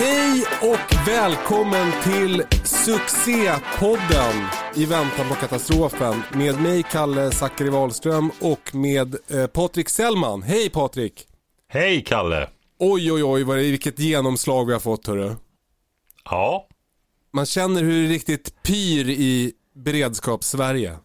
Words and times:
Hej 0.00 0.44
och 0.62 1.08
välkommen 1.08 1.92
till 2.02 2.42
succépodden 2.64 4.46
i 4.74 4.86
väntan 4.86 5.28
på 5.28 5.34
katastrofen 5.34 6.22
med 6.32 6.60
mig 6.60 6.82
Kalle 6.82 7.30
Zackari 7.30 7.68
Wahlström 7.68 8.30
och 8.40 8.74
med 8.74 9.16
eh, 9.30 9.46
Patrik 9.46 9.88
Sellman. 9.88 10.42
Hej 10.42 10.70
Patrik! 10.70 11.26
Hej 11.68 12.04
Kalle! 12.04 12.48
Oj 12.78 13.12
oj 13.12 13.24
oj 13.24 13.44
vad 13.44 13.56
det, 13.56 13.62
vilket 13.62 13.98
genomslag 13.98 14.66
vi 14.66 14.72
har 14.72 14.80
fått 14.80 15.06
hörru. 15.06 15.34
Ja, 16.24 16.66
Man 17.32 17.46
känner 17.46 17.82
hur 17.82 18.02
det 18.02 18.14
riktigt 18.14 18.62
pyr 18.62 19.08
i 19.08 19.52
beredskaps-Sverige. 19.74 20.98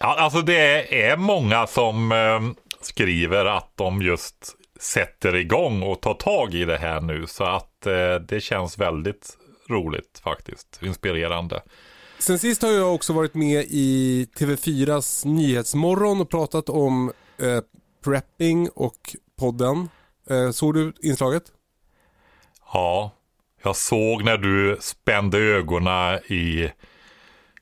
ja 0.00 0.16
alltså 0.18 0.42
det 0.42 1.02
är 1.04 1.16
många 1.16 1.66
som 1.66 2.12
eh, 2.12 2.40
skriver 2.80 3.44
att 3.44 3.72
de 3.76 4.02
just 4.02 4.56
sätter 4.82 5.36
igång 5.36 5.82
och 5.82 6.00
tar 6.00 6.14
tag 6.14 6.54
i 6.54 6.64
det 6.64 6.78
här 6.78 7.00
nu. 7.00 7.26
Så 7.26 7.44
att 7.44 7.86
eh, 7.86 8.14
det 8.14 8.40
känns 8.40 8.78
väldigt 8.78 9.38
roligt 9.68 10.20
faktiskt. 10.24 10.80
Inspirerande. 10.82 11.62
Sen 12.18 12.38
sist 12.38 12.62
har 12.62 12.70
jag 12.70 12.94
också 12.94 13.12
varit 13.12 13.34
med 13.34 13.64
i 13.68 14.28
TV4s 14.38 15.26
Nyhetsmorgon 15.26 16.20
och 16.20 16.30
pratat 16.30 16.68
om 16.68 17.12
eh, 17.38 17.60
prepping 18.04 18.68
och 18.68 19.16
podden. 19.38 19.88
Eh, 20.30 20.50
såg 20.50 20.74
du 20.74 20.92
inslaget? 21.02 21.42
Ja, 22.72 23.10
jag 23.62 23.76
såg 23.76 24.24
när 24.24 24.36
du 24.36 24.76
spände 24.80 25.38
ögonen 25.38 26.18
i 26.28 26.70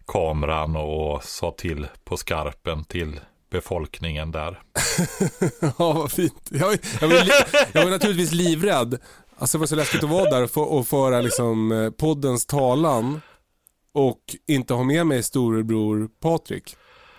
kameran 0.06 0.76
och 0.76 1.24
sa 1.24 1.50
till 1.50 1.86
på 2.04 2.16
skarpen 2.16 2.84
till 2.84 3.20
befolkningen 3.50 4.32
där. 4.32 4.60
Ja, 5.78 5.92
vad 5.92 6.12
fint. 6.12 6.48
Jag, 6.50 6.78
jag, 7.00 7.08
var, 7.08 7.16
jag 7.72 7.84
var 7.84 7.90
naturligtvis 7.90 8.32
livrädd. 8.32 8.98
Alltså 9.38 9.58
det 9.58 9.60
var 9.60 9.66
så 9.66 9.76
läskigt 9.76 10.04
att 10.04 10.10
vara 10.10 10.30
där 10.30 10.42
och, 10.42 10.50
få, 10.50 10.62
och 10.62 10.86
föra 10.86 11.20
liksom 11.20 11.72
eh, 11.72 11.90
poddens 11.90 12.46
talan 12.46 13.20
och 13.94 14.20
inte 14.48 14.74
ha 14.74 14.82
med 14.84 15.06
mig 15.06 15.22
storebror 15.22 16.08
Patrik. 16.22 16.76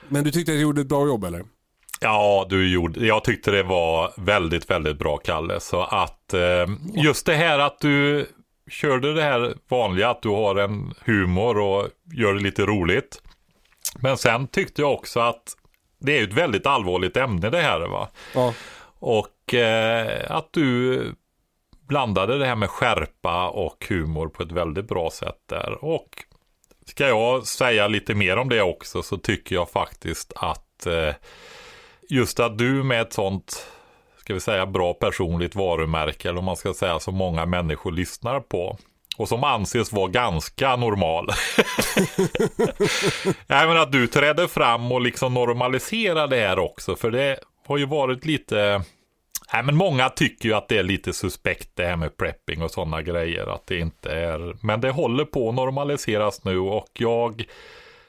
Men 0.10 0.24
du 0.24 0.32
tyckte 0.32 0.52
att 0.52 0.56
jag 0.56 0.62
gjorde 0.62 0.82
ett 0.82 0.88
bra 0.88 1.08
jobb 1.08 1.24
eller? 1.24 1.46
Ja, 2.00 2.48
du 2.50 2.74
gjorde, 2.74 3.06
jag 3.06 3.24
tyckte 3.24 3.52
det 3.52 3.64
var 3.64 4.14
väldigt, 4.18 4.70
väldigt 4.70 5.00
bra 5.00 5.18
Kalle. 5.18 5.60
Så 5.60 5.82
att 5.82 6.34
eh, 6.34 6.68
just 6.94 7.26
det 7.26 7.36
här 7.36 7.60
att 7.60 7.80
du 7.80 8.26
körde 8.70 9.14
det 9.14 9.22
här 9.22 9.56
vanliga, 9.70 10.10
att 10.10 10.22
du 10.22 10.30
har 10.30 10.56
en 10.56 10.94
humor 11.06 11.58
och 11.58 11.88
gör 12.14 12.34
det 12.34 12.40
lite 12.40 12.66
roligt. 12.66 13.22
Men 14.00 14.18
sen 14.18 14.48
tyckte 14.48 14.82
jag 14.82 14.94
också 14.94 15.20
att 15.20 15.56
det 16.02 16.20
är 16.20 16.24
ett 16.24 16.34
väldigt 16.34 16.66
allvarligt 16.66 17.18
ämne 17.18 17.50
det 17.50 17.62
här 17.62 17.80
va. 17.80 18.10
Ja. 18.36 18.54
Och 19.00 19.54
eh, 19.54 20.32
att 20.32 20.48
du 20.54 21.16
blandade 21.88 22.38
det 22.38 22.46
här 22.46 22.56
med 22.56 22.70
skärpa 22.70 23.50
och 23.50 23.86
humor 23.90 24.28
på 24.28 24.44
ett 24.44 24.52
väldigt 24.52 24.88
bra 24.88 25.10
sätt 25.12 25.40
där. 25.50 25.84
Och 25.86 26.24
ska 26.86 27.08
jag 27.08 27.48
säga 27.48 27.88
lite 27.88 28.14
mer 28.16 28.38
om 28.38 28.50
det 28.50 28.62
också 28.62 29.04
så 29.04 29.18
tycker 29.18 29.56
jag 29.56 29.70
faktiskt 29.70 30.34
att 30.36 30.86
eh, 30.86 31.16
just 32.10 32.40
att 32.40 32.58
du 32.58 32.84
med 32.84 33.02
ett 33.02 33.14
sånt, 33.14 33.68
ska 34.18 34.34
vi 34.34 34.40
säga 34.40 34.66
bra 34.66 34.94
personligt 34.94 35.56
varumärke 35.56 36.30
eller 36.30 36.40
om 36.40 36.46
man 36.46 36.58
ska 36.58 36.74
säga 36.74 37.00
som 37.00 37.16
många 37.16 37.46
människor 37.46 37.92
lyssnar 37.92 38.40
på 38.40 38.78
och 39.22 39.28
som 39.28 39.44
anses 39.44 39.92
vara 39.92 40.08
ganska 40.08 40.76
normal. 40.76 41.28
Nej 43.48 43.68
men 43.68 43.78
att 43.78 43.92
du 43.92 44.08
trädde 44.08 44.48
fram 44.48 44.92
och 44.92 45.02
liksom 45.02 45.34
normaliserar 45.34 46.28
det 46.28 46.48
här 46.48 46.60
också 46.60 46.96
för 46.96 47.12
det 47.12 47.40
har 47.68 47.78
ju 47.78 47.86
varit 47.86 48.26
lite 48.26 48.84
Nej 49.54 49.64
men 49.64 49.76
många 49.76 50.10
tycker 50.10 50.50
ju 50.50 50.56
att 50.56 50.68
det 50.68 50.78
är 50.78 50.84
lite 50.84 51.14
suspekt 51.14 51.70
det 51.74 51.86
här 51.86 51.96
med 51.96 52.18
prepping 52.18 52.62
och 52.62 52.72
sådana 52.72 53.02
grejer. 53.02 53.56
Att 53.56 53.68
det 53.68 53.80
inte 53.80 54.12
är. 54.12 54.56
Men 54.62 54.82
det 54.82 54.92
håller 54.92 55.26
på 55.26 55.50
att 55.50 55.56
normaliseras 55.56 56.44
nu 56.44 56.60
och 56.60 56.90
jag. 56.94 57.46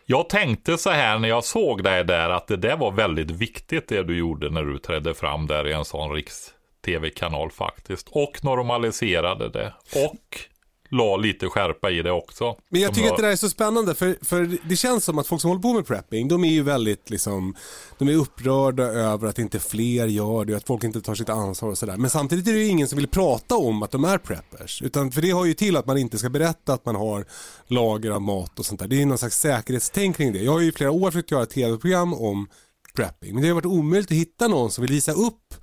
Jag 0.07 0.29
tänkte 0.29 0.79
så 0.79 0.91
här 0.91 1.19
när 1.19 1.29
jag 1.29 1.45
såg 1.45 1.85
dig 1.85 2.05
där 2.05 2.31
att 2.31 2.47
det 2.47 2.57
där 2.57 2.77
var 2.77 2.93
väldigt 2.93 3.31
viktigt 3.31 3.89
det 3.89 4.03
du 4.03 4.19
gjorde 4.19 4.51
när 4.51 4.63
du 4.63 4.79
trädde 4.79 5.15
fram 5.15 5.47
där 5.47 5.69
i 5.69 5.73
en 5.73 5.85
sån 5.85 6.13
riks 6.13 6.55
tv-kanal 6.85 7.51
faktiskt. 7.51 8.09
Och 8.11 8.45
normaliserade 8.45 9.49
det. 9.49 9.73
Och 10.07 10.52
la 10.93 11.17
lite 11.17 11.49
skärpa 11.49 11.91
i 11.91 12.03
det 12.03 12.13
också. 12.13 12.57
Men 12.69 12.81
jag 12.81 12.95
tycker 12.95 13.11
att 13.11 13.17
det 13.17 13.23
där 13.23 13.31
är 13.31 13.37
så 13.37 13.49
spännande 13.49 13.95
för, 13.95 14.17
för 14.23 14.59
det 14.69 14.77
känns 14.77 15.05
som 15.05 15.19
att 15.19 15.27
folk 15.27 15.41
som 15.41 15.49
håller 15.49 15.63
på 15.63 15.73
med 15.73 15.87
prepping, 15.87 16.29
de 16.29 16.45
är 16.45 16.49
ju 16.49 16.63
väldigt 16.63 17.11
liksom, 17.11 17.55
de 17.99 18.09
är 18.09 18.15
upprörda 18.15 18.83
över 18.83 19.29
att 19.29 19.39
inte 19.39 19.61
fler 19.61 20.07
gör 20.07 20.45
det 20.45 20.55
att 20.55 20.67
folk 20.67 20.85
inte 20.85 21.01
tar 21.01 21.15
sitt 21.15 21.29
ansvar 21.29 21.69
och 21.71 21.79
sådär. 21.79 21.97
Men 21.97 22.11
samtidigt 22.11 22.49
är 22.49 22.53
det 22.53 22.59
ju 22.59 22.67
ingen 22.67 22.89
som 22.89 22.97
vill 22.97 23.09
prata 23.09 23.57
om 23.57 23.83
att 23.83 23.91
de 23.91 24.05
är 24.05 24.19
preppers. 24.19 24.83
Utan, 24.83 25.13
för 25.13 25.23
det 25.23 25.31
har 25.31 25.45
ju 25.45 25.55
till 25.55 25.77
att 25.77 25.87
man 25.87 25.99
inte 25.99 26.19
ska 26.19 26.31
berätta 26.31 26.73
att 26.73 26.87
man 26.87 26.97
har 26.97 27.25
lager 27.67 28.11
av 28.11 28.23
mat 28.23 28.59
och 28.59 28.67
sånt 28.67 28.81
där. 28.81 28.89
Det 28.89 28.97
är 28.97 29.01
ju 29.01 29.07
någon 29.07 29.19
slags 29.19 29.39
säkerhetstänk 29.41 30.17
kring 30.17 30.33
det. 30.33 30.43
Jag 30.43 30.53
har 30.53 30.61
ju 30.61 30.69
i 30.69 30.73
flera 30.73 30.91
år 30.91 31.11
försökt 31.11 31.31
göra 31.31 31.43
ett 31.43 31.51
tv-program 31.51 32.15
om 32.15 32.49
prepping. 32.95 33.35
Men 33.35 33.43
det 33.43 33.49
har 33.49 33.55
varit 33.55 33.67
omöjligt 33.67 34.11
att 34.11 34.17
hitta 34.17 34.49
någon 34.49 34.71
som 34.71 34.83
vill 34.83 34.93
visa 34.93 35.13
upp 35.13 35.55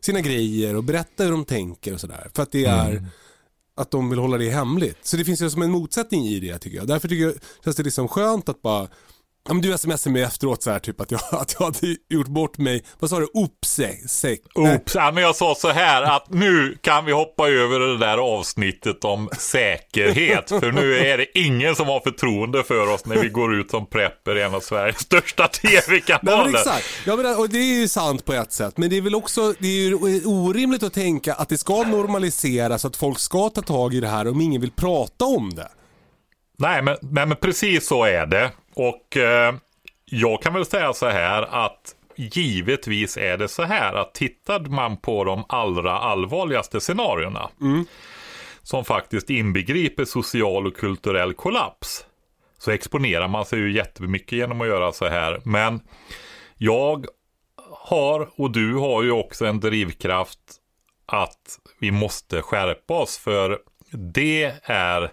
sina 0.00 0.20
grejer 0.20 0.76
och 0.76 0.84
berätta 0.84 1.24
hur 1.24 1.30
de 1.30 1.44
tänker 1.44 1.94
och 1.94 2.00
sådär. 2.00 2.30
För 2.34 2.42
att 2.42 2.52
det 2.52 2.64
är 2.64 3.06
att 3.76 3.90
de 3.90 4.10
vill 4.10 4.18
hålla 4.18 4.38
det 4.38 4.50
hemligt. 4.50 4.98
Så 5.02 5.16
det 5.16 5.24
finns 5.24 5.42
ju 5.42 5.50
som 5.50 5.62
en 5.62 5.70
motsättning 5.70 6.26
i 6.26 6.40
det 6.40 6.58
tycker 6.58 6.76
jag. 6.76 6.86
Därför 6.86 7.08
tycker 7.08 7.24
jag, 7.24 7.34
känns 7.64 7.76
det 7.76 7.82
liksom 7.82 8.08
skönt 8.08 8.48
att 8.48 8.62
bara 8.62 8.88
Ja, 9.48 9.54
men 9.54 9.62
du 9.62 9.78
smsade 9.78 10.12
mig 10.12 10.22
efteråt 10.22 10.62
så 10.62 10.70
här 10.70 10.78
typ 10.78 11.00
att 11.00 11.10
jag, 11.10 11.20
att 11.30 11.56
jag 11.58 11.66
hade 11.66 11.96
gjort 12.08 12.26
bort 12.26 12.58
mig. 12.58 12.84
Vad 12.98 13.10
sa 13.10 13.20
du? 13.20 13.28
Opsäck? 13.34 14.42
Oops, 14.54 14.94
ja, 14.94 15.12
men 15.12 15.22
jag 15.22 15.36
sa 15.36 15.54
så 15.54 15.68
här 15.70 16.02
att 16.02 16.30
nu 16.30 16.78
kan 16.80 17.04
vi 17.04 17.12
hoppa 17.12 17.48
över 17.48 17.80
det 17.80 17.98
där 17.98 18.18
avsnittet 18.18 19.04
om 19.04 19.28
säkerhet. 19.38 20.48
För 20.48 20.72
nu 20.72 20.98
är 20.98 21.18
det 21.18 21.38
ingen 21.38 21.76
som 21.76 21.86
har 21.86 22.00
förtroende 22.00 22.64
för 22.64 22.88
oss 22.92 23.06
när 23.06 23.16
vi 23.16 23.28
går 23.28 23.54
ut 23.54 23.70
som 23.70 23.86
prepper 23.86 24.38
i 24.38 24.42
en 24.42 24.54
av 24.54 24.60
Sveriges 24.60 24.98
största 24.98 25.42
men 25.62 25.70
tv-kanaler. 25.70 26.58
exakt. 26.58 26.86
Ja, 27.06 27.16
men, 27.16 27.36
och 27.36 27.48
det 27.48 27.58
är 27.58 27.80
ju 27.80 27.88
sant 27.88 28.24
på 28.24 28.32
ett 28.32 28.52
sätt. 28.52 28.76
Men 28.76 28.90
det 28.90 28.96
är 28.96 29.02
väl 29.02 29.14
också 29.14 29.54
det 29.58 29.68
är 29.68 29.88
ju 29.88 29.94
orimligt 30.24 30.82
att 30.82 30.94
tänka 30.94 31.34
att 31.34 31.48
det 31.48 31.58
ska 31.58 31.82
normaliseras, 31.82 32.84
att 32.84 32.96
folk 32.96 33.18
ska 33.18 33.50
ta 33.50 33.62
tag 33.62 33.94
i 33.94 34.00
det 34.00 34.08
här 34.08 34.28
om 34.28 34.40
ingen 34.40 34.60
vill 34.60 34.72
prata 34.72 35.24
om 35.24 35.54
det. 35.54 35.68
Nej 36.58 36.82
men, 36.82 36.96
nej, 37.00 37.26
men 37.26 37.36
precis 37.36 37.88
så 37.88 38.04
är 38.04 38.26
det. 38.26 38.50
Och 38.76 39.16
eh, 39.16 39.54
jag 40.04 40.42
kan 40.42 40.54
väl 40.54 40.66
säga 40.66 40.92
så 40.92 41.08
här 41.08 41.42
att 41.42 41.94
givetvis 42.16 43.16
är 43.16 43.36
det 43.36 43.48
så 43.48 43.62
här 43.62 43.94
att 43.94 44.14
tittar 44.14 44.60
man 44.60 44.96
på 44.96 45.24
de 45.24 45.44
allra 45.48 45.98
allvarligaste 45.98 46.80
scenarierna 46.80 47.50
som 48.62 48.84
faktiskt 48.84 49.30
inbegriper 49.30 50.04
social 50.04 50.66
och 50.66 50.76
kulturell 50.76 51.34
kollaps 51.34 52.06
så 52.58 52.70
exponerar 52.70 53.28
man 53.28 53.44
sig 53.44 53.58
ju 53.58 53.72
jättemycket 53.72 54.32
genom 54.32 54.60
att 54.60 54.66
göra 54.66 54.92
så 54.92 55.08
här. 55.08 55.40
Men 55.44 55.80
jag 56.56 57.06
har 57.70 58.28
och 58.36 58.50
du 58.50 58.74
har 58.74 59.02
ju 59.02 59.10
också 59.10 59.46
en 59.46 59.60
drivkraft 59.60 60.40
att 61.06 61.58
vi 61.78 61.90
måste 61.90 62.42
skärpa 62.42 62.94
oss 62.94 63.18
för 63.18 63.58
det 63.90 64.52
är 64.62 65.10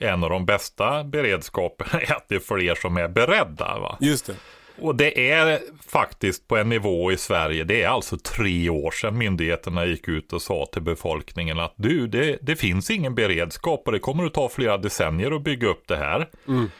en 0.00 0.24
av 0.24 0.30
de 0.30 0.46
bästa 0.46 1.04
beredskaperna 1.04 2.00
är 2.00 2.12
att 2.12 2.28
det 2.28 2.34
är 2.34 2.40
fler 2.40 2.74
som 2.74 2.96
är 2.96 3.08
beredda. 3.08 3.78
Va? 3.78 3.96
Just 4.00 4.26
det. 4.26 4.34
Och 4.78 4.94
det 4.94 5.30
är 5.30 5.60
faktiskt 5.88 6.48
på 6.48 6.56
en 6.56 6.68
nivå 6.68 7.12
i 7.12 7.16
Sverige, 7.16 7.64
det 7.64 7.82
är 7.82 7.88
alltså 7.88 8.16
tre 8.16 8.68
år 8.70 8.90
sedan 8.90 9.18
myndigheterna 9.18 9.86
gick 9.86 10.08
ut 10.08 10.32
och 10.32 10.42
sa 10.42 10.66
till 10.72 10.82
befolkningen 10.82 11.58
att 11.60 11.74
du, 11.76 12.06
det, 12.06 12.38
det 12.42 12.56
finns 12.56 12.90
ingen 12.90 13.14
beredskap 13.14 13.82
och 13.86 13.92
det 13.92 13.98
kommer 13.98 14.26
att 14.26 14.34
ta 14.34 14.48
flera 14.48 14.78
decennier 14.78 15.30
att 15.36 15.42
bygga 15.42 15.68
upp 15.68 15.88
det 15.88 15.96
här. 15.96 16.28
Mm. 16.48 16.70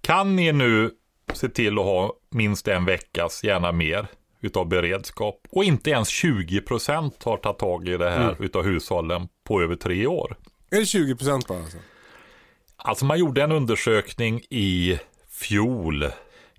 Kan 0.00 0.36
ni 0.36 0.52
nu 0.52 0.90
se 1.34 1.48
till 1.48 1.78
att 1.78 1.84
ha 1.84 2.14
minst 2.30 2.68
en 2.68 2.84
veckas, 2.84 3.44
gärna 3.44 3.72
mer, 3.72 4.06
utav 4.40 4.68
beredskap 4.68 5.40
och 5.50 5.64
inte 5.64 5.90
ens 5.90 6.08
20% 6.24 7.12
har 7.24 7.36
tagit 7.36 7.58
tag 7.58 7.88
i 7.88 7.96
det 7.96 8.10
här 8.10 8.30
Mm. 8.30 8.44
utav 8.44 8.62
hushållen 8.64 9.28
på 9.46 9.62
över 9.62 9.76
tre 9.76 10.06
år. 10.06 10.36
Är 10.70 10.76
det 10.76 10.84
20% 10.84 11.48
bara 11.48 11.58
alltså? 11.58 11.78
Alltså 12.82 13.04
man 13.04 13.18
gjorde 13.18 13.42
en 13.42 13.52
undersökning 13.52 14.40
i 14.50 14.98
fjol. 15.30 16.06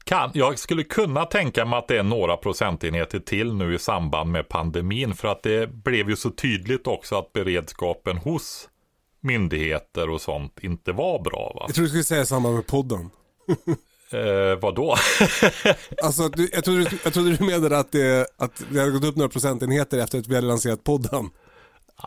Kan, 0.03 0.31
jag 0.33 0.59
skulle 0.59 0.83
kunna 0.83 1.25
tänka 1.25 1.65
mig 1.65 1.79
att 1.79 1.87
det 1.87 1.97
är 1.97 2.03
några 2.03 2.37
procentenheter 2.37 3.19
till 3.19 3.53
nu 3.53 3.75
i 3.75 3.79
samband 3.79 4.31
med 4.31 4.49
pandemin. 4.49 5.13
För 5.13 5.27
att 5.27 5.43
det 5.43 5.67
blev 5.73 6.09
ju 6.09 6.15
så 6.15 6.29
tydligt 6.29 6.87
också 6.87 7.15
att 7.17 7.33
beredskapen 7.33 8.17
hos 8.17 8.69
myndigheter 9.21 10.09
och 10.09 10.21
sånt 10.21 10.59
inte 10.61 10.91
var 10.91 11.19
bra. 11.23 11.51
Va? 11.55 11.63
Jag 11.67 11.75
tror 11.75 11.83
du 11.83 11.89
skulle 11.89 12.03
säga 12.03 12.25
samma 12.25 12.51
med 12.51 12.67
podden. 12.67 13.09
Eh, 14.13 14.59
vadå? 14.61 14.95
Alltså, 16.03 16.29
du, 16.29 16.49
jag, 16.53 16.63
trodde, 16.63 16.83
du- 16.83 16.97
jag 17.03 17.13
trodde 17.13 17.35
du 17.37 17.45
menade 17.45 17.77
att 17.77 17.91
det, 17.91 18.27
att 18.37 18.63
det 18.69 18.79
hade 18.79 18.91
gått 18.91 19.03
upp 19.03 19.15
några 19.15 19.29
procentenheter 19.29 19.97
efter 19.99 20.19
att 20.19 20.27
vi 20.27 20.35
hade 20.35 20.47
lanserat 20.47 20.83
podden. 20.83 21.29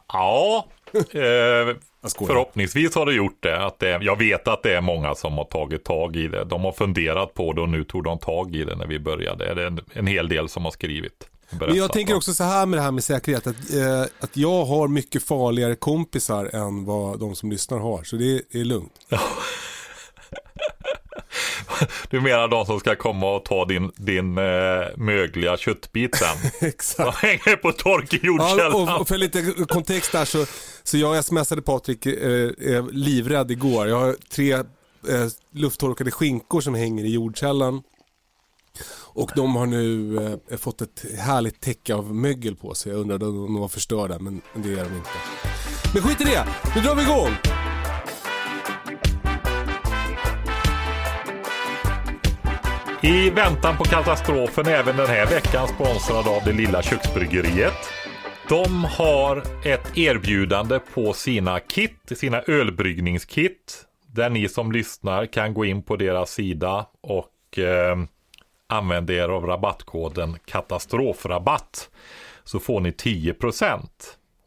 ja, 0.09 0.67
eh. 0.93 1.77
Förhoppningsvis 2.19 2.95
har 2.95 3.07
det 3.07 3.13
gjort 3.13 3.43
det. 3.43 3.67
Att 3.67 3.79
det. 3.79 3.99
Jag 4.03 4.19
vet 4.19 4.49
att 4.49 4.63
det 4.63 4.77
är 4.77 4.81
många 4.81 5.15
som 5.15 5.33
har 5.33 5.45
tagit 5.45 5.85
tag 5.85 6.17
i 6.17 6.29
det. 6.29 6.45
De 6.45 6.65
har 6.65 6.73
funderat 6.73 7.35
på 7.35 7.53
det 7.53 7.61
och 7.61 7.69
nu 7.69 7.85
tog 7.85 8.05
de 8.05 8.19
tag 8.19 8.57
i 8.57 8.65
det 8.65 8.77
när 8.77 8.87
vi 8.87 8.99
började. 8.99 9.55
Det 9.55 9.63
är 9.63 9.67
en, 9.67 9.81
en 9.93 10.07
hel 10.07 10.29
del 10.29 10.49
som 10.49 10.65
har 10.65 10.71
skrivit. 10.73 11.29
Men 11.51 11.77
jag 11.77 11.93
tänker 11.93 12.17
också 12.17 12.35
så 12.35 12.45
här 12.45 12.67
med 12.67 12.79
det 12.79 12.83
här 12.83 12.91
med 12.91 13.05
säkerhet. 13.05 13.47
Att, 13.47 13.75
eh, 13.75 14.03
att 14.21 14.37
jag 14.37 14.65
har 14.65 14.89
mycket 14.89 15.23
farligare 15.23 15.75
kompisar 15.75 16.51
än 16.53 16.85
vad 16.85 17.21
de 17.21 17.35
som 17.35 17.51
lyssnar 17.51 17.79
har. 17.79 18.03
Så 18.03 18.17
det 18.17 18.35
är, 18.37 18.41
det 18.53 18.61
är 18.61 18.65
lugnt. 18.65 18.93
Du 22.11 22.21
menar 22.21 22.49
de 22.49 22.67
som 22.67 22.81
ska 22.81 22.97
komma 22.97 23.37
och 23.37 23.45
ta 23.45 23.65
din, 23.65 23.91
din 23.97 24.39
eh, 24.39 24.45
mögliga 24.97 25.57
köttbit 25.57 26.17
sen? 26.17 26.51
Exakt. 26.69 27.21
De 27.21 27.27
hänger 27.27 27.57
på 27.57 27.73
tork 27.73 28.13
i 28.15 28.21
Ja, 28.23 28.27
jordkällan. 28.27 28.89
och, 28.89 29.01
och 29.01 29.09
för 29.09 29.19
lite 29.19 29.43
kontext 29.69 30.13
där 30.13 30.25
så, 30.25 30.47
så 30.83 30.97
jag 30.99 31.25
smsade 31.25 31.63
Patrik 31.63 32.07
eh, 32.07 32.51
eh, 32.61 32.87
livrädd 32.91 33.51
igår. 33.51 33.89
Jag 33.89 34.01
har 34.01 34.17
tre 34.31 34.53
eh, 34.53 34.63
lufttorkade 35.53 36.11
skinkor 36.11 36.61
som 36.61 36.75
hänger 36.75 37.05
i 37.05 37.13
jordkällan. 37.13 37.83
Och 39.17 39.31
de 39.37 39.57
har 39.57 39.67
nu 39.67 40.17
eh, 40.51 40.57
fått 40.59 40.81
ett 40.83 41.05
härligt 41.19 41.61
täcke 41.61 41.95
av 41.95 42.15
mögel 42.15 42.57
på 42.57 42.75
sig. 42.75 42.93
Jag 42.93 43.01
undrade 43.01 43.27
om 43.27 43.37
de 43.37 43.61
var 43.61 43.69
förstörda, 43.69 44.19
men 44.19 44.41
men 44.53 44.63
det 44.63 44.73
är 44.81 44.85
de 44.85 44.97
inte. 44.97 45.11
Men 45.95 46.03
skit 46.03 46.21
i 46.21 46.25
det, 46.25 46.47
nu 46.75 46.81
drar 46.81 46.95
vi 46.95 47.03
igång! 47.03 47.64
I 53.05 53.31
väntan 53.31 53.77
på 53.77 53.85
katastrofen 53.85 54.67
även 54.67 54.97
den 54.97 55.07
här 55.07 55.27
veckan 55.27 55.69
sponsrad 55.69 56.29
av 56.29 56.43
det 56.45 56.53
lilla 56.53 56.83
köksbryggeriet. 56.83 57.93
De 58.49 58.85
har 58.85 59.43
ett 59.65 59.99
erbjudande 59.99 60.79
på 60.79 61.13
sina 61.13 61.61
kit, 61.61 62.13
sina 62.17 62.43
ölbryggningskit. 62.43 63.85
Där 64.07 64.31
ni 64.31 64.49
som 64.49 64.73
lyssnar 64.73 65.27
kan 65.27 65.55
gå 65.55 65.65
in 65.65 65.83
på 65.83 65.97
deras 65.97 66.31
sida 66.31 66.87
och 67.01 67.59
eh, 67.59 67.97
använda 68.67 69.13
er 69.13 69.29
av 69.29 69.47
rabattkoden 69.47 70.37
katastrofrabatt. 70.45 71.91
Så 72.45 72.61
får 72.61 72.81
ni 72.81 72.91
10%. 72.91 73.81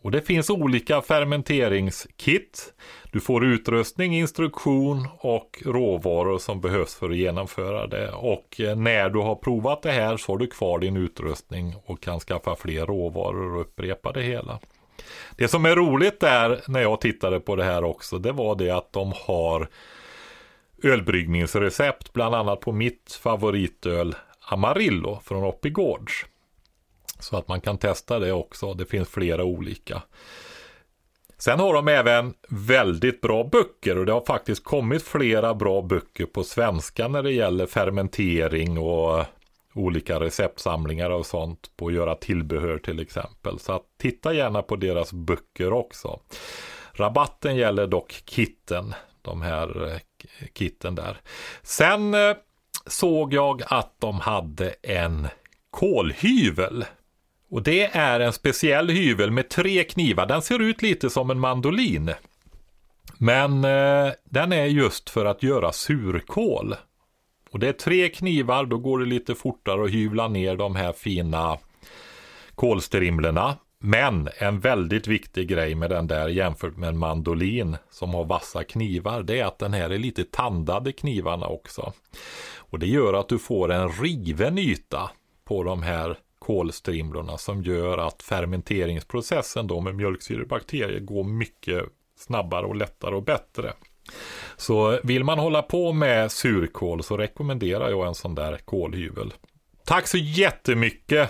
Och 0.08 0.12
det 0.12 0.22
finns 0.22 0.50
olika 0.50 1.02
fermenteringskit. 1.02 2.74
Du 3.12 3.20
får 3.20 3.46
utrustning, 3.46 4.16
instruktion 4.16 5.08
och 5.20 5.64
råvaror 5.66 6.38
som 6.38 6.62
behövs 6.62 6.96
för 6.96 7.10
att 7.10 7.18
genomföra 7.18 7.88
det. 7.88 8.12
Och 8.12 8.62
eh, 8.62 8.76
när 8.76 9.10
du 9.10 9.20
har 9.20 9.36
provat 9.36 9.82
det 9.82 9.92
här 9.92 10.18
så 10.18 10.32
har 10.32 10.38
du 10.38 10.48
kvar 10.48 10.80
din 10.80 10.98
utrustning 10.98 11.76
och 11.86 12.02
kan 12.02 12.20
skaffa 12.20 12.56
fler 12.56 12.86
råvaror 12.86 13.56
och 13.56 13.62
upprepa 13.62 14.12
det 14.12 14.22
hela. 14.22 14.60
Det 15.36 15.48
som 15.48 15.66
är 15.66 15.76
roligt 15.76 16.20
där 16.20 16.62
när 16.68 16.82
jag 16.82 17.02
tittade 17.02 17.40
på 17.40 17.56
det 17.56 17.64
här 17.64 17.84
också, 17.84 18.20
det 18.20 18.32
var 18.32 18.56
det 18.56 18.72
att 18.72 18.94
de 18.94 19.14
har 19.16 19.68
ölbryggningsrecept, 20.84 22.14
bland 22.14 22.36
annat 22.36 22.60
på 22.60 22.72
mitt 22.72 23.20
favoritöl 23.24 24.16
Amarillo 24.40 25.20
från 25.24 25.44
Oppigårds. 25.44 26.26
Så 27.20 27.38
att 27.38 27.48
man 27.48 27.62
kan 27.62 27.78
testa 27.78 28.20
det 28.20 28.32
också. 28.34 28.74
Det 28.74 28.86
finns 28.86 29.10
flera 29.10 29.44
olika. 29.44 30.02
Sen 31.38 31.60
har 31.60 31.74
de 31.74 31.88
även 31.88 32.34
väldigt 32.50 33.22
bra 33.22 33.44
böcker 33.44 33.98
och 33.98 34.06
det 34.06 34.12
har 34.12 34.26
faktiskt 34.26 34.64
kommit 34.64 35.04
flera 35.04 35.54
bra 35.54 35.82
böcker 35.82 36.26
på 36.26 36.44
svenska 36.44 37.08
när 37.08 37.24
det 37.24 37.32
gäller 37.32 37.66
fermentering 37.66 38.78
och 38.78 39.26
olika 39.74 40.20
receptsamlingar 40.20 41.10
och 41.10 41.26
sånt 41.26 41.72
på 41.78 41.88
att 41.88 41.94
göra 41.94 42.16
tillbehör 42.16 42.78
till 42.78 43.00
exempel. 43.00 43.60
Så 43.60 43.74
att 43.74 43.84
titta 43.98 44.34
gärna 44.34 44.62
på 44.62 44.76
deras 44.76 45.14
böcker 45.14 45.74
också. 45.74 46.20
Rabatten 46.92 47.56
gäller 47.56 47.88
dock 47.88 48.22
kitten, 48.26 48.94
de 49.22 49.42
här 49.42 49.92
eh, 49.92 50.00
kitten 50.54 50.96
där. 50.96 51.18
Sen 51.62 52.14
eh, 52.14 52.36
såg 52.86 53.34
jag 53.34 53.62
att 53.66 53.96
de 54.00 54.20
hade 54.20 54.76
en 54.82 55.28
kolhyvel. 55.70 56.86
Och 57.50 57.64
det 57.64 57.96
är 57.96 58.20
en 58.20 58.34
speciell 58.34 58.90
hyvel 58.90 59.32
med 59.32 59.50
tre 59.50 59.84
knivar. 59.84 60.26
Den 60.26 60.42
ser 60.42 60.60
ut 60.62 60.82
lite 60.82 61.10
som 61.10 61.30
en 61.30 61.40
mandolin. 61.40 62.14
Men 63.18 63.64
eh, 63.64 64.14
den 64.24 64.52
är 64.54 64.66
just 64.66 65.10
för 65.10 65.26
att 65.26 65.44
göra 65.44 65.72
surkål. 65.72 66.76
Och 67.52 67.60
det 67.60 67.68
är 67.68 67.74
tre 67.74 68.10
knivar, 68.10 68.66
då 68.66 68.78
går 68.78 69.00
det 69.00 69.06
lite 69.06 69.36
fortare 69.36 69.84
att 69.84 69.92
hyvla 69.92 70.28
ner 70.28 70.56
de 70.56 70.76
här 70.76 70.94
fina 70.94 71.58
kolstrimlorna. 72.56 73.58
Men 73.80 74.30
en 74.38 74.60
väldigt 74.60 75.08
viktig 75.08 75.48
grej 75.48 75.76
med 75.76 75.90
den 75.90 76.08
där 76.08 76.28
jämfört 76.28 76.78
med 76.78 76.90
en 76.90 76.98
mandolin 76.98 77.78
som 77.90 78.14
har 78.14 78.26
vassa 78.26 78.64
knivar, 78.64 79.24
det 79.24 79.40
är 79.40 79.46
att 79.46 79.60
den 79.60 79.74
här 79.74 79.90
är 79.90 79.98
lite 79.98 80.24
tandade 80.24 80.92
knivarna 80.92 81.48
också. 81.48 81.94
Och 82.58 82.80
det 82.80 82.88
gör 82.88 83.14
att 83.14 83.30
du 83.30 83.40
får 83.40 83.72
en 83.72 83.90
riven 83.90 84.58
yta 84.58 85.10
på 85.46 85.64
de 85.64 85.84
här 85.84 86.18
kolstrimlorna 86.48 87.38
som 87.38 87.64
gör 87.64 87.98
att 87.98 88.24
fermenteringsprocessen 88.24 89.68
då 89.68 89.82
med 89.82 89.96
mjölksyrebakterier 89.96 91.00
går 91.00 91.24
mycket 91.24 91.84
snabbare 92.18 92.66
och 92.66 92.76
lättare 92.76 93.16
och 93.16 93.24
bättre. 93.24 93.74
Så 94.58 95.00
vill 95.04 95.24
man 95.24 95.40
hålla 95.40 95.62
på 95.62 95.94
med 95.94 96.32
surkål 96.32 97.04
så 97.04 97.18
rekommenderar 97.18 97.90
jag 97.90 98.08
en 98.08 98.16
sån 98.16 98.36
där 98.36 98.58
kolhyvel. 98.66 99.34
Tack 99.86 100.08
så 100.08 100.18
jättemycket 100.18 101.30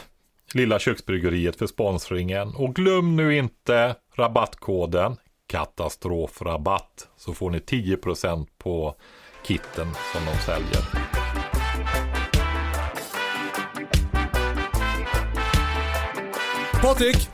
Lilla 0.54 0.80
Köksbryggeriet 0.80 1.56
för 1.56 1.68
sponsringen 1.68 2.56
och 2.56 2.76
glöm 2.76 3.16
nu 3.16 3.38
inte 3.38 3.96
rabattkoden 4.16 5.16
katastrofrabatt 5.48 7.08
så 7.18 7.34
får 7.34 7.50
ni 7.50 7.60
10% 7.60 8.48
på 8.58 8.96
kitten 9.44 9.88
som 10.14 10.26
de 10.26 10.42
säljer. 10.46 11.07
Patrik, 16.82 17.30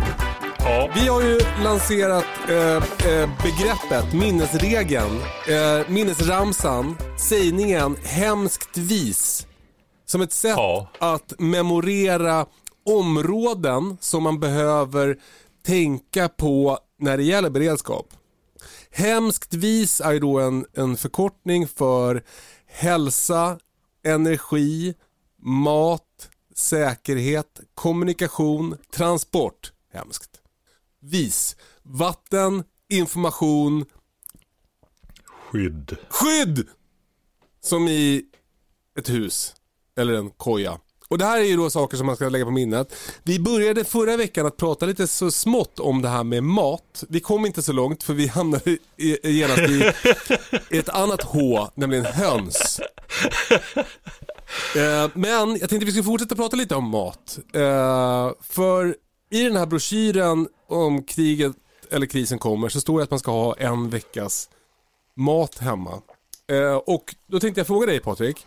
Ja, 0.60 0.90
vi 0.96 1.08
har 1.08 1.22
ju 1.22 1.40
lanserat 1.64 2.26
eh, 2.50 2.76
eh, 3.12 3.30
begreppet, 3.44 4.14
minnesregeln, 4.14 5.20
eh, 5.50 5.90
minnesramsan, 5.90 6.98
sägningen 7.30 7.96
hemskt 8.04 8.78
vis. 8.78 9.48
Som 10.06 10.22
ett 10.22 10.32
sätt 10.34 10.54
Ja. 10.58 10.88
att 11.00 11.34
memorera 11.40 12.46
områden 12.86 13.98
som 14.02 14.24
man 14.24 14.40
behöver 14.40 15.18
tänka 15.66 16.30
på 16.30 16.80
när 17.00 17.18
det 17.18 17.24
gäller 17.24 17.50
beredskap. 17.50 18.06
Hemskt 18.92 19.54
vis 19.54 20.02
är 20.02 20.12
ju 20.12 20.20
då 20.20 20.40
en, 20.40 20.66
en 20.74 20.98
förkortning 20.98 21.68
för 21.68 22.24
hälsa, 22.68 23.58
energi, 24.06 24.94
mat, 25.42 26.02
säkerhet, 26.56 27.60
kommunikation, 27.76 28.78
transport. 28.96 29.72
Hemskt. 29.94 30.30
Vis. 31.00 31.56
Vatten, 31.84 32.64
information, 32.90 33.86
skydd. 35.26 35.98
skydd! 36.10 36.68
Som 37.62 37.88
i 37.88 38.26
ett 39.00 39.10
hus 39.10 39.56
eller 39.96 40.14
en 40.14 40.30
koja. 40.30 40.80
Och 41.08 41.18
det 41.18 41.26
här 41.26 41.40
är 41.40 41.44
ju 41.44 41.58
då 41.58 41.70
saker 41.70 41.98
som 41.98 42.06
man 42.06 42.16
ska 42.16 42.30
lägga 42.30 42.46
på 42.46 42.52
minnet. 42.52 42.96
Vi 43.24 43.40
började 43.40 43.84
förra 43.84 44.18
veckan 44.18 44.46
att 44.46 44.58
prata 44.58 44.86
lite 44.86 45.08
så 45.08 45.32
smått 45.32 45.80
om 45.80 46.02
det 46.02 46.10
här 46.10 46.24
med 46.24 46.44
mat. 46.44 47.04
Vi 47.10 47.20
kom 47.20 47.46
inte 47.46 47.62
så 47.62 47.72
långt 47.72 48.04
för 48.04 48.14
vi 48.14 48.28
hamnade 48.28 48.78
i, 48.98 49.38
genast 49.38 49.60
i 49.60 49.92
ett 50.80 50.90
annat 50.90 51.22
H, 51.24 51.70
nämligen 51.76 52.06
höns. 52.06 52.80
Eh, 54.76 55.10
men 55.14 55.50
jag 55.58 55.70
tänkte 55.70 55.86
vi 55.86 55.92
skulle 55.92 56.04
fortsätta 56.04 56.36
prata 56.36 56.56
lite 56.56 56.76
om 56.76 56.90
mat. 56.90 57.40
Eh, 57.54 58.32
för 58.42 58.96
i 59.30 59.44
den 59.44 59.56
här 59.56 59.66
broschyren 59.66 60.48
om 60.68 61.04
kriget 61.04 61.52
eller 61.92 62.06
krisen 62.06 62.40
kommer 62.40 62.70
så 62.70 62.82
står 62.82 62.98
det 62.98 63.04
att 63.04 63.10
man 63.10 63.20
ska 63.20 63.32
ha 63.32 63.56
en 63.58 63.90
veckas 63.90 64.50
mat 65.16 65.58
hemma. 65.58 66.02
Eh, 66.52 66.76
och 66.76 67.16
då 67.28 67.40
tänkte 67.40 67.60
jag 67.60 67.68
fråga 67.68 67.86
dig 67.86 68.00
Patrik. 68.00 68.46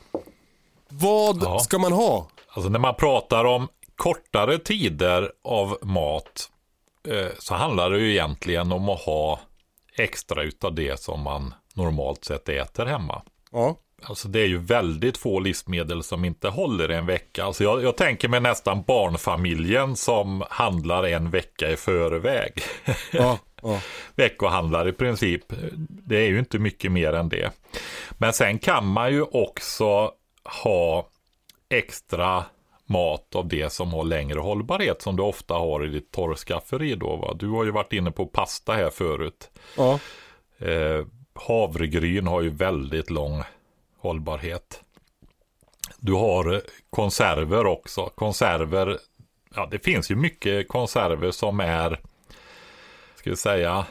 Vad 0.88 1.42
Ja. 1.42 1.58
ska 1.58 1.78
man 1.78 1.92
ha? 1.92 2.28
Alltså 2.48 2.68
när 2.70 2.78
man 2.78 2.94
pratar 2.94 3.44
om 3.44 3.68
kortare 3.96 4.58
tider 4.58 5.32
av 5.44 5.78
mat 5.82 6.50
så 7.38 7.54
handlar 7.54 7.90
det 7.90 7.98
ju 7.98 8.10
egentligen 8.12 8.72
om 8.72 8.88
att 8.88 9.00
ha 9.00 9.40
extra 9.98 10.42
utav 10.42 10.74
det 10.74 11.00
som 11.00 11.20
man 11.22 11.54
normalt 11.74 12.24
sett 12.24 12.48
äter 12.48 12.86
hemma. 12.86 13.22
Ja. 13.52 13.76
Alltså 14.02 14.28
det 14.28 14.40
är 14.40 14.46
ju 14.46 14.58
väldigt 14.58 15.16
få 15.16 15.40
livsmedel 15.40 16.02
som 16.02 16.24
inte 16.24 16.48
håller 16.48 16.88
en 16.88 17.06
vecka. 17.06 17.44
Alltså 17.44 17.64
jag, 17.64 17.82
jag 17.82 17.96
tänker 17.96 18.28
mig 18.28 18.40
nästan 18.40 18.82
barnfamiljen 18.82 19.96
som 19.96 20.44
handlar 20.50 21.04
en 21.04 21.30
vecka 21.30 21.70
i 21.70 21.76
förväg. 21.76 22.52
Ja, 23.12 23.38
ja. 23.62 23.80
Veckohandlar 24.14 24.88
i 24.88 24.92
princip. 24.92 25.42
Det 25.88 26.16
är 26.16 26.28
ju 26.28 26.38
inte 26.38 26.58
mycket 26.58 26.92
mer 26.92 27.12
än 27.12 27.28
det. 27.28 27.50
Men 28.18 28.32
sen 28.32 28.58
kan 28.58 28.86
man 28.86 29.12
ju 29.12 29.22
också 29.22 30.12
ha 30.64 31.08
extra 31.68 32.44
mat 32.86 33.34
av 33.34 33.48
det 33.48 33.72
som 33.72 33.92
har 33.92 34.04
längre 34.04 34.40
hållbarhet 34.40 35.02
som 35.02 35.16
du 35.16 35.22
ofta 35.22 35.54
har 35.54 35.84
i 35.84 35.88
ditt 35.88 36.10
torrskafferi 36.10 36.94
då 36.94 37.16
va. 37.16 37.34
Du 37.34 37.48
har 37.48 37.64
ju 37.64 37.70
varit 37.70 37.92
inne 37.92 38.10
på 38.10 38.26
pasta 38.26 38.72
här 38.72 38.90
förut. 38.90 39.50
ja. 39.76 39.98
Eh, 40.58 41.06
havregryn 41.34 42.26
har 42.26 42.42
ju 42.42 42.50
väldigt 42.50 43.10
lång 43.10 43.42
hållbarhet. 44.06 44.82
Du 45.98 46.12
har 46.12 46.62
konserver 46.90 47.66
också. 47.66 48.10
Konserver, 48.14 48.98
ja 49.54 49.68
det 49.70 49.78
finns 49.78 50.10
ju 50.10 50.16
mycket 50.16 50.68
konserver 50.68 51.30
som 51.30 51.60
är, 51.60 52.00
ska 53.14 53.30
vi 53.30 53.36
säga, 53.36 53.86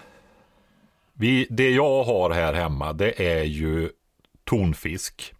vi, 1.13 1.47
det 1.49 1.69
jag 1.69 2.03
har 2.03 2.29
här 2.29 2.53
hemma 2.53 2.93
det 2.93 3.27
är 3.37 3.43
ju 3.43 3.89
tonfisk, 4.43 5.33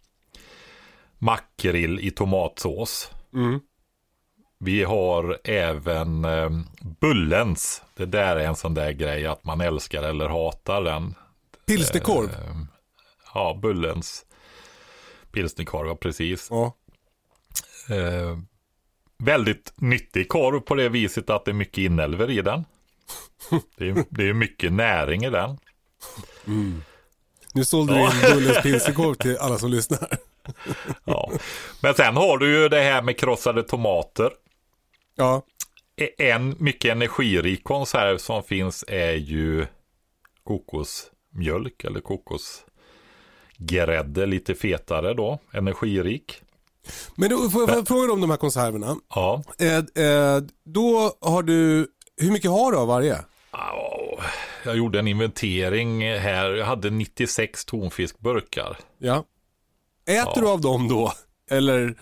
makrill 1.18 2.00
i 2.00 2.10
tomatsås. 2.10 3.10
Mm. 3.34 3.60
Vi 4.58 4.84
har 4.84 5.38
även 5.44 6.24
eh, 6.24 6.50
bullens. 7.00 7.82
Det 7.94 8.06
där 8.06 8.36
är 8.36 8.46
en 8.46 8.56
sån 8.56 8.74
där 8.74 8.92
grej 8.92 9.26
att 9.26 9.44
man 9.44 9.60
älskar 9.60 10.02
eller 10.02 10.28
hatar 10.28 10.82
den. 10.82 11.14
Pilsnerkorv. 11.66 12.30
Eh, 12.30 12.56
ja, 13.34 13.58
bullens 13.62 14.26
pilsnerkorv, 15.36 15.88
ja, 15.88 15.96
precis. 15.96 16.48
Ja. 16.50 16.76
Eh, 17.90 18.38
väldigt 19.18 19.72
nyttig 19.76 20.28
korv 20.28 20.60
på 20.60 20.74
det 20.74 20.88
viset 20.88 21.30
att 21.30 21.44
det 21.44 21.50
är 21.50 21.52
mycket 21.52 21.78
inälvor 21.78 22.30
i 22.30 22.42
den. 22.42 22.64
Det 23.76 23.88
är, 23.88 24.04
det 24.10 24.28
är 24.28 24.32
mycket 24.32 24.72
näring 24.72 25.24
i 25.24 25.30
den. 25.30 25.58
Nu 27.54 27.64
sålde 27.64 27.94
du 27.94 28.00
in 28.00 28.34
Bullens 28.34 28.62
pilsnerkorv 28.62 29.14
till 29.14 29.36
alla 29.38 29.58
som 29.58 29.70
lyssnar. 29.70 30.08
Ja. 31.04 31.30
Men 31.82 31.94
sen 31.94 32.16
har 32.16 32.38
du 32.38 32.62
ju 32.62 32.68
det 32.68 32.80
här 32.80 33.02
med 33.02 33.18
krossade 33.18 33.62
tomater. 33.62 34.30
Ja. 35.16 35.42
En 36.18 36.56
mycket 36.58 36.92
energirik 36.92 37.64
konserv 37.64 38.18
som 38.18 38.42
finns 38.42 38.84
är 38.88 39.12
ju 39.12 39.66
kokosmjölk 40.44 41.84
eller 41.84 42.00
kokosgrädde, 43.58 44.26
lite 44.26 44.54
fetare 44.54 45.14
då, 45.14 45.38
energirik. 45.52 46.42
Men 47.14 47.30
då 47.30 47.50
får 47.50 47.70
jag, 47.70 47.88
fråga 47.88 48.02
dig 48.02 48.12
om 48.12 48.20
de 48.20 48.30
här 48.30 48.36
konserverna. 48.36 48.96
Ja, 49.14 49.42
Eh, 49.58 49.76
eh, 49.76 50.42
då 50.64 51.12
har 51.20 51.42
du, 51.42 51.86
hur 52.16 52.30
mycket 52.30 52.50
har 52.50 52.72
du 52.72 52.78
av 52.78 52.88
varje? 52.88 53.18
Jag 54.64 54.76
gjorde 54.76 54.98
en 54.98 55.08
inventering 55.08 56.18
här, 56.18 56.50
jag 56.50 56.66
hade 56.66 56.90
96 56.90 57.64
tonfiskburkar. 57.64 58.76
Ja. 58.98 59.24
Äter 60.06 60.40
du 60.40 60.48
av 60.48 60.60
dem 60.60 60.88
då? 60.88 61.12
Eller, 61.50 61.94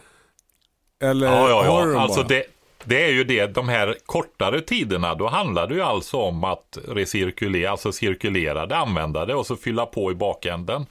eller 1.02 1.26
Ja, 1.26 1.48
ja, 1.48 1.72
har 1.72 1.82
du 1.86 1.88
ja. 1.88 1.94
dem 1.94 2.02
Alltså 2.02 2.20
bara? 2.20 2.28
det, 2.28 2.44
det 2.84 3.04
är 3.04 3.10
ju 3.12 3.24
det, 3.24 3.46
de 3.46 3.68
här 3.68 3.96
kortare 4.06 4.60
tiderna, 4.60 5.14
då 5.14 5.28
handlar 5.28 5.66
det 5.66 5.74
ju 5.74 5.82
alltså 5.82 6.16
om 6.16 6.44
att 6.44 6.78
recirkulera, 6.88 7.70
alltså 7.70 7.92
cirkulera 7.92 8.66
det, 8.66 8.76
använda 8.76 9.26
det 9.26 9.34
och 9.34 9.46
så 9.46 9.56
fylla 9.56 9.86
på 9.86 10.10
i 10.12 10.14
bakänden. 10.14 10.86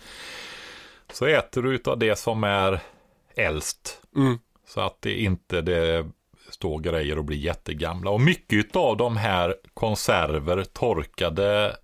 Så 1.13 1.25
äter 1.25 1.61
du 1.61 1.75
utav 1.75 1.97
det 1.97 2.15
som 2.15 2.43
är 2.43 2.79
äldst. 3.35 4.01
Mm. 4.15 4.39
Så 4.67 4.81
att 4.81 5.01
det 5.01 5.21
inte 5.21 5.61
det 5.61 6.09
står 6.49 6.79
grejer 6.79 7.17
och 7.17 7.25
blir 7.25 7.37
jättegamla. 7.37 8.11
Och 8.11 8.21
mycket 8.21 8.75
av 8.75 8.97
de 8.97 9.17
här 9.17 9.55
konserver, 9.73 10.63
torkade 10.63 11.75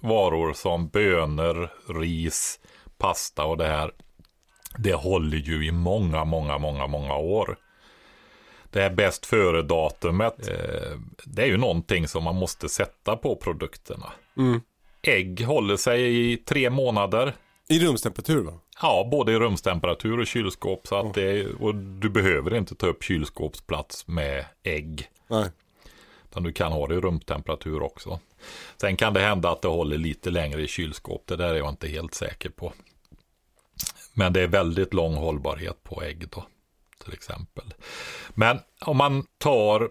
varor 0.00 0.52
som 0.52 0.88
bönor, 0.88 1.70
ris, 1.88 2.60
pasta 2.98 3.44
och 3.44 3.56
det 3.56 3.66
här. 3.66 3.92
Det 4.78 4.94
håller 4.94 5.36
ju 5.36 5.66
i 5.66 5.72
många, 5.72 6.24
många, 6.24 6.58
många, 6.58 6.86
många 6.86 7.16
år. 7.16 7.56
Det 8.70 8.80
här 8.80 8.90
bäst 8.90 9.26
före-datumet, 9.26 10.48
eh, 10.48 10.98
det 11.24 11.42
är 11.42 11.46
ju 11.46 11.56
någonting 11.56 12.08
som 12.08 12.24
man 12.24 12.36
måste 12.36 12.68
sätta 12.68 13.16
på 13.16 13.36
produkterna. 13.36 14.12
Mm. 14.36 14.60
Ägg 15.02 15.44
håller 15.44 15.76
sig 15.76 16.32
i 16.32 16.36
tre 16.36 16.70
månader. 16.70 17.34
I 17.68 17.78
rumstemperatur 17.78 18.42
va? 18.42 18.52
Ja, 18.82 19.08
både 19.10 19.32
i 19.32 19.38
rumstemperatur 19.38 20.20
och 20.20 20.26
kylskåp. 20.26 20.86
Så 20.86 20.96
att 20.96 21.14
det, 21.14 21.46
och 21.46 21.74
du 21.74 22.10
behöver 22.10 22.54
inte 22.54 22.74
ta 22.74 22.86
upp 22.86 23.02
kylskåpsplats 23.02 24.06
med 24.06 24.44
ägg. 24.62 25.10
Nej. 25.28 25.50
Utan 26.30 26.42
du 26.42 26.52
kan 26.52 26.72
ha 26.72 26.86
det 26.86 26.94
i 26.94 27.00
rumstemperatur 27.00 27.82
också. 27.82 28.20
Sen 28.80 28.96
kan 28.96 29.14
det 29.14 29.20
hända 29.20 29.50
att 29.50 29.62
det 29.62 29.68
håller 29.68 29.98
lite 29.98 30.30
längre 30.30 30.62
i 30.62 30.66
kylskåp. 30.66 31.22
Det 31.26 31.36
där 31.36 31.54
är 31.54 31.58
jag 31.58 31.68
inte 31.68 31.88
helt 31.88 32.14
säker 32.14 32.50
på. 32.50 32.72
Men 34.12 34.32
det 34.32 34.40
är 34.40 34.48
väldigt 34.48 34.94
lång 34.94 35.14
hållbarhet 35.14 35.82
på 35.82 36.02
ägg 36.02 36.28
då. 36.30 36.44
Till 37.04 37.12
exempel. 37.12 37.74
Men 38.34 38.58
om 38.80 38.96
man 38.96 39.26
tar 39.38 39.90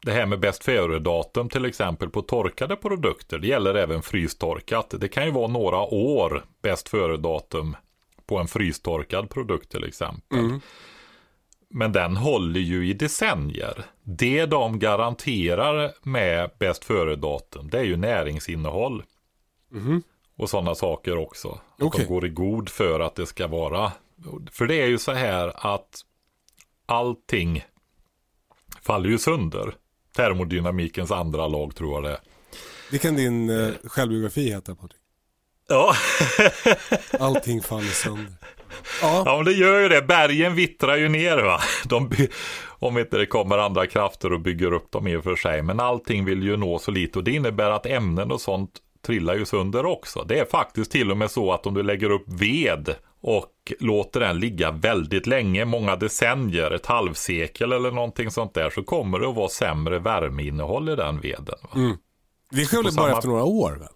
det 0.00 0.12
här 0.12 0.26
med 0.26 0.40
bäst 0.40 0.64
före-datum 0.64 1.48
till 1.48 1.64
exempel 1.64 2.10
på 2.10 2.22
torkade 2.22 2.76
produkter. 2.76 3.38
Det 3.38 3.46
gäller 3.46 3.74
även 3.74 4.02
frystorkat. 4.02 4.94
Det 4.98 5.08
kan 5.08 5.24
ju 5.24 5.30
vara 5.30 5.48
några 5.48 5.80
år 5.80 6.44
bäst 6.62 6.88
före-datum 6.88 7.76
på 8.26 8.38
en 8.38 8.48
frystorkad 8.48 9.30
produkt 9.30 9.70
till 9.70 9.84
exempel. 9.84 10.38
Men 11.68 11.92
den 11.92 12.16
håller 12.16 12.60
ju 12.60 12.88
i 12.88 12.92
decennier. 12.92 13.84
Det 14.02 14.46
de 14.46 14.78
garanterar 14.78 15.92
med 16.02 16.50
bäst 16.58 16.84
före-datum, 16.84 17.70
det 17.70 17.78
är 17.78 17.84
ju 17.84 17.96
näringsinnehåll. 17.96 19.02
Och 20.36 20.50
sådana 20.50 20.74
saker 20.74 21.16
också. 21.16 21.48
Att 21.48 21.82
Okej. 21.82 22.04
de 22.04 22.12
går 22.14 22.26
i 22.26 22.28
god 22.28 22.68
för 22.68 23.00
att 23.00 23.14
det 23.14 23.26
ska 23.26 23.46
vara. 23.46 23.92
För 24.50 24.66
det 24.66 24.82
är 24.82 24.86
ju 24.86 24.98
så 24.98 25.12
här 25.12 25.72
att 25.72 26.00
allting 26.86 27.64
faller 28.82 29.08
ju 29.08 29.18
sönder. 29.18 29.74
Termodynamikens 30.16 31.10
andra 31.10 31.48
lag 31.48 31.74
tror 31.74 31.94
jag 31.94 32.02
det 32.02 32.10
är. 32.10 32.20
Det 32.90 32.98
kan 32.98 33.16
din 33.16 33.50
eh, 33.50 33.72
självbiografi 33.84 34.50
heta 34.50 34.74
Patrik. 34.74 35.00
Ja. 35.68 35.94
Allting 37.20 37.62
faller 37.62 37.82
sönder. 37.82 38.32
Ja, 39.02 39.22
Ja, 39.26 39.36
men 39.36 39.44
det 39.44 39.52
gör 39.52 39.80
ju 39.80 39.88
det. 39.88 40.02
Bergen 40.02 40.54
vittrar 40.54 40.96
ju 40.96 41.08
ner 41.08 41.36
va. 41.42 41.60
De, 41.84 42.10
om 42.78 42.98
inte 42.98 43.16
det 43.18 43.26
kommer 43.26 43.58
andra 43.58 43.86
krafter 43.86 44.32
och 44.32 44.40
bygger 44.40 44.72
upp 44.72 44.90
dem 44.90 45.06
i 45.06 45.16
och 45.16 45.24
för 45.24 45.36
sig. 45.36 45.62
Men 45.62 45.80
allting 45.80 46.24
vill 46.24 46.42
ju 46.42 46.56
nå 46.56 46.78
så 46.78 46.90
lite 46.90 47.18
och 47.18 47.24
det 47.24 47.30
innebär 47.30 47.70
att 47.70 47.86
ämnen 47.86 48.32
och 48.32 48.40
sånt 48.40 48.70
trillar 49.06 49.34
ju 49.34 49.44
sönder 49.44 49.86
också. 49.86 50.24
Det 50.28 50.38
är 50.38 50.44
faktiskt 50.44 50.90
till 50.90 51.10
och 51.10 51.16
med 51.16 51.30
så 51.30 51.52
att 51.52 51.66
om 51.66 51.74
du 51.74 51.82
lägger 51.82 52.10
upp 52.10 52.24
ved 52.26 52.94
och 53.22 53.52
låter 53.80 54.20
den 54.20 54.40
ligga 54.40 54.70
väldigt 54.70 55.26
länge, 55.26 55.64
många 55.64 55.96
decennier, 55.96 56.70
ett 56.70 56.86
halvsekel 56.86 57.72
eller 57.72 57.90
någonting 57.90 58.30
sånt 58.30 58.54
där, 58.54 58.70
så 58.70 58.82
kommer 58.82 59.18
det 59.18 59.28
att 59.28 59.34
vara 59.36 59.48
sämre 59.48 59.98
värmeinnehåll 59.98 60.88
i 60.88 60.96
den 60.96 61.20
veden. 61.20 61.58
Va? 61.62 61.96
det 62.50 62.64
sker 62.64 62.76
väl 62.76 62.84
bara 62.84 62.92
samma- 62.92 63.10
efter 63.12 63.28
några 63.28 63.44
år 63.44 63.70
väl? 63.80 63.88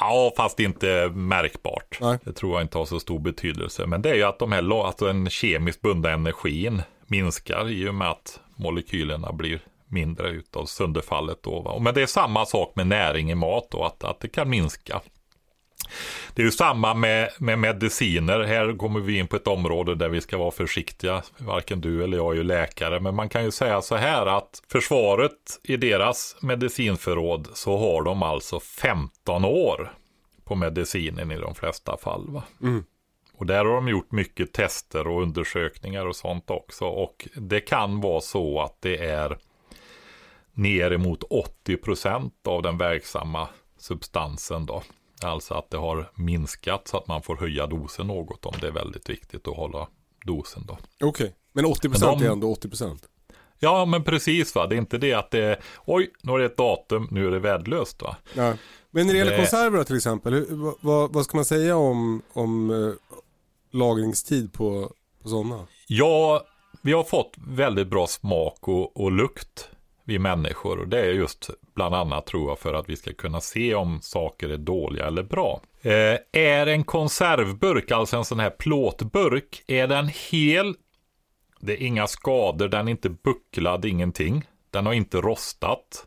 Ja, 0.00 0.32
fast 0.36 0.60
inte 0.60 1.10
märkbart. 1.14 1.98
Nej. 2.00 2.18
Det 2.24 2.32
tror 2.32 2.52
jag 2.52 2.62
inte 2.62 2.78
har 2.78 2.84
så 2.84 3.00
stor 3.00 3.18
betydelse. 3.18 3.86
Men 3.86 4.02
det 4.02 4.10
är 4.10 4.14
ju 4.14 4.22
att 4.22 4.38
de 4.38 4.52
här, 4.52 4.88
att 4.88 4.98
den 4.98 5.30
kemiskt 5.30 5.80
bundna 5.82 6.10
energin 6.10 6.82
minskar 7.06 7.70
i 7.70 7.88
och 7.88 7.94
med 7.94 8.10
att 8.10 8.40
molekylerna 8.56 9.32
blir 9.32 9.60
mindre 9.88 10.28
utav 10.28 10.64
sönderfallet. 10.64 11.42
Då, 11.42 11.60
va? 11.60 11.78
Men 11.78 11.94
det 11.94 12.02
är 12.02 12.06
samma 12.06 12.46
sak 12.46 12.72
med 12.76 12.86
näring 12.86 13.30
i 13.30 13.34
mat 13.34 13.68
då, 13.70 13.84
att, 13.84 14.04
att 14.04 14.20
det 14.20 14.28
kan 14.28 14.50
minska. 14.50 15.00
Det 16.34 16.42
är 16.42 16.46
ju 16.46 16.52
samma 16.52 16.94
med, 16.94 17.30
med 17.38 17.58
mediciner. 17.58 18.40
Här 18.40 18.76
kommer 18.76 19.00
vi 19.00 19.18
in 19.18 19.26
på 19.26 19.36
ett 19.36 19.46
område 19.46 19.94
där 19.94 20.08
vi 20.08 20.20
ska 20.20 20.38
vara 20.38 20.50
försiktiga. 20.50 21.22
Varken 21.38 21.80
du 21.80 22.04
eller 22.04 22.16
jag 22.16 22.32
är 22.32 22.36
ju 22.36 22.42
läkare. 22.42 23.00
Men 23.00 23.14
man 23.14 23.28
kan 23.28 23.44
ju 23.44 23.50
säga 23.50 23.82
så 23.82 23.96
här 23.96 24.26
att 24.26 24.62
försvaret 24.68 25.60
i 25.62 25.76
deras 25.76 26.36
medicinförråd 26.40 27.48
så 27.54 27.78
har 27.78 28.02
de 28.02 28.22
alltså 28.22 28.60
15 28.60 29.44
år 29.44 29.92
på 30.44 30.54
medicinen 30.54 31.30
i 31.30 31.36
de 31.36 31.54
flesta 31.54 31.96
fall. 31.96 32.30
Va? 32.30 32.42
Och 33.32 33.46
där 33.46 33.64
har 33.64 33.74
de 33.74 33.88
gjort 33.88 34.12
mycket 34.12 34.52
tester 34.52 35.06
och 35.06 35.22
undersökningar 35.22 36.06
och 36.06 36.16
sånt 36.16 36.50
också. 36.50 36.84
Och 36.84 37.28
det 37.34 37.60
kan 37.60 38.00
vara 38.00 38.20
så 38.20 38.60
att 38.60 38.76
det 38.80 38.96
är 38.96 39.38
ner 40.52 40.90
emot 40.90 41.24
80% 41.66 42.30
av 42.44 42.62
den 42.62 42.78
verksamma 42.78 43.48
substansen 43.78 44.66
då. 44.66 44.82
Alltså 45.22 45.54
att 45.54 45.70
det 45.70 45.76
har 45.76 46.10
minskat 46.14 46.88
så 46.88 46.96
att 46.96 47.06
man 47.08 47.22
får 47.22 47.36
höja 47.36 47.66
dosen 47.66 48.06
något 48.06 48.46
om 48.46 48.54
det 48.60 48.66
är 48.66 48.72
väldigt 48.72 49.10
viktigt 49.10 49.48
att 49.48 49.56
hålla 49.56 49.88
dosen 50.26 50.64
då. 50.66 50.78
Okej, 51.06 51.34
men 51.52 51.64
80% 51.66 51.88
Men 52.00 52.18
de- 52.18 52.26
är 52.26 52.30
ändå 52.30 52.54
80%. 52.54 52.98
Ja 53.58 53.84
men 53.84 54.04
precis 54.04 54.54
va, 54.54 54.66
det 54.66 54.74
är 54.74 54.78
inte 54.78 54.98
det 54.98 55.14
att 55.14 55.30
det 55.30 55.44
är 55.44 55.60
oj, 55.84 56.10
nu 56.22 56.32
är 56.32 56.38
det 56.38 56.44
ett 56.44 56.56
datum, 56.56 57.08
nu 57.10 57.26
är 57.26 57.30
det 57.30 57.38
värdelöst 57.38 58.02
va. 58.02 58.16
Ja. 58.34 58.54
Men 58.90 59.06
när 59.06 59.14
det 59.14 59.18
gäller 59.18 59.30
Det- 59.32 59.36
konserver 59.38 59.84
till 59.84 59.96
exempel, 59.96 60.46
vad, 60.80 61.12
vad 61.12 61.24
ska 61.24 61.36
man 61.38 61.44
säga 61.44 61.76
om, 61.76 62.22
om 62.32 62.70
eh, 62.70 62.92
lagringstid 63.78 64.52
på, 64.52 64.92
på 65.22 65.28
sådana? 65.28 65.66
Ja, 65.86 66.42
vi 66.82 66.92
har 66.92 67.04
fått 67.04 67.34
väldigt 67.46 67.88
bra 67.88 68.06
smak 68.06 68.68
och, 68.68 68.96
och 69.00 69.12
lukt, 69.12 69.68
vi 70.10 70.18
människor. 70.18 70.78
Och 70.78 70.88
det 70.88 71.00
är 71.00 71.12
just 71.12 71.50
bland 71.74 71.94
annat 71.94 72.26
tror 72.26 72.48
jag 72.50 72.58
för 72.58 72.74
att 72.74 72.88
vi 72.88 72.96
ska 72.96 73.12
kunna 73.12 73.40
se 73.40 73.74
om 73.74 74.00
saker 74.02 74.48
är 74.48 74.56
dåliga 74.56 75.06
eller 75.06 75.22
bra. 75.22 75.60
Eh, 75.82 76.18
är 76.32 76.66
en 76.66 76.84
konservburk, 76.84 77.90
alltså 77.90 78.16
en 78.16 78.24
sån 78.24 78.40
här 78.40 78.50
plåtburk, 78.50 79.62
är 79.66 79.86
den 79.88 80.10
hel, 80.30 80.74
det 81.60 81.72
är 81.82 81.86
inga 81.86 82.06
skador, 82.06 82.68
den 82.68 82.86
är 82.88 82.90
inte 82.90 83.10
bucklad, 83.10 83.84
ingenting. 83.84 84.44
Den 84.70 84.86
har 84.86 84.92
inte 84.92 85.20
rostat. 85.20 86.06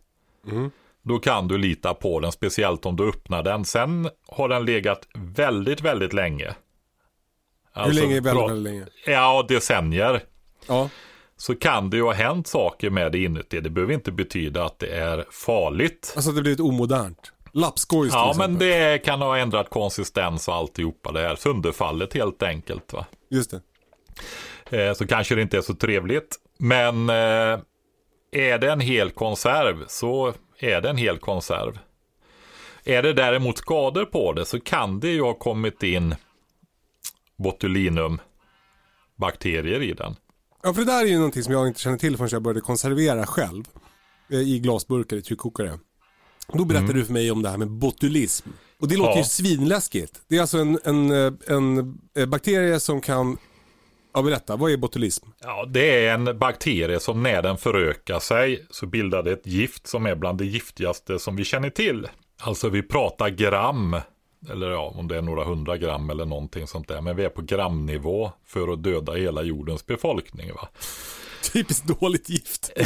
Då 1.01 1.19
kan 1.19 1.47
du 1.47 1.57
lita 1.57 1.93
på 1.93 2.19
den, 2.19 2.31
speciellt 2.31 2.85
om 2.85 2.95
du 2.95 3.09
öppnar 3.09 3.43
den. 3.43 3.65
Sen 3.65 4.09
har 4.27 4.49
den 4.49 4.65
legat 4.65 5.07
väldigt, 5.15 5.81
väldigt 5.81 6.13
länge. 6.13 6.45
hur 6.45 7.81
Alltså, 7.81 8.01
länge 8.01 8.17
är 8.17 8.21
väldigt, 8.21 8.33
bra- 8.33 8.47
väldigt 8.47 8.73
länge? 8.73 8.85
Ja, 9.05 9.45
decennier. 9.47 10.23
Ja, 10.67 10.89
Så 11.37 11.55
kan 11.55 11.89
det 11.89 11.97
ju 11.97 12.03
ha 12.03 12.13
hänt 12.13 12.47
saker 12.47 12.89
med 12.89 13.11
det 13.11 13.23
inuti. 13.23 13.59
Det 13.59 13.69
behöver 13.69 13.93
inte 13.93 14.11
betyda 14.11 14.65
att 14.65 14.79
det 14.79 14.87
är 14.87 15.25
farligt. 15.31 16.13
alltså 16.15 16.31
det 16.31 16.41
blivit 16.41 16.59
omodernt. 16.59 17.31
Lappskojs 17.51 18.13
Ja, 18.13 18.29
exempel. 18.29 18.51
men 18.51 18.59
det 18.59 18.97
kan 19.05 19.21
ha 19.21 19.37
ändrat 19.37 19.69
konsistens 19.69 20.47
och 20.47 20.55
alltihopa 20.55 21.11
det 21.11 21.19
här. 21.19 21.35
Sönderfallet 21.35 22.13
helt 22.13 22.43
enkelt. 22.43 22.93
Va? 22.93 23.05
Just 23.29 23.51
det. 23.51 23.61
Eh, 24.87 24.93
så 24.93 25.07
kanske 25.07 25.35
det 25.35 25.41
inte 25.41 25.57
är 25.57 25.61
så 25.61 25.73
trevligt. 25.73 26.35
Men 26.57 27.09
eh, 27.09 27.59
är 28.31 28.57
det 28.59 28.71
en 28.71 28.79
hel 28.79 29.11
konserv 29.11 29.83
så 29.87 30.33
är 30.59 30.81
det 30.81 30.89
en 30.89 30.97
hel 30.97 31.17
konserv. 31.17 31.79
Är 32.83 33.03
det 33.03 33.13
däremot 33.13 33.57
skador 33.57 34.05
på 34.05 34.33
det 34.33 34.45
så 34.45 34.59
kan 34.59 34.99
det 34.99 35.09
ju 35.09 35.21
ha 35.21 35.33
kommit 35.33 35.83
in 35.83 36.15
botulinum-bakterier 37.37 39.81
i 39.81 39.93
den. 39.93 40.15
Ja, 40.63 40.73
för 40.73 40.81
det 40.81 40.91
där 40.91 41.01
är 41.03 41.07
ju 41.07 41.15
någonting 41.15 41.43
som 41.43 41.53
jag 41.53 41.67
inte 41.67 41.79
känner 41.79 41.97
till 41.97 42.17
förrän 42.17 42.29
jag 42.31 42.41
började 42.41 42.61
konservera 42.61 43.25
själv. 43.25 43.63
eh, 44.31 44.39
I 44.39 44.59
glasburkar 44.59 45.17
i 45.17 45.21
tryckkokare. 45.21 45.79
Då 46.53 46.65
berättade 46.65 46.93
du 46.93 47.05
för 47.05 47.13
mig 47.13 47.31
om 47.31 47.41
det 47.41 47.49
här 47.49 47.57
med 47.57 47.69
botulism. 47.71 48.49
Och 48.79 48.87
det 48.87 48.95
låter 48.97 49.11
Mm. 49.11 49.17
Ja. 49.17 49.23
ju 49.23 49.29
svinläskigt. 49.29 50.21
Det 50.27 50.37
är 50.37 50.41
alltså 50.41 50.57
en, 50.57 50.79
en, 50.83 51.11
eh, 51.11 51.33
en, 51.47 51.97
eh, 52.17 52.25
bakterie 52.25 52.79
som 52.79 53.01
kan... 53.01 53.37
Ja, 54.13 54.21
berätta. 54.21 54.55
Vad 54.55 54.71
är 54.71 54.77
botulism? 54.77 55.27
Ja, 55.41 55.65
det 55.65 56.05
är 56.05 56.13
en 56.13 56.39
bakterie 56.39 56.99
som 56.99 57.23
när 57.23 57.41
den 57.41 57.57
förökar 57.57 58.19
sig 58.19 58.65
så 58.69 58.85
bildar 58.85 59.23
det 59.23 59.31
ett 59.31 59.47
gift 59.47 59.87
som 59.87 60.05
är 60.05 60.15
bland 60.15 60.37
det 60.37 60.45
giftigaste 60.45 61.19
som 61.19 61.35
vi 61.35 61.43
känner 61.43 61.69
till. 61.69 62.07
Alltså 62.41 62.69
vi 62.69 62.81
pratar 62.83 63.29
gram, 63.29 63.95
eller 64.51 64.69
ja, 64.69 64.93
om 64.95 65.07
det 65.07 65.17
är 65.17 65.21
några 65.21 65.43
hundra 65.43 65.77
gram 65.77 66.09
eller 66.09 66.25
någonting 66.25 66.67
sånt 66.67 66.87
där. 66.87 67.01
Men 67.01 67.15
vi 67.15 67.25
är 67.25 67.29
på 67.29 67.41
gramnivå 67.41 68.31
för 68.45 68.73
att 68.73 68.83
döda 68.83 69.13
hela 69.13 69.41
jordens 69.41 69.85
befolkning. 69.85 70.53
Va? 70.53 70.67
Typiskt 71.53 71.87
dåligt 71.99 72.29
gift. 72.29 72.71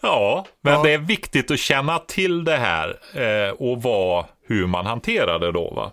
Ja, 0.00 0.46
men 0.60 0.72
Ja. 0.74 0.82
det 0.82 0.92
är 0.92 0.98
viktigt 0.98 1.50
att 1.50 1.58
känna 1.58 1.98
till 1.98 2.44
det 2.44 2.56
här 2.56 2.98
eh, 3.14 3.50
och 3.54 3.82
vad, 3.82 4.24
hur 4.46 4.66
man 4.66 4.86
hanterar 4.86 5.38
det 5.38 5.52
då. 5.52 5.70
Va? 5.70 5.92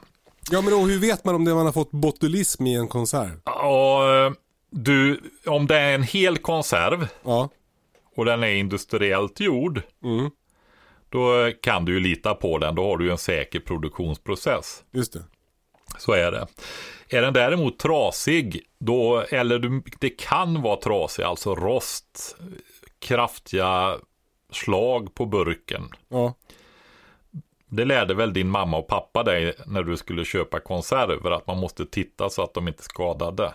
Ja, 0.52 0.62
men 0.62 0.72
då, 0.72 0.78
hur 0.80 1.00
vet 1.00 1.24
man 1.26 1.36
om 1.36 1.46
det 1.46 1.54
man 1.54 1.66
har 1.66 1.74
fått 1.74 1.92
botulism 1.92 2.68
i 2.68 2.76
en 2.76 2.88
konserv? 2.88 3.40
Och, 3.46 4.10
eh, 4.16 4.32
du, 4.70 5.22
om 5.46 5.68
det 5.68 5.78
är 5.78 5.96
en 5.96 6.04
hel 6.04 6.38
konserv 6.38 7.08
Ja. 7.24 7.50
och 8.16 8.26
den 8.26 8.44
är 8.44 8.54
industriellt 8.54 9.40
gjord, 9.40 9.82
då 11.12 11.52
kan 11.62 11.86
du 11.86 11.94
ju 11.94 12.00
lita 12.00 12.36
på 12.36 12.58
den. 12.58 12.76
Då 12.76 12.84
har 12.84 12.98
du 12.98 13.06
ju 13.06 13.12
en 13.12 13.18
säker 13.18 13.60
produktionsprocess. 13.60 14.84
Just 14.92 15.14
det. 15.14 15.24
Så 15.98 16.12
är 16.12 16.32
det. 16.32 16.48
Är 17.10 17.22
den 17.22 17.34
däremot 17.34 17.80
trasig, 17.80 18.62
då, 18.80 19.20
eller 19.20 19.60
du, 19.60 19.84
det 20.00 20.10
kan 20.10 20.62
vara 20.62 20.76
trasig, 20.76 21.24
alltså 21.24 21.56
rost, 21.56 22.38
kraftiga 23.00 23.98
slag 24.52 25.14
på 25.16 25.26
burken. 25.26 25.90
Ja. 26.10 26.34
Det 27.70 27.86
lärde 27.86 28.14
väl 28.14 28.34
din 28.34 28.50
mamma 28.50 28.78
och 28.78 28.88
pappa 28.88 29.24
dig 29.24 29.54
när 29.66 29.84
du 29.84 29.98
skulle 29.98 30.26
köpa 30.26 30.60
konserver, 30.60 31.32
att 31.32 31.48
man 31.48 31.58
måste 31.58 31.86
titta 31.86 32.30
så 32.30 32.44
att 32.44 32.54
de 32.54 32.68
inte 32.68 32.82
är 32.82 32.84
skadade. 32.84 33.54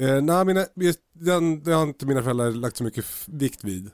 Eh, 0.00 0.22
nej, 0.22 0.44
mina, 0.44 0.64
just, 0.74 1.00
den, 1.12 1.62
det 1.62 1.72
har 1.72 1.82
inte 1.82 2.06
mina 2.06 2.22
föräldrar 2.22 2.50
lagt 2.50 2.76
så 2.76 2.84
mycket 2.84 3.04
vikt 3.26 3.64
vid. 3.64 3.90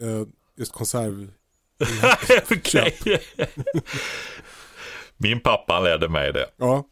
Eh, 0.00 0.28
just 0.56 0.72
konserv. 0.72 1.32
Okej. 2.50 2.98
Min 5.16 5.40
pappa 5.40 5.80
lärde 5.80 6.08
mig 6.08 6.32
det. 6.32 6.46
Ja. 6.56 6.84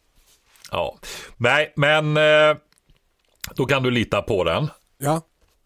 Ja. 0.70 0.98
Nej, 1.36 1.72
men 1.76 2.16
eh, 2.16 2.56
då 3.56 3.66
kan 3.66 3.82
du 3.82 3.90
lita 3.90 4.22
på 4.22 4.44
den. 4.44 4.68
Ja. 4.98 5.20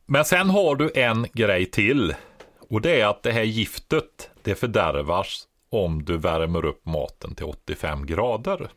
Men 0.06 0.24
sen 0.24 0.50
har 0.50 0.76
du 0.76 0.90
en 0.94 1.26
grej 1.32 1.66
till. 1.70 2.14
Och 2.70 2.80
det 2.80 3.00
är 3.00 3.06
att 3.06 3.22
det 3.22 3.32
här 3.32 3.42
giftet, 3.42 4.30
det 4.42 4.54
fördärvas 4.54 5.44
om 5.70 6.04
du 6.04 6.16
värmer 6.18 6.64
upp 6.64 6.86
maten 6.86 7.34
till 7.34 7.44
85 7.46 8.06
grader. 8.06 8.70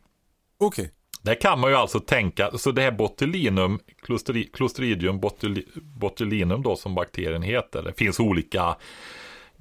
Okej. 0.59 0.91
Där 1.21 1.41
kan 1.41 1.59
man 1.59 1.69
ju 1.71 1.75
alltså 1.77 1.99
tänka, 1.99 2.57
så 2.57 2.71
det 2.71 2.81
här 2.81 2.91
botulinum, 2.91 3.79
Clostri- 4.07 4.51
Clostridium 4.53 5.19
botuli, 5.19 5.65
botulinum 5.75 6.61
då 6.63 6.75
som 6.75 6.95
bakterien 6.95 7.41
heter. 7.43 7.81
Det 7.83 7.93
finns 7.93 8.19
olika 8.19 8.75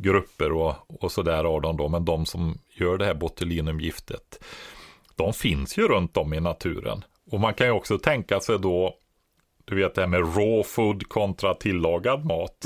grupper 0.03 0.53
och, 0.53 0.75
och 1.05 1.13
sådär 1.13 1.45
av 1.45 1.63
dem 1.63 1.77
då, 1.77 1.89
men 1.89 2.05
de 2.05 2.27
som 2.27 2.59
gör 2.75 2.99
det 2.99 3.05
här 3.05 3.15
botulinumgiftet, 3.15 4.45
de 5.17 5.33
finns 5.33 5.79
ju 5.79 5.89
runt 5.89 6.17
om 6.17 6.35
i 6.35 6.41
naturen. 6.41 7.05
Och 7.31 7.41
man 7.41 7.55
kan 7.55 7.67
ju 7.67 7.73
också 7.73 7.99
tänka 7.99 8.41
sig 8.41 8.59
då, 8.59 8.95
du 9.65 9.77
vet 9.77 9.95
det 9.95 10.01
här 10.01 10.09
med 10.09 10.21
raw 10.21 10.63
food 10.63 11.09
kontra 11.09 11.55
tillagad 11.55 12.25
mat. 12.25 12.65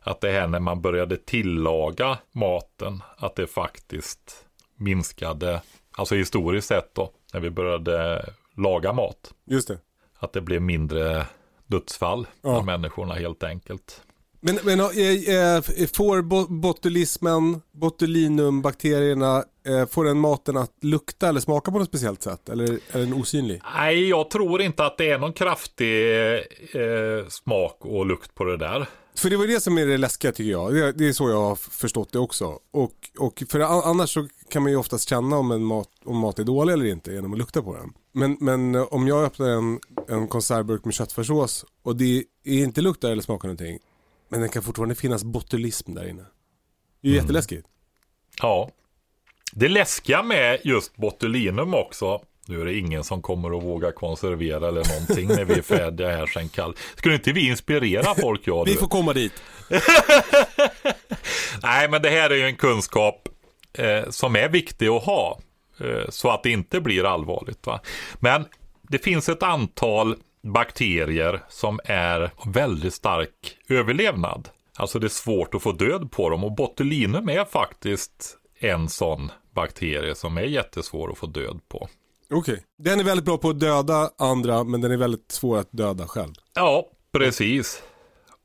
Att 0.00 0.20
det 0.20 0.30
här 0.30 0.46
när 0.48 0.60
man 0.60 0.80
började 0.82 1.16
tillaga 1.16 2.18
maten, 2.32 3.02
att 3.16 3.34
det 3.36 3.46
faktiskt 3.46 4.44
minskade, 4.76 5.62
alltså 5.90 6.14
historiskt 6.14 6.68
sett 6.68 6.94
då, 6.94 7.10
när 7.32 7.40
vi 7.40 7.50
började 7.50 8.24
laga 8.56 8.92
mat. 8.92 9.34
Just 9.44 9.68
det. 9.68 9.78
Att 10.18 10.32
det 10.32 10.40
blev 10.40 10.62
mindre 10.62 11.26
dödsfall 11.66 12.26
Ja. 12.42 12.50
bland 12.50 12.66
människorna 12.66 13.14
helt 13.14 13.42
enkelt. 13.42 14.02
Men, 14.46 14.58
men 14.62 14.80
eh, 14.80 14.86
eh, 14.86 15.62
får 15.94 16.22
bo, 16.22 16.46
botulismen, 16.46 17.60
botulinumbakterierna, 17.72 19.44
eh, 19.66 19.86
får 19.86 20.04
den 20.04 20.18
maten 20.18 20.56
att 20.56 20.72
lukta 20.82 21.28
eller 21.28 21.40
smaka 21.40 21.70
på 21.70 21.78
något 21.78 21.88
speciellt 21.88 22.22
sätt? 22.22 22.48
Eller 22.48 22.64
är 22.64 22.98
den 22.98 23.14
osynlig? 23.14 23.60
Nej, 23.76 24.08
jag 24.08 24.30
tror 24.30 24.62
inte 24.62 24.84
att 24.84 24.98
det 24.98 25.10
är 25.10 25.18
någon 25.18 25.32
kraftig 25.32 26.14
eh, 26.74 27.28
smak 27.28 27.76
och 27.80 28.06
lukt 28.06 28.34
på 28.34 28.44
det 28.44 28.56
där. 28.56 28.86
För 29.16 29.30
det 29.30 29.36
var 29.36 29.46
det 29.46 29.60
som 29.60 29.78
är 29.78 29.86
det 29.86 29.96
läskiga 29.96 30.32
tycker 30.32 30.50
jag. 30.50 30.74
Det, 30.74 30.92
det 30.92 31.08
är 31.08 31.12
så 31.12 31.30
jag 31.30 31.40
har 31.40 31.56
förstått 31.56 32.12
det 32.12 32.18
också. 32.18 32.58
Och, 32.72 32.94
och 33.18 33.42
för 33.48 33.60
annars 33.60 34.14
så 34.14 34.28
kan 34.50 34.62
man 34.62 34.72
ju 34.72 34.78
oftast 34.78 35.08
känna 35.08 35.36
om 35.36 35.50
en 35.50 35.64
mat, 35.64 35.88
om 36.04 36.18
mat 36.18 36.38
är 36.38 36.44
dålig 36.44 36.72
eller 36.72 36.86
inte 36.86 37.12
genom 37.12 37.32
att 37.32 37.38
lukta 37.38 37.62
på 37.62 37.76
den. 37.76 37.92
Men, 38.12 38.36
men 38.40 38.74
om 38.90 39.08
jag 39.08 39.24
öppnar 39.24 39.48
en, 39.48 39.78
en 40.08 40.28
konservburk 40.28 40.84
med 40.84 40.94
köttfärssås 40.94 41.64
och 41.82 41.96
det 41.96 42.24
är 42.44 42.62
inte 42.62 42.80
luktar 42.80 43.10
eller 43.10 43.22
smakar 43.22 43.48
någonting. 43.48 43.78
Men 44.34 44.42
det 44.42 44.48
kan 44.48 44.62
fortfarande 44.62 44.94
finnas 44.94 45.24
botulism 45.24 45.94
där 45.94 46.08
inne. 46.08 46.24
Det 47.02 47.08
är 47.08 47.12
ju 47.12 47.16
jätteläskigt. 47.16 47.66
Ja. 48.42 48.70
Det 49.52 49.68
läskiga 49.68 50.22
med 50.22 50.60
just 50.64 50.96
botulinum 50.96 51.74
också, 51.74 52.20
nu 52.46 52.60
är 52.60 52.64
det 52.64 52.78
ingen 52.78 53.04
som 53.04 53.22
kommer 53.22 53.58
att 53.58 53.64
våga 53.64 53.92
konservera 53.92 54.68
eller 54.68 54.84
någonting 54.88 55.28
när 55.28 55.44
vi 55.44 55.54
är 55.54 55.62
färdiga 55.62 56.08
här 56.08 56.26
sen 56.26 56.48
kall. 56.48 56.76
Skulle 56.94 57.14
inte 57.14 57.32
vi 57.32 57.48
inspirera 57.48 58.14
folk 58.14 58.40
jag 58.44 58.64
Vi 58.64 58.74
får 58.74 58.88
komma 58.88 59.12
dit. 59.12 59.32
Nej, 61.62 61.88
men 61.88 62.02
det 62.02 62.10
här 62.10 62.30
är 62.30 62.34
ju 62.34 62.46
en 62.46 62.56
kunskap 62.56 63.28
eh, 63.72 64.10
som 64.10 64.36
är 64.36 64.48
viktig 64.48 64.88
att 64.88 65.04
ha. 65.04 65.38
Eh, 65.80 66.08
så 66.08 66.30
att 66.30 66.42
det 66.42 66.50
inte 66.50 66.80
blir 66.80 67.04
allvarligt. 67.04 67.66
Va? 67.66 67.80
Men 68.14 68.44
det 68.82 68.98
finns 68.98 69.28
ett 69.28 69.42
antal 69.42 70.16
bakterier 70.44 71.42
som 71.48 71.80
är 71.84 72.30
väldigt 72.46 72.94
stark 72.94 73.58
överlevnad. 73.68 74.48
Alltså 74.76 74.98
det 74.98 75.06
är 75.06 75.08
svårt 75.08 75.54
att 75.54 75.62
få 75.62 75.72
död 75.72 76.10
på 76.10 76.30
dem 76.30 76.44
och 76.44 76.54
botulinum 76.54 77.28
är 77.28 77.44
faktiskt 77.44 78.38
en 78.58 78.88
sån 78.88 79.30
bakterie 79.54 80.14
som 80.14 80.38
är 80.38 80.42
jättesvår 80.42 81.10
att 81.10 81.18
få 81.18 81.26
död 81.26 81.60
på. 81.68 81.88
Okej. 82.30 82.62
Den 82.78 83.00
är 83.00 83.04
väldigt 83.04 83.24
bra 83.24 83.38
på 83.38 83.48
att 83.48 83.60
döda 83.60 84.10
andra 84.18 84.64
men 84.64 84.80
den 84.80 84.92
är 84.92 84.96
väldigt 84.96 85.32
svår 85.32 85.58
att 85.58 85.72
döda 85.72 86.06
själv. 86.06 86.32
Ja, 86.54 86.90
precis. 87.12 87.82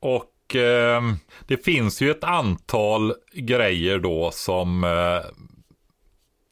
Och 0.00 0.56
eh, 0.56 1.02
det 1.46 1.64
finns 1.64 2.00
ju 2.00 2.10
ett 2.10 2.24
antal 2.24 3.14
grejer 3.34 3.98
då 3.98 4.30
som 4.32 4.84
eh, 4.84 5.20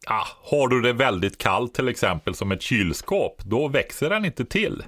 ah, 0.06 0.26
har 0.42 0.68
du 0.68 0.80
det 0.80 0.92
väldigt 0.92 1.38
kallt 1.38 1.74
till 1.74 1.88
exempel 1.88 2.34
som 2.34 2.52
ett 2.52 2.62
kylskåp, 2.62 3.42
då 3.44 3.68
växer 3.68 4.10
den 4.10 4.24
inte 4.24 4.44
till. 4.44 4.82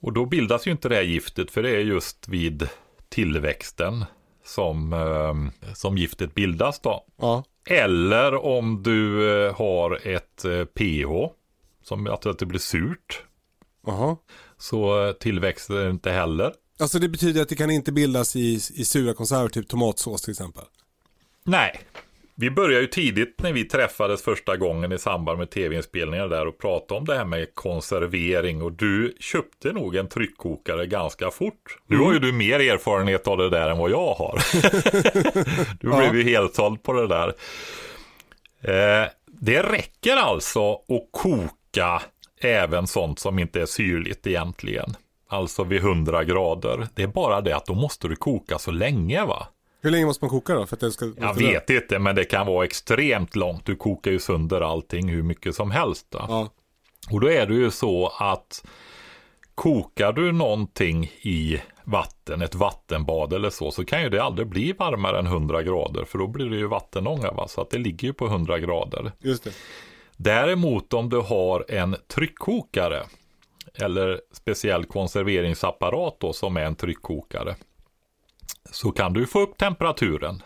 Och 0.00 0.12
då 0.12 0.26
bildas 0.26 0.66
ju 0.66 0.70
inte 0.70 0.88
det 0.88 0.94
här 0.94 1.02
giftet 1.02 1.50
för 1.50 1.62
det 1.62 1.70
är 1.70 1.80
just 1.80 2.28
vid 2.28 2.68
tillväxten 3.08 4.04
som, 4.44 4.92
eh, 4.92 5.72
som 5.74 5.98
giftet 5.98 6.34
bildas 6.34 6.80
då. 6.80 7.04
Ja. 7.16 7.44
Eller 7.66 8.34
om 8.34 8.82
du 8.82 9.30
eh, 9.46 9.54
har 9.56 10.08
ett 10.08 10.44
eh, 10.44 10.64
pH, 10.64 11.32
som 11.82 12.06
att 12.06 12.26
att 12.26 12.38
det 12.38 12.46
blir 12.46 12.60
surt, 12.60 13.22
Jaha. 13.86 14.16
så 14.58 15.06
eh, 15.06 15.12
tillväxer 15.12 15.74
det 15.74 15.90
inte 15.90 16.10
heller. 16.10 16.52
Alltså 16.78 16.98
det 16.98 17.08
betyder 17.08 17.42
att 17.42 17.48
det 17.48 17.56
kan 17.56 17.70
inte 17.70 17.92
bildas 17.92 18.36
i, 18.36 18.54
i 18.54 18.84
sura 18.84 19.14
konserver, 19.14 19.48
typ 19.48 19.68
tomatsås 19.68 20.22
till 20.22 20.30
exempel. 20.30 20.64
Nej, 21.44 21.80
vi 22.38 22.50
började 22.50 22.80
ju 22.80 22.86
tidigt 22.86 23.40
när 23.42 23.52
vi 23.52 23.64
träffades 23.64 24.22
första 24.22 24.56
gången 24.56 24.92
i 24.92 24.98
samband 24.98 25.38
med 25.38 25.50
tv-inspelningar 25.50 26.28
där 26.28 26.46
och 26.46 26.58
pratade 26.58 26.98
om 26.98 27.04
det 27.04 27.16
här 27.16 27.24
med 27.24 27.54
konservering 27.54 28.62
och 28.62 28.72
du 28.72 29.16
köpte 29.20 29.72
nog 29.72 29.96
en 29.96 30.08
tryckkokare 30.08 30.86
ganska 30.86 31.30
fort. 31.30 31.78
Nu 31.86 31.96
har 31.96 32.12
ju 32.12 32.18
du 32.18 32.32
mer 32.32 32.60
erfarenhet 32.60 33.28
av 33.28 33.38
det 33.38 33.50
där 33.50 33.70
än 33.70 33.78
vad 33.78 33.90
jag 33.90 34.14
har. 34.14 34.40
du 35.80 35.96
blev 35.96 36.16
ju 36.16 36.22
helt 36.22 36.54
såld 36.54 36.82
på 36.82 36.92
det 36.92 37.06
där. 37.06 37.28
Eh, 38.62 39.08
det 39.26 39.62
räcker 39.62 40.16
alltså 40.16 40.72
att 40.72 41.08
koka 41.10 42.02
även 42.40 42.86
sånt 42.86 43.18
som 43.18 43.38
inte 43.38 43.60
är 43.60 43.66
syrligt 43.66 44.26
egentligen. 44.26 44.96
Alltså 45.28 45.64
vid 45.64 45.80
100 45.80 46.24
grader. 46.24 46.88
Det 46.94 47.02
är 47.02 47.06
bara 47.06 47.40
det 47.40 47.56
att 47.56 47.66
då 47.66 47.74
måste 47.74 48.08
du 48.08 48.16
koka 48.16 48.58
så 48.58 48.70
länge 48.70 49.24
va? 49.24 49.46
Hur 49.86 49.90
länge 49.90 50.06
måste 50.06 50.24
man 50.24 50.30
koka 50.30 50.54
då? 50.54 50.66
För 50.66 50.76
att 50.76 50.80
det 50.80 50.92
ska 50.92 51.12
Jag 51.16 51.34
vet 51.34 51.70
inte, 51.70 51.98
men 51.98 52.16
det 52.16 52.24
kan 52.24 52.46
vara 52.46 52.64
extremt 52.64 53.36
långt. 53.36 53.66
Du 53.66 53.76
kokar 53.76 54.10
ju 54.10 54.18
sönder 54.18 54.60
allting 54.60 55.08
hur 55.08 55.22
mycket 55.22 55.54
som 55.54 55.70
helst. 55.70 56.06
Då. 56.10 56.24
Ja. 56.28 56.48
Och 57.10 57.20
då 57.20 57.30
är 57.30 57.46
det 57.46 57.54
ju 57.54 57.70
så 57.70 58.12
att 58.18 58.64
kokar 59.54 60.12
du 60.12 60.32
någonting 60.32 61.04
i 61.04 61.60
vatten, 61.84 62.42
ett 62.42 62.54
vattenbad 62.54 63.32
eller 63.32 63.50
så, 63.50 63.70
så 63.70 63.84
kan 63.84 64.02
ju 64.02 64.08
det 64.08 64.22
aldrig 64.22 64.48
bli 64.48 64.72
varmare 64.72 65.18
än 65.18 65.26
100 65.26 65.62
grader, 65.62 66.04
för 66.04 66.18
då 66.18 66.26
blir 66.26 66.46
det 66.46 66.56
ju 66.56 66.66
vattenånga, 66.66 67.30
va? 67.30 67.48
så 67.48 67.60
att 67.60 67.70
det 67.70 67.78
ligger 67.78 68.08
ju 68.08 68.14
på 68.14 68.26
100 68.26 68.58
grader. 68.58 69.12
Just 69.18 69.44
det. 69.44 69.50
Däremot 70.16 70.92
om 70.92 71.08
du 71.08 71.20
har 71.20 71.64
en 71.68 71.96
tryckkokare, 72.14 73.02
eller 73.74 74.20
speciell 74.32 74.84
konserveringsapparat 74.84 76.16
då, 76.20 76.32
som 76.32 76.56
är 76.56 76.64
en 76.64 76.76
tryckkokare, 76.76 77.56
så 78.70 78.90
kan 78.90 79.12
du 79.12 79.26
få 79.26 79.40
upp 79.40 79.58
temperaturen. 79.58 80.42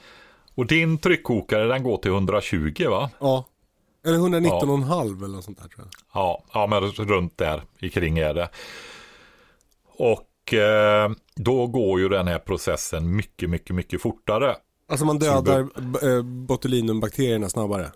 Och 0.55 0.67
din 0.67 0.99
tryckkokare 0.99 1.69
den 1.69 1.83
går 1.83 1.97
till 1.97 2.11
120 2.11 2.89
va? 2.89 3.11
Ja. 3.19 3.45
Eller 4.07 4.19
119,5 4.19 5.25
eller 5.25 5.35
något 5.35 5.45
sånt 5.45 5.59
där 5.63 5.69
tror 5.69 5.87
jag. 5.87 6.23
Ja, 6.23 6.45
ja 6.53 6.67
men 6.67 6.81
runt 6.83 7.39
där 7.39 7.63
i 7.79 7.91
kring 7.91 8.19
är 8.19 8.35
det. 8.35 8.49
Och 9.97 10.55
eh, 10.55 11.11
då 11.37 11.67
går 11.67 12.01
ju 12.01 12.09
den 12.09 12.29
här 12.29 12.39
processen 12.39 13.17
mycket, 13.17 13.51
mycket, 13.51 13.77
mycket 13.77 14.03
fortare. 14.03 14.57
Alltså 14.89 15.07
man 15.07 15.19
dödar 15.19 15.61
eh, 16.03 16.23
botulinumbakterierna 16.23 17.49
snabbare. 17.49 17.91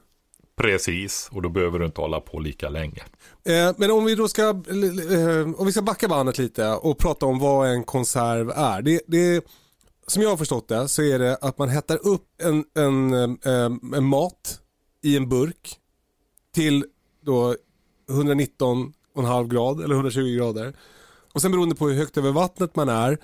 Precis, 0.57 1.29
och 1.33 1.43
då 1.43 1.49
behöver 1.49 1.79
du 1.79 1.87
inte 1.87 2.01
hålla 2.01 2.21
på 2.21 2.39
lika 2.39 2.69
länge. 2.69 3.03
Eh, 3.45 3.75
men 3.77 3.91
om 3.91 4.05
vi 4.05 4.15
då 4.15 4.29
ska, 4.29 4.43
eh, 4.43 5.61
om 5.61 5.67
vi 5.67 5.73
ska 5.73 5.83
backa 5.83 6.09
bandet 6.09 6.39
lite 6.39 6.69
och 6.69 6.99
prata 6.99 7.27
om 7.27 7.39
vad 7.39 7.69
en 7.69 7.85
konserv 7.85 8.51
är. 8.51 8.83
Det, 8.83 9.01
det, 9.07 9.45
som 10.07 10.23
jag 10.23 10.31
har 10.31 10.37
förstått 10.37 10.69
det 10.69 10.89
så 10.89 11.03
är 11.03 11.19
det 11.19 11.37
att 11.37 11.59
man 11.59 11.69
hettar 11.69 12.07
upp 12.07 12.27
en, 12.43 12.65
en, 12.75 13.13
eh, 13.13 13.97
en 13.97 14.05
mat 14.05 14.61
i 15.03 15.17
en 15.17 15.29
burk 15.29 15.79
till 16.55 16.85
då 17.23 17.55
119,5 18.09 19.49
grad 19.49 19.81
eller 19.81 19.95
120 19.95 20.37
grader. 20.37 20.77
Och 21.33 21.43
sen 21.43 21.51
beroende 21.51 21.75
på 21.75 21.89
hur 21.89 21.95
högt 21.95 22.17
över 22.17 22.33
vattnet 22.33 22.77
man 22.77 22.89
är 22.89 23.19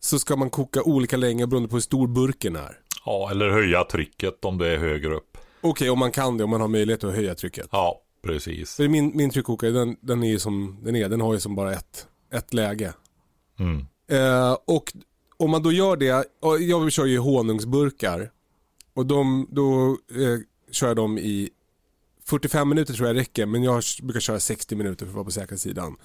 så 0.00 0.18
ska 0.18 0.36
man 0.36 0.50
koka 0.50 0.82
olika 0.82 1.16
länge 1.16 1.46
beroende 1.46 1.68
på 1.68 1.76
hur 1.76 1.80
stor 1.80 2.06
burken 2.06 2.56
är. 2.56 2.78
Ja, 3.04 3.30
eller 3.30 3.50
höja 3.50 3.84
trycket 3.84 4.44
om 4.44 4.58
det 4.58 4.68
är 4.68 4.78
högre 4.78 5.14
upp. 5.14 5.38
Okej, 5.60 5.90
om 5.90 5.98
man 5.98 6.12
kan 6.12 6.38
det, 6.38 6.44
om 6.44 6.50
man 6.50 6.60
har 6.60 6.68
möjlighet 6.68 7.04
att 7.04 7.14
höja 7.14 7.34
trycket. 7.34 7.68
Ja, 7.72 8.02
precis. 8.22 8.76
För 8.76 8.88
min, 8.88 9.16
min 9.16 9.30
tryckkokare 9.30 9.70
den, 9.70 9.96
den 10.00 10.22
är 10.22 10.28
ju 10.28 10.38
som 10.38 10.78
den 10.82 10.96
är, 10.96 11.08
den 11.08 11.20
har 11.20 11.34
ju 11.34 11.40
som 11.40 11.54
bara 11.54 11.72
ett, 11.72 12.06
ett 12.32 12.54
läge. 12.54 12.92
Mm. 13.58 13.86
Eh, 14.10 14.56
och 14.66 14.92
om 15.40 15.50
man 15.50 15.62
då 15.62 15.72
gör 15.72 15.96
det, 15.96 16.24
jag 16.60 16.92
kör 16.92 17.06
ju 17.06 17.18
honungsburkar 17.18 18.30
och 18.94 19.06
de, 19.06 19.46
då 19.50 19.90
eh, 20.20 20.38
kör 20.70 20.86
jag 20.86 20.96
dem 20.96 21.18
i 21.18 21.50
45 22.24 22.68
minuter 22.68 22.94
tror 22.94 23.08
jag 23.08 23.16
räcker 23.16 23.46
men 23.46 23.62
jag 23.62 23.82
brukar 24.02 24.20
köra 24.20 24.40
60 24.40 24.76
minuter 24.76 25.06
för 25.06 25.10
att 25.10 25.14
vara 25.14 25.24
på 25.24 25.30
säkra 25.30 25.56
sidan. 25.56 25.96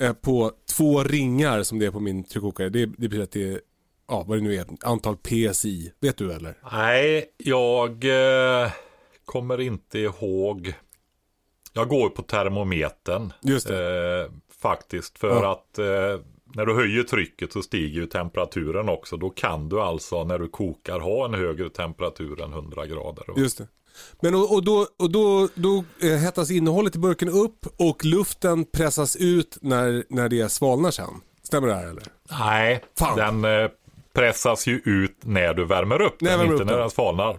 Eh, 0.00 0.12
på 0.12 0.52
två 0.76 1.02
ringar 1.04 1.62
som 1.62 1.78
det 1.78 1.86
är 1.86 1.90
på 1.90 2.00
min 2.00 2.24
tryckkokare, 2.24 2.68
det, 2.68 2.86
det 2.86 3.08
betyder 3.08 3.22
att 3.24 3.30
det 3.32 3.48
är, 3.52 3.60
ja 4.08 4.24
vad 4.28 4.38
det 4.38 4.42
nu 4.42 4.54
är, 4.54 4.66
antal 4.84 5.16
PSI. 5.16 5.92
Vet 6.00 6.16
du 6.16 6.32
eller? 6.32 6.58
Nej, 6.72 7.24
jag 7.38 8.04
eh, 8.04 8.70
kommer 9.24 9.60
inte 9.60 9.98
ihåg. 9.98 10.74
Jag 11.72 11.88
går 11.88 12.08
på 12.08 12.22
termometern. 12.22 13.32
Just 13.42 13.70
Eh, 13.70 13.76
faktiskt, 14.62 15.18
för 15.18 15.28
Ja. 15.42 15.52
att 15.52 15.78
eh, 15.78 16.24
när 16.54 16.66
du 16.66 16.74
höjer 16.74 17.02
trycket 17.02 17.52
så 17.52 17.62
stiger 17.62 18.00
ju 18.00 18.06
temperaturen 18.06 18.88
också. 18.88 19.16
Då 19.16 19.30
kan 19.30 19.68
du 19.68 19.80
alltså 19.80 20.24
när 20.24 20.38
du 20.38 20.48
kokar 20.48 21.00
ha 21.00 21.24
en 21.24 21.34
högre 21.34 21.70
temperatur 21.70 22.42
än 22.42 22.52
100 22.52 22.86
grader. 22.86 23.24
Just 23.36 23.58
det. 23.58 23.66
Men 24.20 24.34
och, 24.34 24.54
och 24.54 24.64
då, 24.64 24.86
och 24.98 25.10
då, 25.10 25.48
då 25.54 25.84
eh, 26.02 26.08
hettas 26.16 26.50
innehållet 26.50 26.96
i 26.96 26.98
burken 26.98 27.28
upp 27.28 27.66
och 27.76 28.04
luften 28.04 28.64
pressas 28.64 29.16
ut 29.16 29.58
när, 29.60 30.04
när 30.08 30.28
det 30.28 30.48
svalnar 30.52 30.90
sen. 30.90 31.10
Stämmer 31.42 31.68
det 31.68 31.74
här 31.74 31.86
eller? 31.86 32.02
Nej, 32.30 32.84
Fan. 32.98 33.16
den 33.42 33.62
eh, 33.62 33.70
pressas 34.12 34.66
ju 34.66 34.82
ut 34.84 35.16
när 35.20 35.54
du 35.54 35.64
värmer 35.64 36.02
upp 36.02 36.16
den, 36.18 36.28
värmer 36.28 36.44
inte 36.44 36.54
upp 36.54 36.60
när 36.66 36.72
den. 36.72 36.80
den 36.80 36.90
svalnar. 36.90 37.38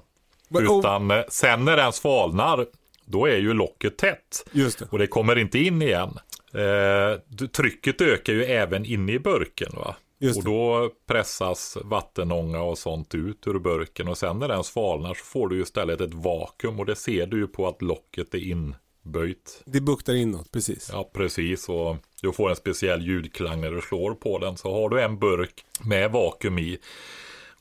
Men, 0.50 0.68
och- 0.68 0.80
Utan 0.80 1.12
eh, 1.12 1.24
sen 1.30 1.66
när 1.66 1.78
den 1.78 1.94
svalnar, 1.94 2.66
då 3.06 3.26
är 3.26 3.38
ju 3.38 3.54
locket 3.54 3.98
tätt. 3.98 4.46
Just 4.52 4.80
det. 4.80 4.86
Och 4.92 5.00
det 5.00 5.08
kommer 5.08 5.38
inte 5.38 5.60
in 5.60 5.82
igen. 5.82 6.20
Eh, 6.54 7.48
trycket 7.48 8.02
ökar 8.02 8.34
ju 8.34 8.44
även 8.44 8.86
inne 8.86 9.12
i 9.12 9.20
burken. 9.20 9.72
Va? 9.76 9.96
Och 10.36 10.44
då 10.44 10.92
pressas 11.08 11.78
vattenånga 11.84 12.62
och 12.62 12.78
sånt 12.78 13.16
ut 13.16 13.48
ur 13.48 13.60
burken. 13.60 14.08
Och 14.08 14.18
sen 14.18 14.40
när 14.40 14.48
den 14.48 14.64
svalnar 14.64 15.14
så 15.14 15.24
får 15.24 15.48
du 15.48 15.62
istället 15.62 16.02
ett 16.02 16.14
vakuum. 16.14 16.80
Och 16.80 16.86
det 16.86 16.96
ser 16.96 17.28
du 17.28 17.38
ju 17.38 17.48
på 17.48 17.68
att 17.68 17.82
locket 17.82 18.34
är 18.34 18.40
inböjt. 18.40 19.62
Det 19.66 19.82
buktar 19.82 20.14
inåt, 20.14 20.52
precis. 20.52 20.90
Ja, 20.94 21.10
precis. 21.14 21.70
Och 21.70 21.98
du 22.22 22.32
får 22.32 22.50
en 22.50 22.56
speciell 22.56 23.06
ljudklang 23.06 23.62
när 23.62 23.72
du 23.72 23.82
slår 23.82 24.14
på 24.14 24.40
den. 24.40 24.58
Så 24.58 24.74
har 24.74 24.90
du 24.90 25.02
en 25.02 25.20
burk 25.20 25.66
med 25.84 26.12
vakuum 26.12 26.60
i 26.60 26.78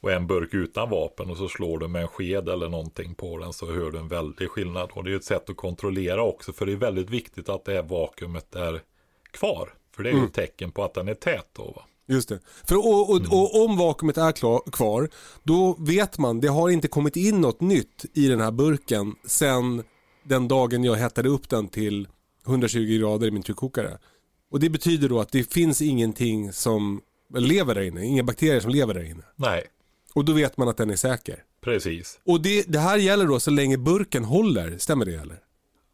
och 0.01 0.13
en 0.13 0.27
burk 0.27 0.55
utan 0.55 0.91
vapen 0.91 1.31
och 1.31 1.37
så 1.37 1.49
slår 1.49 1.79
du 1.79 1.89
med 1.89 2.03
en 2.03 2.09
sked 2.09 2.49
eller 2.49 2.69
någonting 2.69 3.15
på 3.15 3.39
den 3.39 3.53
så 3.53 3.73
hör 3.73 3.91
du 3.91 3.99
en 3.99 4.09
väldig 4.09 4.51
skillnad. 4.51 4.91
Och 4.93 5.05
det 5.05 5.13
är 5.13 5.17
ett 5.17 5.25
sätt 5.25 5.51
att 5.51 5.57
kontrollera 5.57 6.23
också 6.23 6.53
för 6.53 6.67
det 6.67 6.73
är 6.73 6.77
väldigt 6.77 7.11
viktigt 7.11 7.49
att 7.49 7.65
det 7.65 7.73
här 7.73 7.83
vakuumet 7.83 8.55
är 8.55 8.81
kvar. 9.31 9.75
För 9.97 10.03
det 10.03 10.11
är 10.11 10.15
ju 10.15 10.25
ett 10.25 10.35
tecken 10.35 10.73
på 10.73 10.85
att 10.85 10.95
den 10.95 11.09
är 11.09 11.15
tät 11.15 11.49
då. 11.53 11.63
Va? 11.77 11.83
Just 12.07 12.29
det. 12.29 12.39
För, 12.65 12.77
och, 12.77 13.11
och, 13.11 13.17
och 13.17 13.65
om 13.65 13.77
vakuumet 13.77 14.19
är 14.19 14.33
klar, 14.33 14.63
kvar, 14.73 15.09
då 15.43 15.77
vet 15.79 16.19
man, 16.19 16.41
det 16.41 16.49
har 16.49 16.69
inte 16.69 16.89
kommit 16.89 17.17
in 17.17 17.41
något 17.41 17.61
nytt 17.61 18.05
i 18.15 18.29
den 18.29 18.41
här 18.41 18.51
burken 18.51 19.15
sen 19.25 19.83
den 20.23 20.49
dagen 20.49 20.85
jag 20.85 20.95
hettade 20.95 21.29
upp 21.29 21.49
den 21.49 21.69
till 21.69 22.09
120 22.47 22.99
grader 23.01 23.27
i 23.27 23.31
min 23.31 23.43
tryckkokare. 23.43 23.99
Och 24.51 24.61
det 24.61 24.71
betyder 24.71 25.09
då 25.09 25.21
att 25.21 25.33
det 25.33 25.53
finns 25.53 25.83
ingenting 25.83 26.53
som 26.53 27.01
lever 27.35 27.75
där 27.75 27.83
inne, 27.83 28.07
inga 28.07 28.23
bakterier 28.23 28.61
som 28.61 28.71
lever 28.71 28.95
där 28.95 29.05
inne. 29.05 29.23
Nej, 29.37 29.67
Och 30.15 30.25
då 30.25 30.33
vet 30.33 30.57
man 30.57 30.69
att 30.69 30.77
den 30.77 30.91
är 30.91 30.97
säker. 30.97 31.43
precis. 31.61 32.21
Och 32.27 32.41
det, 32.41 32.65
det 32.69 32.79
här 32.79 32.97
gäller 32.97 33.27
då 33.27 33.41
så 33.41 33.51
länge 33.51 33.79
burken 33.79 34.25
håller, 34.25 34.79
stämmer 34.79 35.05
det 35.05 35.15
eller? 35.15 35.37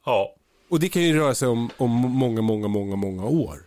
Ja, 0.06 0.34
Och 0.70 0.80
det 0.80 0.88
kan 0.88 1.02
ju 1.02 1.16
röra 1.18 1.34
sig 1.34 1.48
om, 1.48 1.70
om 1.76 1.90
många, 1.90 2.42
många, 2.42 2.68
många, 2.68 2.96
många 2.96 3.24
år. 3.24 3.58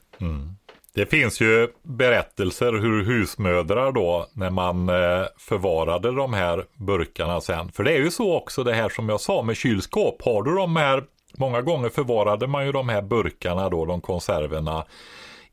Det 0.93 1.05
finns 1.05 1.41
ju 1.41 1.67
berättelser 1.83 2.73
hur 2.73 3.03
husmödrar 3.05 3.91
då 3.91 4.27
när 4.33 4.49
man 4.49 4.89
eh, 4.89 5.25
förvarade 5.38 6.12
de 6.12 6.33
här 6.33 6.65
burkarna 6.75 7.41
sen. 7.41 7.71
För 7.71 7.83
det 7.83 7.91
är 7.91 7.97
ju 7.97 8.12
så 8.12 8.35
också 8.38 8.63
det 8.63 8.73
här 8.73 8.89
som 8.89 9.09
jag 9.09 9.21
sa 9.21 9.41
med 9.41 9.57
kylskåp. 9.57 10.21
Har 10.21 10.43
du 10.43 10.55
de 10.55 10.75
här, 10.75 11.03
många 11.38 11.62
gånger 11.62 11.89
förvarade 11.89 12.47
man 12.47 12.65
ju 12.65 12.71
de 12.71 12.89
här 12.89 13.01
burkarna 13.01 13.69
då, 13.69 13.85
de 13.85 14.01
konserverna 14.01 14.85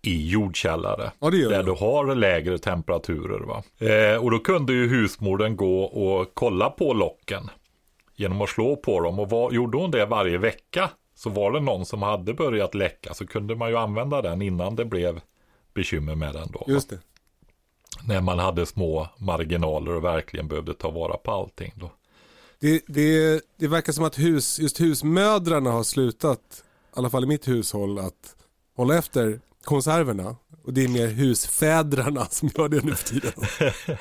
i 0.06 0.28
jordkällare. 0.28 1.12
Ja, 1.18 1.30
det 1.30 1.36
gör 1.36 1.48
där 1.50 1.56
jag. 1.56 1.66
du 1.66 1.72
har 1.72 2.14
lägre 2.14 2.58
temperaturer. 2.58 3.40
Va? 3.40 3.62
Eh, 3.78 4.24
och 4.24 4.30
då 4.30 4.38
kunde 4.38 4.72
ju 4.72 4.88
husmodern 4.88 5.56
gå 5.56 5.82
och 5.82 6.30
kolla 6.34 6.70
på 6.70 6.92
locken 6.92 7.50
genom 8.16 8.42
att 8.42 8.48
slå 8.48 8.76
på 8.76 9.00
dem. 9.00 9.18
Och 9.18 9.30
vad, 9.30 9.52
gjorde 9.52 9.78
hon 9.78 9.90
det 9.90 10.06
varje 10.06 10.38
vecka 10.38 10.90
så 11.14 11.30
var 11.30 11.52
det 11.52 11.60
någon 11.60 11.86
som 11.86 12.02
hade 12.02 12.34
börjat 12.34 12.74
läcka 12.74 13.14
så 13.14 13.26
kunde 13.26 13.56
man 13.56 13.70
ju 13.70 13.76
använda 13.76 14.22
den 14.22 14.42
innan 14.42 14.76
det 14.76 14.84
blev 14.84 15.20
bekymmer 15.74 16.14
med 16.14 16.34
den 16.34 16.48
då. 16.52 16.64
Just 16.66 16.90
det. 16.90 16.98
När 18.08 18.20
man 18.20 18.38
hade 18.38 18.66
små 18.66 19.08
marginaler 19.18 19.92
och 19.94 20.04
verkligen 20.04 20.48
behövde 20.48 20.74
ta 20.74 20.90
vara 20.90 21.16
på 21.16 21.30
allting 21.32 21.72
då. 21.76 21.90
Det, 22.60 22.82
det, 22.86 23.40
det 23.56 23.68
verkar 23.68 23.92
som 23.92 24.04
att 24.04 24.18
hus, 24.18 24.58
just 24.58 24.80
husmödrarna 24.80 25.70
har 25.70 25.82
slutat, 25.82 26.64
i 26.96 26.98
alla 26.98 27.10
fall 27.10 27.24
i 27.24 27.26
mitt 27.26 27.48
hushåll, 27.48 27.98
att 27.98 28.36
hålla 28.76 28.98
efter 28.98 29.40
konserverna. 29.66 30.36
Och 30.64 30.72
det 30.72 30.84
är 30.84 30.88
mer 30.88 31.06
husfädrarna 31.06 32.24
som 32.30 32.50
gör 32.54 32.68
det 32.68 32.84
nu 32.84 32.94
för 32.94 33.08
tiden. 33.08 33.32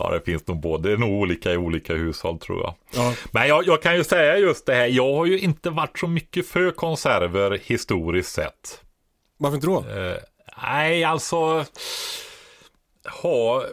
Ja, 0.00 0.10
det 0.10 0.20
finns 0.20 0.46
nog 0.46 0.60
både, 0.60 0.88
det 0.88 0.92
är 0.92 0.98
nog 0.98 1.12
olika 1.12 1.52
i 1.52 1.56
olika 1.56 1.94
hushåll 1.94 2.38
tror 2.38 2.62
jag. 2.62 2.74
Ja. 2.94 3.14
Men 3.30 3.48
jag, 3.48 3.66
jag 3.66 3.82
kan 3.82 3.96
ju 3.96 4.04
säga 4.04 4.38
just 4.38 4.66
det 4.66 4.74
här, 4.74 4.86
jag 4.86 5.14
har 5.14 5.26
ju 5.26 5.38
inte 5.38 5.70
varit 5.70 5.98
så 5.98 6.06
mycket 6.06 6.46
för 6.46 6.70
konserver 6.70 7.60
historiskt 7.64 8.32
sett. 8.32 8.82
Varför 9.38 9.54
inte 9.54 9.66
då? 9.66 9.78
Eh, 9.78 10.16
nej, 10.62 11.04
alltså 11.04 11.64
ha 13.22 13.64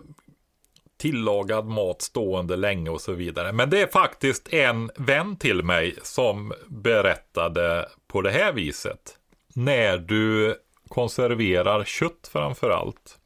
tillagad 0.97 1.65
mat 1.65 2.01
stående 2.01 2.55
länge 2.55 2.89
och 2.89 3.01
så 3.01 3.13
vidare. 3.13 3.51
Men 3.51 3.69
det 3.69 3.81
är 3.81 3.87
faktiskt 3.87 4.53
en 4.53 4.91
vän 4.97 5.35
till 5.35 5.63
mig 5.63 5.95
som 6.03 6.53
berättade 6.67 7.89
på 8.07 8.21
det 8.21 8.31
här 8.31 8.53
viset. 8.53 9.17
När 9.55 9.97
du 9.97 10.55
konserverar 10.95 11.83
kött 11.83 12.29
framför 12.31 12.69
allt. 12.69 13.19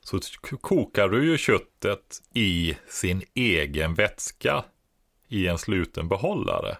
Så 0.00 0.20
kokar 0.60 1.08
du 1.08 1.30
ju 1.30 1.38
köttet 1.38 2.22
i 2.34 2.76
sin 2.88 3.22
egen 3.34 3.94
vätska 3.94 4.64
i 5.28 5.46
en 5.46 5.58
sluten 5.58 6.08
behållare. 6.08 6.76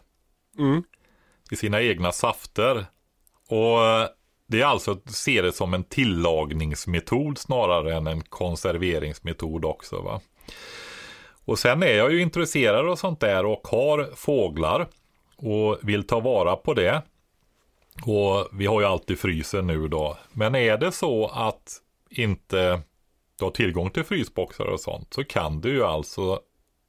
Mm. 0.59 0.83
I 1.51 1.57
sina 1.57 1.83
egna 1.83 2.13
safter. 2.13 2.87
Och 3.49 3.79
det 4.47 4.61
är 4.61 4.65
alltså 4.65 4.91
att 4.91 5.11
se 5.11 5.43
det 5.43 5.53
som 5.53 5.75
en 5.75 5.85
tillagningsmetod 5.85 7.39
snarare 7.39 7.97
än 7.97 8.07
en 8.07 8.21
konserveringsmetod 8.23 9.65
också. 9.65 10.03
Va? 10.03 10.21
Och 11.45 11.59
sen 11.59 11.83
är 11.83 11.95
jag 11.95 12.13
ju 12.13 12.23
intresserad 12.23 12.89
av 12.89 12.97
sånt 12.97 13.21
där 13.21 13.47
och 13.47 13.69
har 13.69 14.11
fåglar 14.17 14.87
och 15.37 15.79
vill 15.83 16.07
ta 16.07 16.21
vara 16.21 16.57
på 16.57 16.75
det. 16.75 17.03
Och 18.07 18.49
vi 18.53 18.67
har 18.67 18.81
ju 18.81 18.87
alltid 18.87 19.19
frysen 19.19 19.67
nu 19.67 19.89
då. 19.89 20.17
Men 20.33 20.55
är 20.55 20.77
det 20.77 20.93
så 20.93 21.27
att 21.27 21.81
inte 22.11 22.83
du 23.39 23.45
har 23.45 23.51
tillgång 23.51 23.91
till 23.91 24.05
frysboxar 24.05 24.65
och 24.65 24.81
sånt 24.81 25.15
så 25.15 25.25
kan 25.25 25.61
du 25.61 25.71
ju 25.71 25.85
alltså 25.85 26.41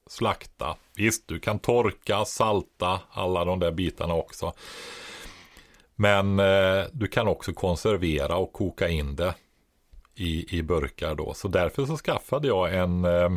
slakta. 0.10 0.76
Visst, 0.96 1.28
du 1.28 1.40
kan 1.40 1.60
torka, 1.60 2.26
salta, 2.26 3.00
alla 3.12 3.46
de 3.46 3.60
där 3.60 3.72
bitarna 3.72 4.14
också. 4.14 4.54
Men 5.96 6.40
eh, 6.40 6.84
du 6.92 7.08
kan 7.08 7.28
också 7.28 7.54
konservera 7.54 8.36
och 8.36 8.54
koka 8.54 8.90
in 8.90 9.16
det 9.16 9.36
i, 10.16 10.58
i 10.58 10.64
burkar 10.64 11.16
då. 11.16 11.34
Så 11.34 11.48
därför 11.48 11.86
så 11.86 11.98
skaffade 11.98 12.48
jag 12.48 12.76
en, 12.76 13.06
eh, 13.06 13.30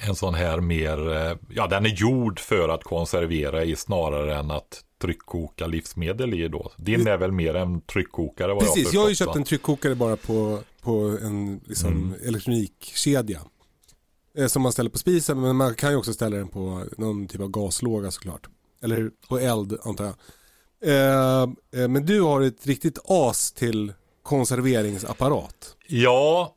en 0.00 0.14
sån 0.14 0.34
här 0.34 0.60
mer, 0.60 1.12
eh, 1.12 1.36
ja 1.48 1.66
den 1.66 1.86
är 1.86 1.90
gjord 1.90 2.40
för 2.40 2.68
att 2.68 2.84
konservera 2.84 3.64
i 3.64 3.76
snarare 3.76 4.36
än 4.36 4.50
att 4.50 4.84
tryckkoka 5.00 5.66
livsmedel 5.66 6.34
i 6.34 6.48
då. 6.48 6.72
Din 6.76 7.06
är 7.06 7.16
väl 7.16 7.32
mer 7.32 7.54
en 7.54 7.80
tryckkokare 7.80 8.54
vad 8.54 8.62
Precis, 8.62 8.84
jag 8.84 8.94
jag 8.94 9.00
har 9.00 9.08
ju 9.08 9.12
förstått, 9.12 9.26
köpt 9.26 9.36
va? 9.36 9.40
en 9.40 9.44
tryckkokare 9.44 9.94
bara 9.94 10.16
på, 10.16 10.58
på 10.82 11.18
en 11.22 11.60
liksom, 11.66 12.14
elektronikkedja. 12.26 13.40
Eh, 14.38 14.46
Som 14.46 14.62
man 14.62 14.72
ställer 14.72 14.90
på 14.90 14.98
spisen, 14.98 15.40
men 15.40 15.56
man 15.56 15.74
kan 15.74 15.90
ju 15.90 15.96
också 15.96 16.12
ställa 16.12 16.36
den 16.36 16.48
på 16.48 16.84
någon 16.98 17.26
typ 17.28 17.40
av 17.40 17.48
gaslåga 17.48 18.10
såklart. 18.10 18.48
Eller 18.82 19.10
på 19.28 19.38
eld 19.38 19.78
antar 19.82 20.04
jag. 20.04 20.14
Eh, 20.84 21.42
eh, 21.82 21.88
men 21.88 22.06
du 22.06 22.20
har 22.20 22.40
ett 22.40 22.66
riktigt 22.66 22.98
as 23.04 23.52
till 23.52 23.92
konserveringsapparat. 24.22 25.76
Ja, 25.86 26.54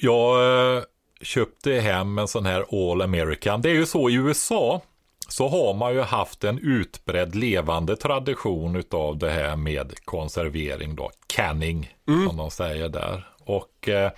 jag 0.00 0.84
köpte 1.20 1.72
hem 1.72 2.18
en 2.18 2.28
sån 2.28 2.46
här 2.46 2.90
All 2.90 3.02
American. 3.02 3.62
Det 3.62 3.70
är 3.70 3.74
ju 3.74 3.86
så 3.86 4.10
i 4.10 4.14
USA 4.14 4.82
så 5.28 5.48
har 5.48 5.74
man 5.74 5.94
ju 5.94 6.00
haft 6.00 6.44
en 6.44 6.58
utbredd 6.58 7.34
levande 7.34 7.96
tradition 7.96 8.76
utav 8.76 9.18
det 9.18 9.30
här 9.30 9.56
med 9.56 10.04
konservering 10.04 10.96
då. 10.96 11.10
Canning 11.26 11.94
som 12.28 12.36
de 12.36 12.50
säger 12.50 12.88
där. 12.88 13.28
Och 13.40 13.88
eh, 13.88 14.10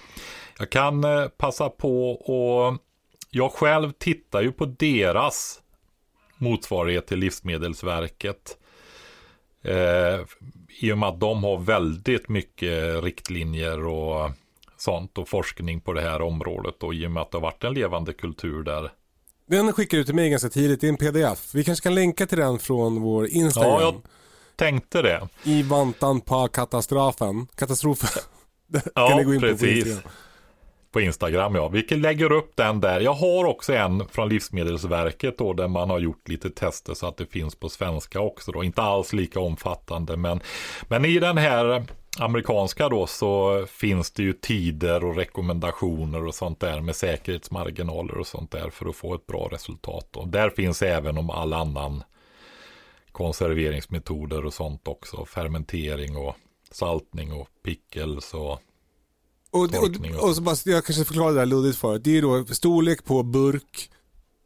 jag 0.58 0.70
kan 0.70 1.04
eh, 1.04 1.28
passa 1.28 1.68
på 1.68 2.10
och 2.10 2.76
jag 3.30 3.52
själv 3.52 3.92
tittar 3.92 4.42
ju 4.42 4.52
på 4.52 4.66
deras 4.66 5.60
motsvarighet 6.38 7.06
till 7.06 7.18
Livsmedelsverket. 7.18 8.58
Eh, 9.62 10.20
I 10.80 10.92
och 10.92 10.98
med 10.98 11.08
att 11.08 11.20
de 11.20 11.44
har 11.44 11.58
väldigt 11.58 12.28
mycket 12.28 13.04
riktlinjer 13.04 13.86
och 13.86 14.30
sånt 14.80 15.18
och 15.18 15.28
forskning 15.28 15.80
på 15.80 15.92
det 15.92 16.00
här 16.00 16.22
området 16.22 16.82
och 16.82 16.94
i 16.94 17.06
och 17.06 17.10
med 17.10 17.20
att 17.20 17.30
det 17.30 17.36
har 17.36 17.42
varit 17.42 17.64
en 17.64 17.74
levande 17.74 18.12
kultur 18.12 18.62
där. 18.62 18.90
Den 19.46 19.72
skickar 19.72 19.98
du 19.98 20.04
till 20.04 20.14
mig 20.14 20.30
ganska 20.30 20.48
tidigt, 20.48 20.80
det 20.80 20.86
är 20.86 20.88
en 20.88 20.96
pdf. 20.96 21.54
Vi 21.54 21.64
kanske 21.64 21.82
kan 21.82 21.94
länka 21.94 22.26
till 22.26 22.38
den 22.38 22.58
från 22.58 23.00
vår 23.00 23.26
Instagram. 23.26 23.70
Ja, 23.70 23.80
jag 23.80 23.94
tänkte 24.56 25.02
det. 25.02 25.28
I 25.42 25.62
vantan 25.62 26.20
på 26.20 26.48
katastrofen. 26.48 27.46
Katastrofen. 27.54 28.08
Ja, 28.94 29.20
på 29.24 29.34
på 29.34 29.40
precis. 29.40 29.76
Instagram. 29.76 30.12
På 30.92 31.00
Instagram 31.00 31.54
ja. 31.54 31.68
Vi 31.68 31.82
lägger 31.82 32.32
upp 32.32 32.52
den 32.54 32.80
där. 32.80 33.00
Jag 33.00 33.12
har 33.12 33.44
också 33.44 33.72
en 33.72 34.08
från 34.08 34.28
Livsmedelsverket 34.28 35.38
då 35.38 35.52
där 35.52 35.68
man 35.68 35.90
har 35.90 35.98
gjort 35.98 36.28
lite 36.28 36.50
tester 36.50 36.94
så 36.94 37.06
att 37.06 37.16
det 37.16 37.26
finns 37.26 37.54
på 37.54 37.68
svenska 37.68 38.20
också 38.20 38.52
då. 38.52 38.64
Inte 38.64 38.82
alls 38.82 39.12
lika 39.12 39.40
omfattande 39.40 40.16
men, 40.16 40.40
men 40.88 41.04
i 41.04 41.18
den 41.18 41.38
här 41.38 41.84
amerikanska 42.18 42.88
då 42.88 43.06
så 43.06 43.64
finns 43.68 44.10
det 44.10 44.22
ju 44.22 44.32
tider 44.32 45.04
och 45.04 45.16
rekommendationer 45.16 46.26
och 46.26 46.34
sånt 46.34 46.60
där 46.60 46.80
med 46.80 46.96
säkerhetsmarginaler 46.96 48.18
och 48.18 48.26
sånt 48.26 48.50
där 48.50 48.70
för 48.70 48.86
att 48.88 48.96
få 48.96 49.14
ett 49.14 49.26
bra 49.26 49.48
resultat. 49.52 50.16
Och 50.16 50.28
där 50.28 50.50
finns 50.50 50.82
även 50.82 51.18
om 51.18 51.30
all 51.30 51.52
annan 51.52 52.02
konserveringsmetoder 53.12 54.44
och 54.44 54.54
sånt 54.54 54.88
också. 54.88 55.24
Fermentering 55.24 56.16
och 56.16 56.36
saltning 56.70 57.32
och 57.32 57.48
pickles 57.64 58.34
och 58.34 58.60
Och, 59.50 59.72
Torkning 59.72 60.14
och, 60.14 60.22
och- 60.22 60.28
och 60.28 60.36
så 60.36 60.42
bara, 60.42 60.56
jag 60.64 60.84
kanske 60.84 61.04
förklarar 61.04 61.32
det 61.34 61.38
här 61.38 61.46
luddigt 61.46 61.78
förut. 61.78 62.04
Det 62.04 62.18
är 62.18 62.22
då 62.22 62.44
storlek 62.46 63.04
på 63.04 63.22
burk, 63.22 63.90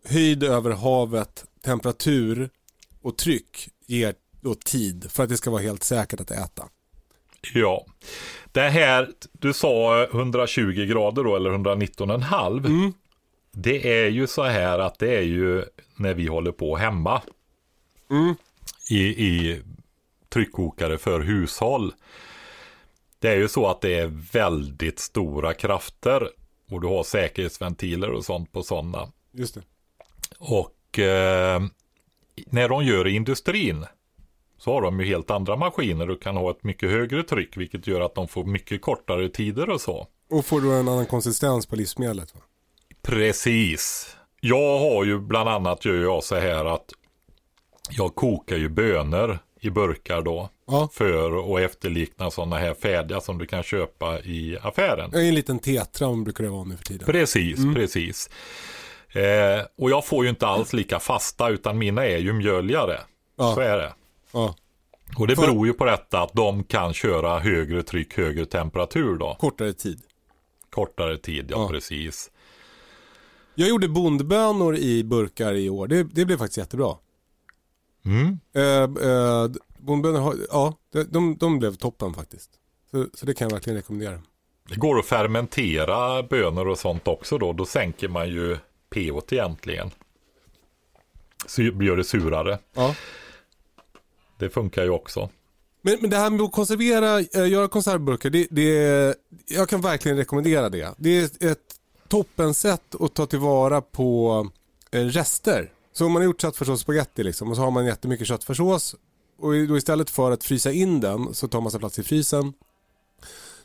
höjd 0.05 0.43
över 0.45 0.71
havet, 0.71 1.45
temperatur 1.65 2.51
och 3.03 3.19
tryck 3.19 3.69
ger 3.87 4.15
då 4.41 4.55
tid 4.55 5.11
för 5.11 5.23
att 5.23 5.29
det 5.29 5.37
ska 5.37 5.51
vara 5.51 5.63
helt 5.63 5.83
säkert 5.83 6.21
att 6.21 6.31
äta. 6.31 6.69
Ja, 7.55 7.87
det 8.53 8.69
här, 8.69 9.09
du 9.33 9.53
sa 9.53 10.05
120 10.05 10.85
grader 10.89 11.25
då, 11.25 11.37
eller 11.37 11.51
119,5. 11.51 12.67
Mm. 12.67 12.93
Det 13.53 14.05
är 14.05 14.09
ju 14.09 14.27
så 14.27 14.43
här 14.43 14.79
att 14.79 14.99
det 14.99 15.17
är 15.17 15.23
ju 15.23 15.65
när 15.97 16.15
vi 16.15 16.27
håller 16.27 16.53
på 16.53 16.77
hemma. 16.77 17.23
Mm. 18.11 18.35
I, 18.91 19.01
I 19.01 19.63
tryckkokare 20.29 20.99
för 20.99 21.21
hushåll. 21.21 21.93
Det 23.19 23.29
är 23.29 23.37
ju 23.37 23.49
så 23.49 23.67
att 23.67 23.81
det 23.81 23.99
är 23.99 24.07
väldigt 24.33 24.99
stora 24.99 25.55
krafter. 25.55 26.29
Och 26.71 26.81
du 26.81 26.87
har 26.87 27.03
säkerhetsventiler 27.03 28.11
och 28.11 28.25
sånt 28.25 28.53
på 28.53 28.63
sådana. 28.63 29.09
Just 29.33 29.55
det. 29.55 29.63
Och 30.39 30.99
eh, 30.99 31.63
när 32.47 32.69
de 32.69 32.85
gör 32.85 33.09
i 33.09 33.15
industrin 33.15 33.87
så 34.65 34.73
har 34.73 34.83
de 34.83 35.01
ju 35.01 35.07
helt 35.07 35.31
andra 35.31 35.57
maskiner 35.57 36.11
och 36.11 36.23
kan 36.23 36.37
ha 36.37 36.51
ett 36.51 36.65
mycket 36.65 36.91
högre 36.91 37.23
tryck 37.23 37.57
vilket 37.57 37.87
gör 37.87 38.01
att 38.01 38.15
de 38.15 38.29
får 38.29 38.45
mycket 38.45 38.83
kortare 38.83 39.29
tider 39.29 39.71
och 39.71 39.81
så. 39.81 40.07
Och 40.31 40.47
får 40.47 40.61
då 40.61 40.71
en 40.71 40.89
annan 40.89 41.07
konsistens 41.07 41.67
på 41.67 41.77
livsmedlet. 41.77 42.35
Va? 42.35 42.41
Precis. 43.03 44.17
Jag 44.41 44.79
har 44.79 45.05
ju 45.05 45.19
bland 45.19 45.49
annat 45.49 45.85
gör 45.85 45.95
jag 45.95 46.25
så 46.25 46.35
här 46.35 46.65
att 46.65 46.85
jag 47.91 48.15
kokar 48.15 48.57
ju 48.57 48.69
bönor 48.69 49.39
i 49.61 49.71
burkar 49.71 50.23
då. 50.23 50.49
Ja. 50.67 50.89
För 50.93 51.57
att 51.57 51.71
efterlikna 51.71 52.31
sådana 52.31 52.57
här 52.59 52.75
färdiga 52.75 53.21
som 53.21 53.39
du 53.39 53.47
kan 53.47 53.63
köpa 53.63 54.21
i 54.21 54.59
affären. 54.63 55.15
En 55.15 55.35
liten 55.35 55.59
tetra 55.59 56.13
brukar 56.15 56.45
det 56.45 56.51
vara 56.51 56.65
nu 56.65 56.77
för 56.77 56.85
tiden. 56.85 57.07
Precis, 57.07 57.61
precis. 57.75 58.31
Eh, 59.09 59.67
och 59.79 59.91
jag 59.91 60.07
får 60.07 60.25
ju 60.25 60.31
inte 60.31 60.47
alls 60.47 60.73
lika 60.73 60.99
fasta 60.99 61.49
utan 61.49 61.79
mina 61.79 62.07
är 62.07 62.19
ju 62.19 62.33
mjöligare. 62.33 63.01
Ja. 63.37 63.55
Så 63.55 63.61
är 63.61 63.77
det. 63.77 63.93
Ja. 64.33 64.55
Och 65.19 65.27
det 65.27 65.37
För- 65.37 65.43
beror 65.43 65.67
ju 65.67 65.73
på 65.73 65.85
detta 65.85 66.23
att 66.23 66.33
de 66.33 66.65
kan 66.65 66.93
köra 66.95 67.39
högre 67.39 67.83
tryck, 67.83 68.17
högre 68.17 68.47
temperatur 68.47 69.17
då. 69.17 69.37
Kortare 69.41 69.73
tid. 69.73 70.03
Kortare 70.71 71.19
tid, 71.19 71.47
ja, 71.51 71.57
Ja. 71.63 71.69
precis. 71.69 72.31
Jag 73.55 73.69
gjorde 73.69 73.89
bondbönor 73.89 74.77
i 74.77 75.05
burkar 75.05 75.53
i 75.55 75.69
år. 75.71 75.87
Det, 75.87 76.03
det 76.03 76.25
blev 76.25 76.37
faktiskt 76.37 76.59
jättebra. 76.59 76.97
Mm. 78.05 78.39
Eh, 78.55 79.09
eh, 79.11 79.49
bondbönor, 79.79 80.19
har- 80.21 80.37
ja, 80.51 80.75
de, 81.11 81.37
de, 81.37 81.59
blev 81.59 81.75
toppen 81.75 82.15
faktiskt. 82.15 82.51
Så, 82.91 83.07
så 83.15 83.27
det 83.27 83.35
kan 83.35 83.49
jag 83.49 83.53
verkligen 83.55 83.77
rekommendera. 83.77 84.23
Det 84.69 84.77
går 84.77 84.99
att 84.99 85.07
fermentera 85.07 86.23
bönor 86.23 86.69
och 86.69 86.79
sånt 86.79 87.09
också 87.09 87.39
då. 87.39 87.53
Då 87.53 87.65
sänker 87.65 88.09
man 88.09 88.29
ju 88.29 88.57
pH 88.91 89.33
egentligen. 89.33 89.91
Så 91.47 91.73
blir 91.73 91.97
det 91.97 92.05
surare. 92.05 92.59
Ja. 92.75 92.95
Det 94.43 94.51
funkar 94.51 94.83
ju 94.85 94.91
också. 94.91 95.31
Men, 95.83 95.99
men 96.01 96.11
det 96.11 96.17
här 96.17 96.31
med 96.31 96.41
att 96.41 96.53
konservera, 96.53 97.21
eh, 97.21 97.49
göra 97.49 97.69
konservburkar, 97.69 98.31
det, 98.31 98.47
det, 98.51 99.15
jag 99.47 99.69
kan 99.69 99.81
verkligen 99.81 100.17
rekommendera 100.17 100.69
det. 100.69 100.95
Det 100.99 101.11
är 101.19 101.51
ett 101.53 101.59
toppensätt 102.09 102.95
att 103.01 103.15
ta 103.15 103.27
tillvara 103.27 103.81
på 103.81 104.47
eh, 104.91 105.05
rester. 105.05 105.73
Så 105.93 106.07
om 106.07 106.13
man 106.13 106.23
har 106.23 106.25
gjort 106.27 106.41
köttfärssås 106.41 106.75
och 106.75 106.81
spagetti 106.81 107.25
liksom, 107.25 107.51
och 107.51 107.57
så 107.57 107.63
har 107.63 107.71
man 107.71 107.87
jättemycket 107.87 108.27
köttfärssås 108.27 108.95
och 109.39 109.53
då 109.53 109.77
istället 109.77 110.11
för 110.11 110.31
att 110.31 110.45
frysa 110.45 110.73
in 110.73 111.01
den 111.01 111.35
så 111.35 111.49
tar 111.49 111.61
man 111.61 111.71
sig 111.71 111.81
plats 111.81 111.99
i 111.99 112.03
frysen. 112.03 112.53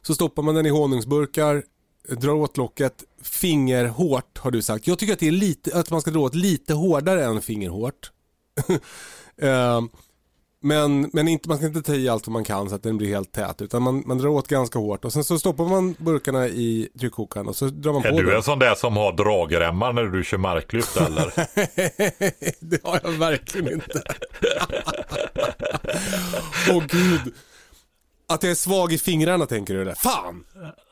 Så 0.02 0.16
stoppar 0.16 0.44
man 0.44 0.56
den 0.56 0.66
i 0.66 0.70
honungsburkar, 0.70 1.64
drar 2.10 2.34
åt 2.34 2.58
locket, 2.58 3.04
fingerhårt 3.22 4.38
har 4.38 4.52
du 4.52 4.62
sagt. 4.62 4.88
Jag 4.88 5.00
tycker 5.00 5.14
att, 5.14 5.20
det 5.20 5.28
är 5.28 5.32
lite, 5.32 5.80
att 5.80 5.92
man 5.92 6.02
ska 6.02 6.12
dra 6.12 6.20
åt 6.20 6.36
lite 6.36 6.74
hårdare 6.74 7.26
än 7.26 7.42
fingerhårt. 7.42 8.12
Eh, 9.40 9.82
men, 10.68 11.10
men 11.14 11.28
inte, 11.28 11.50
man 11.50 11.58
ska 11.58 11.68
inte 11.68 11.82
ta 11.82 11.94
i 11.94 12.10
allt 12.10 12.28
vad 12.28 12.34
man 12.34 12.44
kan 12.44 12.70
så 12.70 12.76
att 12.76 12.84
den 12.84 12.98
blir 12.98 13.08
helt 13.08 13.32
tät. 13.32 13.62
Utan 13.62 13.84
man, 13.84 14.04
man 14.06 14.18
drar 14.18 14.28
åt 14.28 14.48
ganska 14.48 14.80
hårt 14.80 15.06
och 15.06 15.14
sen 15.14 15.24
så 15.24 15.40
stoppar 15.40 15.66
man 15.66 15.96
burkarna 16.00 16.48
i 16.48 16.90
tryckkokaren 17.00 17.48
och 17.48 17.56
så 17.56 17.66
drar 17.66 17.94
man 17.94 18.06
Är 18.06 18.12
på 18.12 18.18
du 18.18 18.26
den. 18.26 18.36
en 18.36 18.44
sån 18.44 18.60
där 18.60 18.76
som 18.76 18.98
har 18.98 19.14
dragremmar 19.14 19.94
när 19.94 20.04
du 20.04 20.24
kör 20.24 20.38
marklyft 20.38 20.98
eller? 20.98 21.34
det 22.60 22.84
har 22.84 23.00
jag 23.04 23.12
verkligen 23.12 23.74
inte. 23.74 24.02
Åh 26.72 26.84
gud. 26.90 27.34
Att 28.30 28.44
jag 28.44 28.52
är 28.52 28.56
svag 28.56 28.94
i 28.94 28.98
fingrarna 28.98 29.46
tänker 29.46 29.74
du 29.74 29.84
där. 29.86 29.96
Fan! 29.96 30.44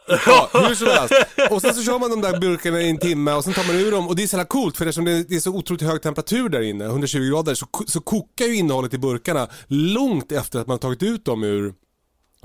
Ja, 0.08 0.50
hur 0.54 0.76
som 0.76 0.88
helst. 0.88 1.14
Och 1.52 1.62
sen 1.62 1.74
så 1.74 1.84
kör 1.84 2.00
man 2.00 2.10
de 2.10 2.22
där 2.22 2.40
burkarna 2.40 2.82
i 2.82 2.90
en 2.90 2.98
timme 2.98 3.34
och 3.34 3.44
sen 3.44 3.54
tar 3.54 3.68
man 3.68 3.76
ur 3.76 3.92
dem 3.92 4.08
och 4.08 4.16
det 4.16 4.24
är 4.24 4.28
så 4.28 4.36
jävla 4.36 4.48
coolt 4.48 4.78
för 4.78 4.86
eftersom 4.86 5.06
det 5.06 5.32
är 5.32 5.40
så 5.40 5.52
otroligt 5.52 5.82
hög 5.82 6.02
temperatur 6.02 6.50
där 6.50 6.62
inne, 6.62 6.86
120 6.86 7.30
grader, 7.30 7.56
så, 7.56 7.66
så 7.88 8.02
kokar 8.02 8.46
ju 8.46 8.56
innehållet 8.56 8.94
i 8.94 8.98
burkarna 8.98 9.48
långt 9.68 10.32
efter 10.32 10.60
att 10.60 10.68
man 10.68 10.74
har 10.74 10.80
tagit 10.80 11.04
ut 11.04 11.26
dem 11.26 11.44
ur, 11.44 11.74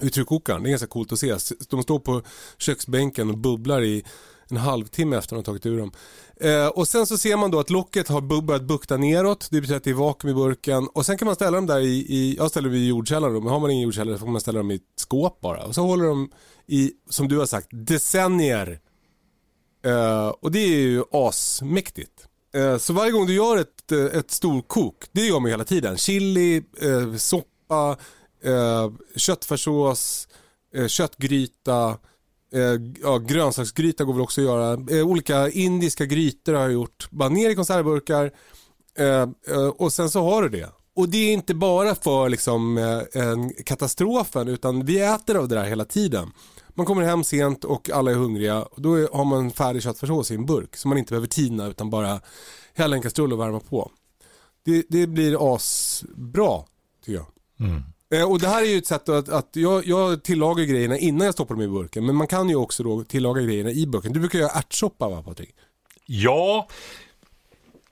ur 0.00 0.08
tryckkokaren. 0.08 0.62
Det 0.62 0.68
är 0.68 0.70
ganska 0.70 0.86
coolt 0.86 1.12
att 1.12 1.18
se. 1.18 1.36
De 1.70 1.82
står 1.82 1.98
på 1.98 2.22
köksbänken 2.58 3.30
och 3.30 3.38
bubblar 3.38 3.82
i 3.82 4.04
en 4.50 4.56
halvtimme 4.56 5.16
efter 5.16 5.36
att 5.36 5.44
de 5.44 5.50
tagit 5.50 5.66
ur 5.66 5.78
dem. 5.78 5.92
Eh, 6.40 6.66
och 6.66 6.88
sen 6.88 7.06
så 7.06 7.18
ser 7.18 7.36
man 7.36 7.50
då 7.50 7.60
att 7.60 7.70
locket 7.70 8.08
har 8.08 8.40
börjat 8.42 8.62
bukta 8.62 8.96
neråt. 8.96 9.48
Det 9.50 9.60
betyder 9.60 9.76
att 9.76 9.84
det 9.84 9.90
är 9.90 9.94
vakuum 9.94 10.30
i 10.30 10.34
burken. 10.34 10.88
Och 10.88 11.06
sen 11.06 11.18
kan 11.18 11.26
man 11.26 11.34
ställa 11.34 11.56
dem 11.56 11.66
där 11.66 11.80
i, 11.80 12.06
i 12.08 12.36
jag 12.38 12.50
ställer 12.50 12.68
dem 12.68 12.78
i 12.78 12.86
jordkällaren 12.86 13.34
då, 13.34 13.40
men 13.40 13.52
har 13.52 13.60
man 13.60 13.70
ingen 13.70 13.84
jordkällare 13.84 14.18
så 14.18 14.24
får 14.24 14.32
man 14.32 14.40
ställa 14.40 14.58
dem 14.58 14.70
i 14.70 14.74
ett 14.74 14.82
skåp 14.96 15.40
bara. 15.40 15.64
Och 15.64 15.74
så 15.74 15.82
håller 15.82 16.04
de 16.04 16.30
i, 16.66 16.92
som 17.08 17.28
du 17.28 17.38
har 17.38 17.46
sagt, 17.46 17.68
decennier. 17.70 18.80
Eh, 19.84 20.28
och 20.28 20.50
det 20.50 20.58
är 20.58 20.78
ju 20.78 21.04
asmäktigt. 21.12 22.26
Eh, 22.54 22.78
så 22.78 22.92
varje 22.92 23.12
gång 23.12 23.26
du 23.26 23.34
gör 23.34 23.56
ett, 23.56 23.92
eh, 23.92 24.18
ett 24.18 24.30
storkok, 24.30 24.96
det 25.12 25.20
gör 25.20 25.40
man 25.40 25.44
ju 25.44 25.50
hela 25.50 25.64
tiden. 25.64 25.96
Chili, 25.96 26.62
eh, 26.82 27.14
soppa, 27.16 27.96
eh, 28.44 28.90
köttfärssås, 29.16 30.28
eh, 30.74 30.86
köttgryta, 30.86 31.98
Eh, 32.52 32.60
ja, 33.02 33.18
grönsaksgryta 33.18 34.04
går 34.04 34.12
väl 34.12 34.22
också 34.22 34.40
att 34.40 34.44
göra. 34.44 34.98
Eh, 34.98 35.06
olika 35.06 35.50
indiska 35.50 36.06
grytor 36.06 36.52
har 36.54 36.60
jag 36.60 36.72
gjort. 36.72 37.08
Bara 37.10 37.28
ner 37.28 37.50
i 37.50 37.54
konservburkar 37.54 38.30
eh, 38.98 39.06
eh, 39.48 39.66
och 39.76 39.92
sen 39.92 40.10
så 40.10 40.22
har 40.22 40.42
du 40.42 40.48
det. 40.48 40.68
Och 40.96 41.08
det 41.08 41.18
är 41.18 41.32
inte 41.32 41.54
bara 41.54 41.94
för 41.94 42.28
liksom, 42.28 42.78
eh, 42.78 43.62
katastrofen 43.64 44.48
utan 44.48 44.84
vi 44.84 45.00
äter 45.00 45.36
av 45.36 45.48
det 45.48 45.54
där 45.54 45.64
hela 45.64 45.84
tiden. 45.84 46.32
Man 46.74 46.86
kommer 46.86 47.02
hem 47.02 47.24
sent 47.24 47.64
och 47.64 47.90
alla 47.90 48.10
är 48.10 48.14
hungriga 48.14 48.62
och 48.62 48.82
då 48.82 48.94
är- 48.94 49.08
har 49.16 49.24
man 49.24 49.50
färdig 49.50 49.82
köttfärssås 49.82 50.30
i 50.30 50.34
en 50.34 50.46
burk 50.46 50.76
som 50.76 50.88
man 50.88 50.98
inte 50.98 51.10
behöver 51.10 51.26
tina 51.26 51.66
utan 51.66 51.90
bara 51.90 52.20
hälla 52.74 52.96
en 52.96 53.02
kastrull 53.02 53.32
och 53.32 53.40
värma 53.40 53.60
på. 53.60 53.90
Det, 54.64 54.84
det 54.88 55.06
blir 55.06 55.54
asbra 55.54 56.62
tycker 57.04 57.18
jag. 57.18 57.26
Mm. 57.68 57.82
Och 58.28 58.40
det 58.40 58.48
här 58.48 58.62
är 58.62 58.66
ju 58.66 58.78
ett 58.78 58.86
sätt 58.86 59.08
att, 59.08 59.28
att 59.28 59.48
jag, 59.52 59.86
jag 59.86 60.22
tillagar 60.22 60.64
grejerna 60.64 60.98
innan 60.98 61.24
jag 61.24 61.34
stoppar 61.34 61.54
dem 61.54 61.62
i 61.64 61.68
burken. 61.68 62.06
Men 62.06 62.16
man 62.16 62.26
kan 62.26 62.48
ju 62.48 62.56
också 62.56 62.82
då 62.82 63.04
tillaga 63.04 63.42
grejerna 63.42 63.70
i 63.70 63.86
burken. 63.86 64.12
Du 64.12 64.20
brukar 64.20 64.38
göra 64.38 64.50
ärtsoppa 64.50 65.08
va 65.08 65.22
Patrik? 65.22 65.54
Ja, 66.06 66.68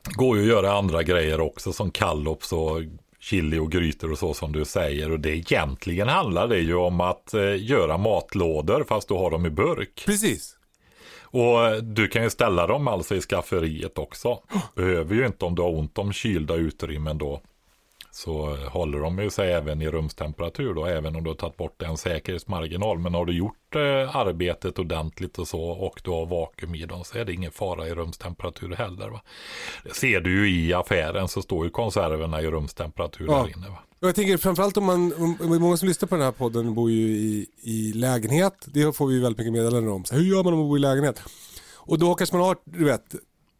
går 0.05 0.37
ju 0.37 0.43
att 0.43 0.49
göra 0.49 0.73
andra 0.73 1.03
grejer 1.03 1.41
också 1.41 1.73
som 1.73 1.91
kallops 1.91 2.53
och 2.53 2.83
chili 3.21 3.59
och 3.59 3.73
grytor 3.73 4.13
och 4.13 4.19
så 4.19 4.35
som 4.35 4.53
du 4.53 4.65
säger. 4.65 5.13
Och 5.13 5.21
det 5.21 5.37
egentligen 5.37 6.09
handlar 6.09 6.49
det 6.49 6.59
ju 6.59 6.75
om 6.75 7.01
att 7.01 7.35
eh, 7.35 7.65
göra 7.65 7.99
matlådor 7.99 8.85
fast 8.89 9.09
du 9.09 9.15
har 9.15 9.31
dem 9.31 9.47
i 9.47 9.51
burk. 9.51 10.03
Precis. 10.07 10.55
Och 11.31 11.85
du 11.85 12.09
kan 12.09 12.23
ju 12.23 12.31
ställa 12.31 12.67
dem 12.67 12.89
alltså 12.89 13.15
i 13.15 13.21
skafferiet 13.21 13.99
också. 13.99 14.39
Behöver 14.75 15.15
ju 15.15 15.27
inte 15.27 15.45
om 15.45 15.55
du 15.55 15.63
har 15.63 15.71
ont 15.71 15.99
om 15.99 16.13
kylda 16.13 16.55
utrymmen 16.55 17.19
då. 17.19 17.41
Så 18.25 18.57
håller 18.57 18.99
de 18.99 19.19
ju 19.19 19.31
sig 19.31 19.53
även 19.53 19.83
i 19.83 19.89
rumstemperatur 19.91 20.75
då, 20.75 20.87
även 20.87 21.17
om 21.17 21.25
du 21.25 21.31
har 21.31 21.35
tagit 21.35 21.57
bort 21.57 21.83
en 21.83 21.97
säkerhetsmarginal. 21.97 22.99
Men 22.99 23.15
har 23.15 23.27
du 23.27 23.33
gjort 23.33 23.77
eh, 23.77 24.17
arbetet 24.17 24.79
ordentligt 24.79 25.39
och 25.39 25.49
så 25.49 25.63
och 25.63 26.01
du 26.05 26.11
har 26.11 26.27
vakuum 26.27 26.75
i 26.75 26.87
dem 26.87 27.05
så 27.05 27.19
är 27.19 27.25
det 27.25 27.33
ingen 27.33 27.53
fara 27.53 27.89
i 27.89 27.95
rumstemperatur 27.95 28.75
heller. 28.77 29.09
Va? 29.09 29.21
Det 29.85 29.95
ser 29.95 30.21
du 30.21 30.49
ju 30.49 30.61
i 30.67 30.75
affären 30.75 31.29
så 31.29 31.43
står 31.43 31.65
ju 31.65 31.71
konserverna 31.71 32.43
i 32.43 32.47
rumstemperatur 32.47 33.27
Ja. 33.29 33.43
där 33.43 33.57
inne. 33.57 33.69
Va? 33.69 33.79
Jag 34.01 34.15
tänker 34.15 34.37
framförallt 34.37 34.77
om 34.77 34.85
man, 34.85 35.13
om, 35.19 35.61
många 35.61 35.77
som 35.77 35.89
lyssnar 35.89 36.07
på 36.09 36.15
den 36.15 36.25
här 36.25 36.33
podden 36.33 36.75
bor 36.75 36.91
ju 36.91 37.09
i, 37.09 37.47
i 37.63 37.93
lägenhet. 37.93 38.55
Det 38.67 38.97
får 38.97 39.07
vi 39.07 39.21
väldigt 39.21 39.39
mycket 39.39 39.53
meddelanden 39.53 39.93
om. 39.93 40.05
Så 40.05 40.15
hur 40.15 40.25
gör 40.25 40.45
man 40.45 40.53
om 40.53 40.59
man 40.59 40.69
bor 40.69 40.79
i 40.79 40.81
lägenhet? 40.81 41.23
Och 41.75 41.99
då 41.99 42.15
kanske 42.15 42.37
man 42.37 42.47
har, 42.47 42.57
du 42.65 42.85
vet, 42.85 43.15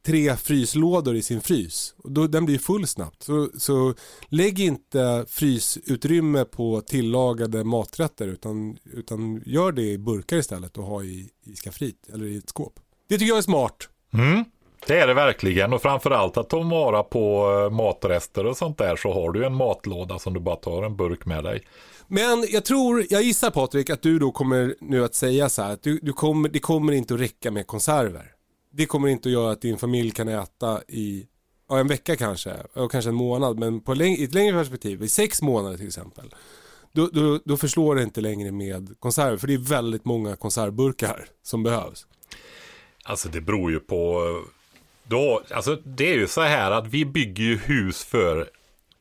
tre 0.07 0.37
fryslådor 0.37 1.17
i 1.17 1.23
sin 1.23 1.41
frys. 1.41 1.95
Då, 2.05 2.27
den 2.27 2.47
blir 2.47 2.59
full 2.59 2.87
snabbt. 2.87 3.23
Så, 3.23 3.49
så 3.59 3.95
lägg 4.29 4.61
inte 4.61 5.25
frysutrymme 5.29 6.45
på 6.45 6.81
tillagade 6.81 7.65
maträtter 7.65 8.29
utan, 8.29 8.79
utan 8.93 9.43
gör 9.47 9.73
det 9.73 9.83
i 9.83 9.99
burkar 9.99 10.37
istället 10.37 10.79
och 10.79 10.85
ha 10.85 11.03
i, 11.03 11.29
i 11.45 11.55
skafferiet 11.55 12.09
eller 12.15 12.27
i 12.27 12.37
ett 12.37 12.49
skåp. 12.49 12.81
Det 13.09 13.19
tycker 13.19 13.29
jag 13.29 13.39
är 13.39 13.43
smart. 13.43 13.89
Mm, 14.13 14.45
det 14.87 14.99
är 14.99 15.07
det 15.07 15.15
verkligen 15.15 15.73
och 15.73 15.83
framförallt 15.83 16.37
att 16.37 16.49
ta 16.49 16.63
vara 16.63 17.03
på 17.03 17.51
eh, 17.51 17.77
matrester 17.77 18.47
och 18.47 18.57
sånt 18.57 18.79
där 18.79 18.97
så 18.97 19.13
har 19.13 19.33
du 19.33 19.47
en 19.47 19.55
matlåda 19.55 20.19
som 20.19 20.35
du 20.35 20.41
bara 20.41 20.57
tar 20.57 20.83
en 20.83 20.97
burk 20.97 21.27
med 21.27 21.45
dig. 21.45 21.63
Men 22.09 22.47
jag 22.49 22.65
tror, 22.65 23.05
jag 23.11 23.23
gissar 23.23 23.51
Patrik 23.51 23.91
att 23.91 24.03
du 24.03 24.19
då 24.19 24.33
kommer 24.33 24.75
nu 24.81 25.05
att 25.05 25.15
säga 25.15 25.49
så 25.49 25.63
här 25.63 25.73
att 25.73 25.83
du, 25.83 25.99
du 26.03 26.13
kommer, 26.13 26.49
det 26.49 26.59
kommer 26.59 26.93
inte 26.93 27.15
att 27.15 27.21
räcka 27.21 27.51
med 27.51 27.67
konserver. 27.67 28.33
Det 28.71 28.87
kommer 28.87 29.09
inte 29.09 29.29
att 29.29 29.33
göra 29.33 29.53
att 29.53 29.61
din 29.61 29.79
familj 29.79 30.11
kan 30.11 30.29
äta 30.29 30.81
i 30.89 31.27
ja, 31.69 31.79
en 31.79 31.89
vecka 31.89 32.17
kanske, 32.17 32.55
och 32.75 32.93
kanske 32.93 33.11
en 33.11 33.15
månad, 33.15 33.59
men 33.59 33.81
på 33.81 33.95
läng- 33.95 34.17
i 34.17 34.25
ett 34.25 34.35
längre 34.35 34.59
perspektiv, 34.59 35.03
i 35.03 35.09
sex 35.09 35.43
månader 35.43 35.77
till 35.77 35.87
exempel. 35.87 36.35
Då, 36.93 37.07
då, 37.07 37.41
då 37.45 37.57
förslår 37.57 37.95
det 37.95 38.03
inte 38.03 38.21
längre 38.21 38.53
med 38.53 38.95
konserver, 38.99 39.37
för 39.37 39.47
det 39.47 39.55
är 39.55 39.59
väldigt 39.59 40.05
många 40.05 40.37
konservburkar 40.37 41.27
som 41.43 41.63
behövs. 41.63 42.07
Alltså 43.05 43.29
det 43.29 43.41
beror 43.41 43.71
ju 43.71 43.81
på. 43.81 44.23
Då, 45.05 45.43
alltså 45.51 45.77
det 45.85 46.13
är 46.13 46.17
ju 46.17 46.29
så 46.29 46.41
här 46.41 46.71
att 46.71 46.87
vi 46.87 47.05
bygger 47.05 47.45
ju 47.45 47.57
hus 47.57 48.05
för 48.05 48.51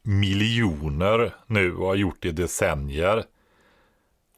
miljoner 0.03 1.35
nu 1.47 1.75
och 1.75 1.87
har 1.87 1.95
gjort 1.95 2.17
det 2.19 2.27
i 2.27 2.31
decennier. 2.31 3.23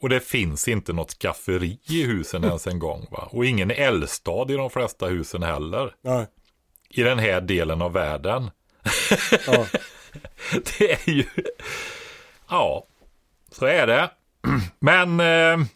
Och 0.01 0.09
det 0.09 0.19
finns 0.19 0.67
inte 0.67 0.93
något 0.93 1.11
skafferi 1.11 1.79
i 1.89 2.03
husen 2.03 2.43
ens 2.43 2.67
en 2.67 2.79
gång. 2.79 3.07
Va? 3.11 3.29
Och 3.31 3.45
ingen 3.45 3.71
eldstad 3.71 4.51
i 4.51 4.53
de 4.53 4.69
flesta 4.69 5.05
husen 5.05 5.43
heller. 5.43 5.95
Ja. 6.01 6.25
I 6.89 7.03
den 7.03 7.19
här 7.19 7.41
delen 7.41 7.81
av 7.81 7.93
världen. 7.93 8.51
Ja. 9.47 9.65
det 10.51 10.91
är 10.91 11.09
ju... 11.09 11.25
Ja, 12.49 12.85
så 13.51 13.65
är 13.65 13.87
det. 13.87 14.09
Men 14.79 15.19
eh, 15.19 15.67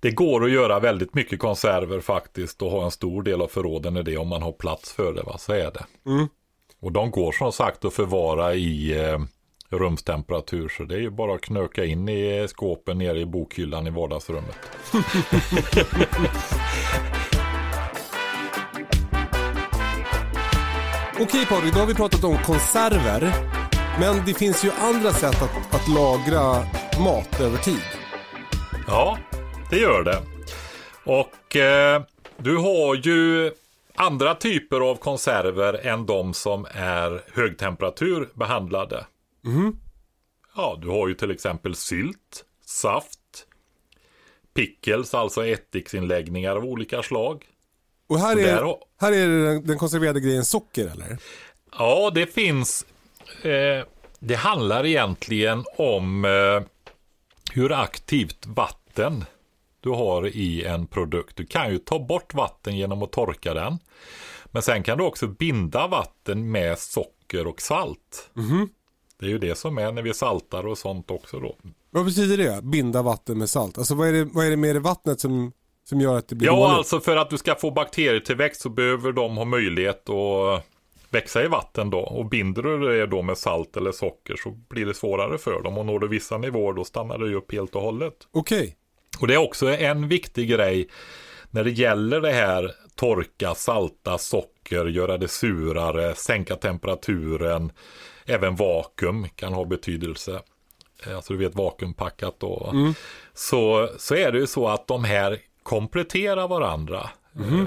det 0.00 0.10
går 0.10 0.44
att 0.44 0.50
göra 0.50 0.80
väldigt 0.80 1.14
mycket 1.14 1.38
konserver 1.38 2.00
faktiskt 2.00 2.62
och 2.62 2.70
ha 2.70 2.84
en 2.84 2.90
stor 2.90 3.22
del 3.22 3.42
av 3.42 3.48
förråden 3.48 3.96
i 3.96 4.02
det 4.02 4.16
om 4.16 4.28
man 4.28 4.42
har 4.42 4.52
plats 4.52 4.92
för 4.92 5.12
det. 5.12 5.22
Va? 5.22 5.38
Så 5.38 5.52
är 5.52 5.70
det. 5.70 5.84
Och 6.80 6.92
de 6.92 7.10
går 7.10 7.32
som 7.32 7.52
sagt 7.52 7.84
att 7.84 7.94
förvara 7.94 8.54
i 8.54 9.04
eh, 9.04 9.18
rumstemperatur 9.70 10.68
så 10.68 10.84
det 10.84 10.94
är 10.94 11.00
ju 11.00 11.10
bara 11.10 11.34
att 11.34 11.40
knöka 11.40 11.84
in 11.84 12.08
i 12.08 12.46
skåpen 12.48 12.98
nere 12.98 13.20
i 13.20 13.26
bokhyllan 13.26 13.86
i 13.86 13.90
vardagsrummet. 13.90 14.56
Okej 21.20 21.46
Patrik, 21.46 21.74
då 21.74 21.80
har 21.80 21.86
vi 21.86 21.94
pratat 21.94 22.24
om 22.24 22.38
konserver. 22.38 23.32
Men 24.00 24.22
det 24.26 24.34
finns 24.34 24.64
ju 24.64 24.70
andra 24.70 25.10
sätt 25.10 25.42
att, 25.42 25.74
att 25.74 25.88
lagra 25.88 26.64
mat 27.04 27.40
över 27.40 27.58
tid. 27.58 27.82
Ja, 28.86 29.18
det 29.70 29.76
gör 29.76 30.04
det. 30.04 30.22
Och 31.04 31.56
eh, 31.56 32.02
du 32.36 32.56
har 32.56 32.94
ju 32.94 33.52
andra 33.94 34.34
typer 34.34 34.80
av 34.80 34.96
konserver 34.96 35.86
än 35.86 36.06
de 36.06 36.34
som 36.34 36.66
är 36.70 37.22
högtemperaturbehandlade. 37.34 39.04
Mm. 39.46 39.76
Ja, 40.56 40.78
du 40.82 40.88
har 40.88 41.08
ju 41.08 41.14
till 41.14 41.30
exempel 41.30 41.74
sylt, 41.74 42.44
saft, 42.64 43.20
pickles, 44.54 45.14
alltså 45.14 45.46
ättiksinläggningar 45.46 46.56
av 46.56 46.64
olika 46.64 47.02
slag. 47.02 47.44
Och 48.08 48.18
här 48.18 48.36
är, 48.38 48.62
har- 48.62 48.78
här 49.00 49.12
är 49.12 49.28
den, 49.28 49.66
den 49.66 49.78
konserverade 49.78 50.20
grejen 50.20 50.44
socker 50.44 50.86
eller? 50.86 51.18
Ja, 51.78 52.10
det 52.14 52.26
finns. 52.26 52.86
Eh, 53.42 53.84
det 54.18 54.34
handlar 54.34 54.86
egentligen 54.86 55.64
om 55.76 56.24
eh, 56.24 56.62
hur 57.52 57.72
aktivt 57.72 58.46
vatten 58.46 59.24
du 59.80 59.90
har 59.90 60.26
i 60.26 60.64
en 60.64 60.86
produkt. 60.86 61.36
Du 61.36 61.46
kan 61.46 61.72
ju 61.72 61.78
ta 61.78 61.98
bort 61.98 62.34
vatten 62.34 62.76
genom 62.76 63.02
att 63.02 63.12
torka 63.12 63.54
den. 63.54 63.78
Men 64.46 64.62
sen 64.62 64.82
kan 64.82 64.98
du 64.98 65.04
också 65.04 65.26
binda 65.26 65.86
vatten 65.86 66.50
med 66.50 66.78
socker 66.78 67.46
och 67.46 67.60
salt. 67.62 68.30
Det 69.20 69.26
är 69.26 69.30
ju 69.30 69.38
det 69.38 69.54
som 69.58 69.78
är 69.78 69.92
när 69.92 70.02
vi 70.02 70.14
saltar 70.14 70.66
och 70.66 70.78
sånt 70.78 71.10
också 71.10 71.40
då. 71.40 71.56
Vad 71.90 72.04
betyder 72.04 72.36
det? 72.36 72.62
Binda 72.62 73.02
vatten 73.02 73.38
med 73.38 73.48
salt? 73.50 73.78
Alltså 73.78 73.94
vad 73.94 74.08
är 74.08 74.12
det, 74.12 74.24
vad 74.24 74.46
är 74.46 74.50
det 74.50 74.56
med 74.56 74.76
det 74.76 74.80
vattnet 74.80 75.20
som, 75.20 75.52
som 75.88 76.00
gör 76.00 76.16
att 76.16 76.28
det 76.28 76.34
blir 76.34 76.48
Ja, 76.48 76.56
dåligt? 76.56 76.76
alltså 76.76 77.00
för 77.00 77.16
att 77.16 77.30
du 77.30 77.38
ska 77.38 77.54
få 77.54 77.70
bakterietillväxt 77.70 78.60
så 78.60 78.68
behöver 78.68 79.12
de 79.12 79.36
ha 79.36 79.44
möjlighet 79.44 80.08
att 80.10 80.62
växa 81.10 81.44
i 81.44 81.48
vatten 81.48 81.90
då. 81.90 81.98
Och 81.98 82.26
binder 82.28 82.62
du 82.62 82.78
det 82.78 83.06
då 83.06 83.22
med 83.22 83.38
salt 83.38 83.76
eller 83.76 83.92
socker 83.92 84.36
så 84.36 84.50
blir 84.50 84.86
det 84.86 84.94
svårare 84.94 85.38
för 85.38 85.62
dem. 85.62 85.78
Och 85.78 85.86
når 85.86 85.98
du 85.98 86.08
vissa 86.08 86.38
nivåer 86.38 86.72
då 86.72 86.84
stannar 86.84 87.18
det 87.18 87.28
ju 87.28 87.34
upp 87.34 87.52
helt 87.52 87.74
och 87.74 87.82
hållet. 87.82 88.14
Okej. 88.32 88.76
Och 89.20 89.26
det 89.26 89.34
är 89.34 89.38
också 89.44 89.66
en 89.68 90.08
viktig 90.08 90.48
grej 90.48 90.88
när 91.50 91.64
det 91.64 91.70
gäller 91.70 92.20
det 92.20 92.32
här 92.32 92.72
torka, 92.94 93.54
salta, 93.54 94.18
socker, 94.18 94.84
göra 94.86 95.18
det 95.18 95.28
surare, 95.28 96.14
sänka 96.14 96.56
temperaturen. 96.56 97.72
Även 98.26 98.56
vakuum 98.56 99.28
kan 99.28 99.52
ha 99.52 99.64
betydelse. 99.64 100.40
Eh, 101.06 101.16
Alltså 101.16 101.32
du 101.32 101.38
vet 101.38 101.54
vakuumpackat 101.54 102.34
då. 102.40 102.72
Så, 103.34 103.88
så 103.98 104.14
är 104.14 104.32
det 104.32 104.38
ju 104.38 104.46
så 104.46 104.68
att 104.68 104.86
de 104.86 105.04
här 105.04 105.38
kompletterar 105.62 106.48
varandra. 106.48 107.10
Eh, 107.38 107.64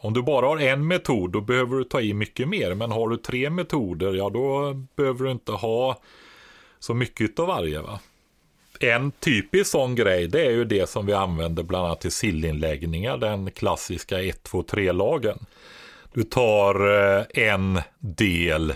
Om 0.00 0.12
du 0.14 0.22
bara 0.22 0.46
har 0.46 0.58
en 0.58 0.86
metod 0.86 1.30
då 1.32 1.40
behöver 1.40 1.76
du 1.76 1.84
ta 1.84 2.00
i 2.00 2.14
mycket 2.14 2.48
mer. 2.48 2.74
Men 2.74 2.90
har 2.92 3.08
du 3.08 3.16
tre 3.16 3.50
metoder 3.50 4.14
ja 4.14 4.30
då 4.30 4.74
behöver 4.96 5.24
du 5.24 5.30
inte 5.30 5.52
ha 5.52 6.00
så 6.78 6.94
mycket 6.94 7.38
av 7.38 7.46
varje. 7.46 7.80
Va? 7.80 8.00
En 8.80 9.10
typisk 9.10 9.70
sån 9.70 9.94
grej 9.94 10.28
det 10.28 10.46
är 10.46 10.50
ju 10.50 10.64
det 10.64 10.88
som 10.88 11.06
vi 11.06 11.12
använder 11.12 11.62
bland 11.62 11.86
annat 11.86 12.00
till 12.00 12.12
sillinläggningar. 12.12 13.16
Den 13.18 13.50
klassiska 13.50 14.22
1, 14.22 14.42
2, 14.42 14.62
3-lagen. 14.62 15.38
Du 16.12 16.22
tar 16.22 16.74
eh, 17.18 17.24
en 17.34 17.80
del 17.98 18.74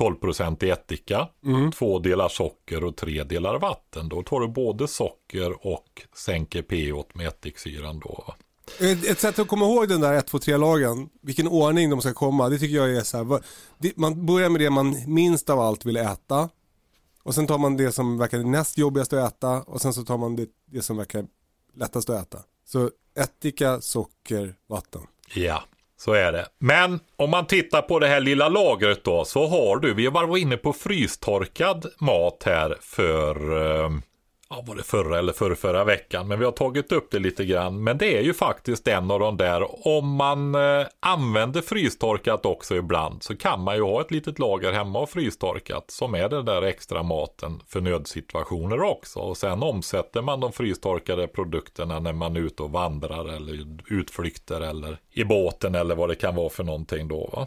12% 0.00 0.64
i 0.64 0.70
ättika, 0.70 1.28
två 1.74 1.98
delar 1.98 2.28
socker 2.28 2.84
och 2.84 2.96
tre 2.96 3.24
delar 3.24 3.58
vatten. 3.58 4.08
Då 4.08 4.22
tar 4.22 4.40
du 4.40 4.48
både 4.48 4.88
socker 4.88 5.66
och 5.66 6.02
sänker 6.16 6.62
pH 6.62 7.16
med 7.16 7.28
ättiksyran 7.28 8.00
då. 8.00 8.34
Ett, 8.80 9.20
sätt 9.20 9.38
att 9.38 9.48
komma 9.48 9.64
ihåg 9.64 9.88
den 9.88 10.00
där 10.00 10.12
1, 10.12 10.26
2, 10.26 10.38
3-lagen, 10.38 11.08
vilken 11.22 11.48
ordning 11.48 11.90
de 11.90 12.00
ska 12.00 12.12
komma, 12.12 12.48
det 12.48 12.58
tycker 12.58 12.76
jag 12.76 12.96
är 12.96 13.02
så 13.02 13.16
här, 13.16 13.40
man 13.94 14.26
börjar 14.26 14.48
med 14.48 14.60
det 14.60 14.70
man 14.70 14.96
minst 15.06 15.50
av 15.50 15.60
allt 15.60 15.86
vill 15.86 15.96
äta. 15.96 16.48
Och 17.22 17.34
sen 17.34 17.46
tar 17.46 17.58
man 17.58 17.76
det 17.76 17.92
som 17.92 18.18
verkar 18.18 18.38
näst 18.38 18.78
jobbigast 18.78 19.12
att 19.12 19.32
äta 19.32 19.62
och 19.62 19.80
sen 19.80 19.92
så 19.94 20.04
tar 20.04 20.18
man 20.18 20.36
det, 20.36 20.46
det 20.66 20.82
som 20.82 20.96
verkar 20.96 21.26
lättast 21.74 22.10
att 22.10 22.22
äta. 22.22 22.38
Så 22.66 22.90
ättika, 23.18 23.80
socker, 23.80 24.54
vatten. 24.66 25.02
Ja, 25.34 25.62
så 26.00 26.12
är 26.12 26.32
det. 26.32 26.46
Men 26.58 27.00
om 27.16 27.30
man 27.30 27.46
tittar 27.46 27.82
på 27.82 27.98
det 27.98 28.08
här 28.08 28.20
lilla 28.20 28.48
lagret 28.48 29.04
då 29.04 29.24
så 29.24 29.46
har 29.46 29.76
du, 29.76 29.94
vi 29.94 30.06
var 30.06 30.36
inne 30.36 30.56
på 30.56 30.72
frystorkad 30.72 31.86
mat 32.00 32.42
här 32.46 32.76
för, 32.80 33.36
eh, 33.62 33.90
ja 34.50 34.64
var 34.66 34.74
det 34.74 34.82
förra 34.82 35.18
eller 35.18 35.32
förra, 35.32 35.56
förra 35.56 35.84
veckan, 35.84 36.28
men 36.28 36.38
vi 36.38 36.44
har 36.44 36.52
tagit 36.52 36.92
upp 36.92 37.10
det 37.10 37.18
lite 37.18 37.44
grann. 37.44 37.84
Men 37.84 37.98
det 37.98 38.18
är 38.18 38.22
ju 38.22 38.34
faktiskt 38.34 38.88
en 38.88 39.10
av 39.10 39.20
de 39.20 39.36
där, 39.36 39.86
om 39.86 40.08
man 40.08 40.54
eh, 40.54 40.86
använder 41.00 41.60
frystorkat 41.60 42.46
också 42.46 42.76
ibland 42.76 43.22
så 43.22 43.36
kan 43.36 43.60
man 43.60 43.76
ju 43.76 43.82
ha 43.82 44.00
ett 44.00 44.10
litet 44.10 44.38
lager 44.38 44.72
hemma 44.72 44.98
av 44.98 45.06
frystorkat 45.06 45.90
som 45.90 46.14
är 46.14 46.28
den 46.28 46.44
där 46.44 46.62
extra 46.62 47.02
maten 47.02 47.62
för 47.66 47.80
nödsituationer 47.80 48.82
också. 48.82 49.18
Och 49.18 49.36
sen 49.36 49.62
omsätter 49.62 50.22
man 50.22 50.40
de 50.40 50.52
frystorkade 50.52 51.28
produkterna 51.28 51.98
när 51.98 52.12
man 52.12 52.36
är 52.36 52.40
ute 52.40 52.62
och 52.62 52.70
vandrar 52.70 53.28
eller 53.28 53.66
utflykter 53.90 54.60
eller 54.60 54.98
i 55.12 55.24
båten 55.24 55.74
eller 55.74 55.94
vad 55.94 56.08
det 56.08 56.14
kan 56.14 56.34
vara 56.34 56.50
för 56.50 56.64
någonting 56.64 57.08
då. 57.08 57.30
Va? 57.32 57.46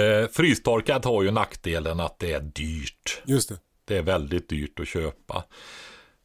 Eh, 0.00 0.28
frystorkat 0.28 1.04
har 1.04 1.22
ju 1.22 1.30
nackdelen 1.30 2.00
att 2.00 2.18
det 2.18 2.32
är 2.32 2.40
dyrt. 2.40 3.22
Just 3.24 3.48
det. 3.48 3.58
Det 3.84 3.96
är 3.96 4.02
väldigt 4.02 4.48
dyrt 4.48 4.80
att 4.80 4.88
köpa. 4.88 5.44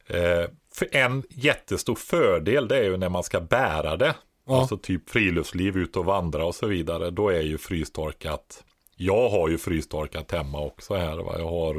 Eh, 0.06 0.50
för 0.74 0.88
en 0.96 1.22
jättestor 1.30 1.94
fördel 1.94 2.68
det 2.68 2.78
är 2.78 2.84
ju 2.84 2.96
när 2.96 3.08
man 3.08 3.22
ska 3.22 3.40
bära 3.40 3.96
det. 3.96 4.14
Ja. 4.46 4.60
Alltså 4.60 4.76
typ 4.76 5.10
friluftsliv, 5.10 5.76
ut 5.76 5.96
och 5.96 6.04
vandra 6.04 6.44
och 6.44 6.54
så 6.54 6.66
vidare. 6.66 7.10
Då 7.10 7.28
är 7.28 7.40
ju 7.40 7.58
frystorkat. 7.58 8.64
Jag 8.96 9.28
har 9.28 9.48
ju 9.48 9.58
frystorkat 9.58 10.30
hemma 10.32 10.60
också 10.60 10.94
här. 10.94 11.16
Va? 11.16 11.34
Jag 11.38 11.50
har, 11.50 11.74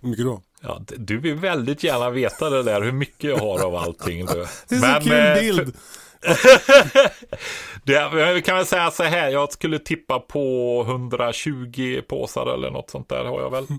Hur 0.00 0.08
mycket 0.08 0.24
då? 0.24 0.42
ja, 0.60 0.82
du 0.96 1.18
vill 1.18 1.34
väldigt 1.34 1.84
gärna 1.84 2.10
veta 2.10 2.50
det 2.50 2.62
där 2.62 2.82
hur 2.82 2.92
mycket 2.92 3.30
jag 3.30 3.38
har 3.38 3.64
av 3.64 3.74
allting. 3.74 4.26
Du. 4.26 4.46
Det 4.68 4.74
är 4.74 5.00
så 5.00 5.08
kul 5.08 5.12
eh, 5.12 5.34
bild. 5.34 5.76
Det, 7.84 7.92
jag 7.92 8.44
kan 8.44 8.56
väl 8.56 8.66
säga 8.66 8.90
så 8.90 9.02
här, 9.02 9.28
jag 9.28 9.52
skulle 9.52 9.78
tippa 9.78 10.20
på 10.20 10.84
120 10.88 12.00
påsar 12.08 12.54
eller 12.54 12.70
något 12.70 12.90
sånt 12.90 13.08
där 13.08 13.24
har 13.24 13.40
jag 13.40 13.50
väl. 13.50 13.66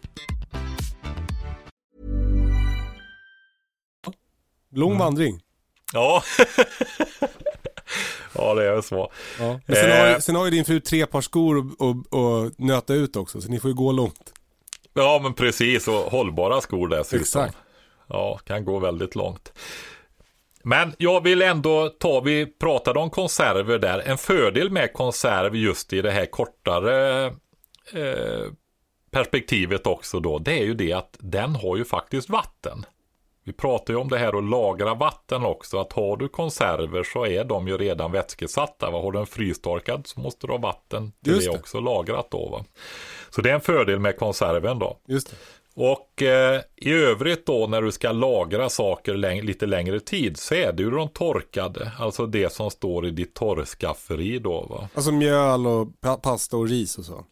Lång 4.71 4.97
vandring. 4.97 5.39
Ja. 5.93 6.23
Ja, 8.35 8.53
det 8.53 8.65
är 8.65 8.81
så. 8.81 9.11
Ja. 9.39 9.59
Men 9.65 9.75
sen, 9.75 9.91
Eh. 9.91 9.97
har, 10.13 10.19
sen 10.19 10.35
har 10.35 10.45
ju 10.45 10.51
din 10.51 10.65
fru 10.65 10.79
tre 10.79 11.05
par 11.05 11.21
skor 11.21 11.71
och 12.15 12.51
nöta 12.57 12.93
ut 12.93 13.15
också, 13.15 13.41
så 13.41 13.49
ni 13.49 13.59
får 13.59 13.69
ju 13.69 13.75
gå 13.75 13.91
långt. 13.91 14.33
Ja, 14.93 15.19
men 15.23 15.33
precis. 15.33 15.87
Och 15.87 15.93
hållbara 15.95 16.61
skor 16.61 16.87
dessutom. 16.87 17.19
Exakt. 17.21 17.57
Ja, 18.07 18.37
kan 18.37 18.65
gå 18.65 18.79
väldigt 18.79 19.15
långt. 19.15 19.53
Men 20.63 20.93
jag 20.97 21.23
vill 21.23 21.41
ändå 21.41 21.89
ta, 21.89 22.19
vi 22.19 22.45
pratade 22.45 22.99
om 22.99 23.09
konserver 23.09 23.79
där. 23.79 23.99
En 23.99 24.17
fördel 24.17 24.69
med 24.71 24.93
konserv 24.93 25.55
just 25.55 25.93
i 25.93 26.01
det 26.01 26.11
här 26.11 26.25
kortare 26.25 27.25
eh, 27.93 28.51
perspektivet 29.11 29.87
också 29.87 30.19
då, 30.19 30.39
det 30.39 30.59
är 30.59 30.63
ju 30.63 30.73
det 30.73 30.93
att 30.93 31.17
den 31.19 31.55
har 31.55 31.77
ju 31.77 31.85
faktiskt 31.85 32.29
vatten. 32.29 32.85
Vi 33.43 33.53
pratar 33.53 33.93
ju 33.93 33.99
om 33.99 34.09
det 34.09 34.17
här 34.17 34.37
att 34.37 34.43
lagra 34.49 34.93
vatten 34.93 35.45
också, 35.45 35.79
att 35.79 35.93
har 35.93 36.17
du 36.17 36.27
konserver 36.27 37.03
så 37.03 37.25
är 37.25 37.43
de 37.43 37.67
ju 37.67 37.77
redan 37.77 38.11
vätskesatta. 38.11 38.91
Va? 38.91 39.01
Har 39.01 39.11
du 39.11 39.19
en 39.19 39.25
frystorkad 39.25 40.07
så 40.07 40.19
måste 40.19 40.47
du 40.47 40.53
ha 40.53 40.57
vatten 40.59 41.11
till 41.23 41.33
Just 41.33 41.45
det 41.47 41.53
det. 41.53 41.59
också 41.59 41.79
lagrat 41.79 42.31
då. 42.31 42.49
Va? 42.49 42.65
Så 43.29 43.41
det 43.41 43.49
är 43.49 43.53
en 43.53 43.61
fördel 43.61 43.99
med 43.99 44.17
konserven 44.17 44.79
då. 44.79 44.97
Just 45.07 45.29
det. 45.29 45.35
Och 45.75 46.21
eh, 46.21 46.61
i 46.75 46.91
övrigt 46.93 47.45
då 47.45 47.67
när 47.67 47.81
du 47.81 47.91
ska 47.91 48.11
lagra 48.11 48.69
saker 48.69 49.13
läng- 49.13 49.41
lite 49.41 49.65
längre 49.65 49.99
tid 49.99 50.37
så 50.37 50.55
är 50.55 50.71
det 50.73 50.83
ju 50.83 50.91
de 50.91 51.07
torkade, 51.09 51.91
alltså 51.99 52.25
det 52.25 52.53
som 52.53 52.71
står 52.71 53.07
i 53.07 53.11
ditt 53.11 53.33
torrskafferi 53.33 54.39
då 54.39 54.61
va. 54.69 54.89
Alltså 54.95 55.11
mjöl 55.11 55.67
och 55.67 55.87
pa- 56.01 56.17
pasta 56.17 56.57
och 56.57 56.67
ris 56.67 56.97
och 56.97 57.05
så. 57.05 57.25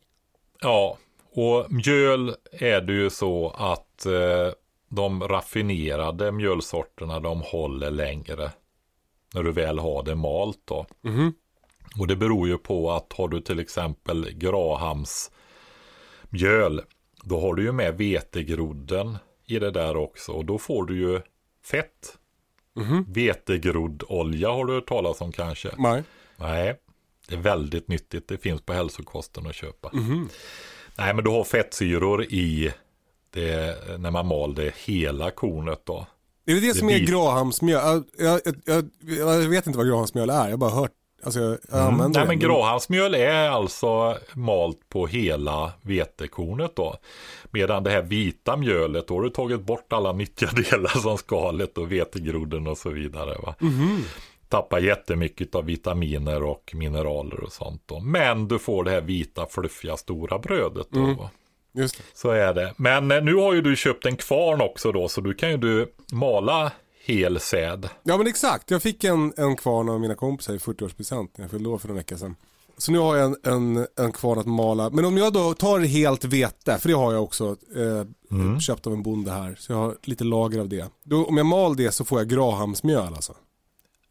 Ja, 0.61 0.97
och 1.35 1.71
mjöl 1.71 2.35
är 2.51 2.81
det 2.81 2.93
ju 2.93 3.09
så 3.09 3.53
att 3.57 4.05
eh, 4.05 4.53
de 4.89 5.27
raffinerade 5.27 6.31
mjölsorterna 6.31 7.19
de 7.19 7.41
håller 7.41 7.91
längre. 7.91 8.51
När 9.33 9.43
du 9.43 9.51
väl 9.51 9.79
har 9.79 10.03
det 10.03 10.15
malt 10.15 10.59
då. 10.65 10.85
Mhm. 11.01 11.33
Och 11.99 12.07
det 12.07 12.15
beror 12.15 12.47
ju 12.47 12.57
på 12.57 12.91
att 12.91 13.13
har 13.13 13.27
du 13.27 13.41
till 13.41 13.59
exempel 13.59 14.31
Grahams 14.33 15.31
mjöl. 16.29 16.81
Då 17.23 17.41
har 17.41 17.53
du 17.55 17.63
ju 17.63 17.71
med 17.71 17.97
vetegrodden 17.97 19.17
i 19.45 19.59
det 19.59 19.71
där 19.71 19.95
också. 19.95 20.31
Och 20.31 20.45
då 20.45 20.57
får 20.57 20.85
du 20.85 20.97
ju 20.97 21.21
fett. 21.65 22.17
Mhm. 22.73 23.05
Vetegroddolja 23.07 24.49
har 24.49 24.65
du 24.65 24.73
hört 24.73 24.87
talas 24.87 25.21
om 25.21 25.31
kanske? 25.31 25.69
Nej. 25.77 26.03
Nej, 26.37 26.79
det 27.27 27.35
är 27.35 27.39
väldigt 27.39 27.87
nyttigt. 27.87 28.27
Det 28.27 28.37
finns 28.37 28.61
på 28.61 28.73
hälsokosten 28.73 29.47
att 29.47 29.55
köpa. 29.55 29.89
Mhm. 29.93 30.29
Nej, 30.97 31.13
men 31.13 31.23
du 31.23 31.29
har 31.29 31.43
fettsyror 31.43 32.23
i 32.23 32.73
det, 33.31 33.77
när 33.99 34.11
man 34.11 34.27
mal 34.27 34.55
det 34.55 34.73
hela 34.85 35.31
kornet 35.31 35.81
då. 35.83 36.05
Är 36.45 36.53
det 36.53 36.59
det 36.59 36.73
som 36.73 36.89
är 36.89 36.99
Grahamsmjöl? 36.99 38.03
Jag, 38.17 38.39
jag, 38.39 38.41
jag, 38.65 38.89
jag 39.43 39.49
vet 39.49 39.67
inte 39.67 39.77
vad 39.77 39.87
Grahamsmjöl 39.87 40.29
är, 40.29 40.43
jag 40.43 40.49
har 40.51 40.57
bara 40.57 40.69
hört. 40.69 40.91
Alltså 41.23 41.39
jag, 41.39 41.57
jag 41.71 41.87
Mm. 41.87 41.97
Nej, 41.97 42.21
det. 42.21 42.27
men 42.27 42.39
Grahamsmjöl 42.39 43.15
är 43.15 43.49
alltså 43.49 44.17
malt 44.33 44.89
på 44.89 45.07
hela 45.07 45.71
vetekornet 45.81 46.75
då. 46.75 46.95
Medan 47.51 47.83
det 47.83 47.89
här 47.89 48.01
vita 48.01 48.57
mjölet, 48.57 49.07
då 49.07 49.15
har 49.15 49.21
du 49.21 49.29
tagit 49.29 49.61
bort 49.61 49.93
alla 49.93 50.11
nyttiga 50.11 50.49
delar 50.71 50.99
som 50.99 51.17
skalet 51.17 51.77
och 51.77 51.91
vetegrodden 51.91 52.67
och 52.67 52.77
så 52.77 52.89
vidare. 52.89 53.37
Va? 53.43 53.55
Tappar 54.47 54.79
jättemycket 54.79 55.55
av 55.55 55.65
vitaminer 55.65 56.43
och 56.43 56.71
mineraler 56.75 57.43
och 57.43 57.51
sånt 57.51 57.81
då. 57.85 57.99
Men 57.99 58.47
du 58.47 58.59
får 58.59 58.83
det 58.83 58.91
här 58.91 59.01
vita 59.01 59.45
fluffiga 59.45 59.97
stora 59.97 60.39
brödet 60.39 60.87
då. 60.89 60.99
Va? 61.13 61.29
Så 62.13 62.29
är 62.29 62.53
det. 62.53 62.73
Men 62.77 63.11
eh, 63.11 63.23
nu 63.23 63.35
har 63.35 63.53
ju 63.53 63.61
du 63.61 63.75
köpt 63.75 64.05
en 64.05 64.15
kvarn 64.15 64.61
också 64.61 64.91
då, 64.91 65.07
så 65.07 65.21
du 65.21 65.33
kan 65.33 65.51
ju 65.51 65.57
du 65.57 65.93
mala 66.11 66.71
hel 67.05 67.39
säd. 67.39 67.89
Ja 68.03 68.17
men 68.17 68.27
exakt, 68.27 68.71
jag 68.71 68.81
fick 68.81 69.03
en, 69.03 69.33
en 69.37 69.55
kvarn 69.55 69.89
av 69.89 69.99
mina 69.99 70.15
kompisar 70.15 70.53
i 70.53 70.57
40-årspresent 70.57 71.29
när 71.35 71.43
jag 71.43 71.51
fyllde 71.51 71.69
år 71.69 71.77
för 71.77 71.87
några 71.87 71.99
veckor 71.99 72.15
sedan. 72.15 72.35
Så 72.77 72.91
nu 72.91 72.99
har 72.99 73.15
jag 73.15 73.25
en, 73.25 73.53
en, 73.53 73.87
en 73.97 74.11
kvarn 74.11 74.39
att 74.39 74.45
mala. 74.45 74.89
Men 74.89 75.05
om 75.05 75.17
jag 75.17 75.33
då 75.33 75.53
tar 75.53 75.79
helt 75.79 76.23
vete, 76.23 76.77
för 76.77 76.89
det 76.89 76.95
har 76.95 77.13
jag 77.13 77.23
också 77.23 77.55
eh, 77.75 78.59
köpt 78.59 78.87
av 78.87 78.93
en 78.93 79.03
bonde 79.03 79.31
här. 79.31 79.55
Så 79.59 79.71
jag 79.71 79.77
har 79.77 79.95
lite 80.03 80.23
lager 80.23 80.59
av 80.59 80.69
det. 80.69 80.85
Då, 81.03 81.25
om 81.25 81.37
jag 81.37 81.45
mal 81.45 81.75
det 81.75 81.91
så 81.91 82.05
får 82.05 82.19
jag 82.19 82.29
Grahamsmjöl 82.29 83.13
alltså. 83.13 83.33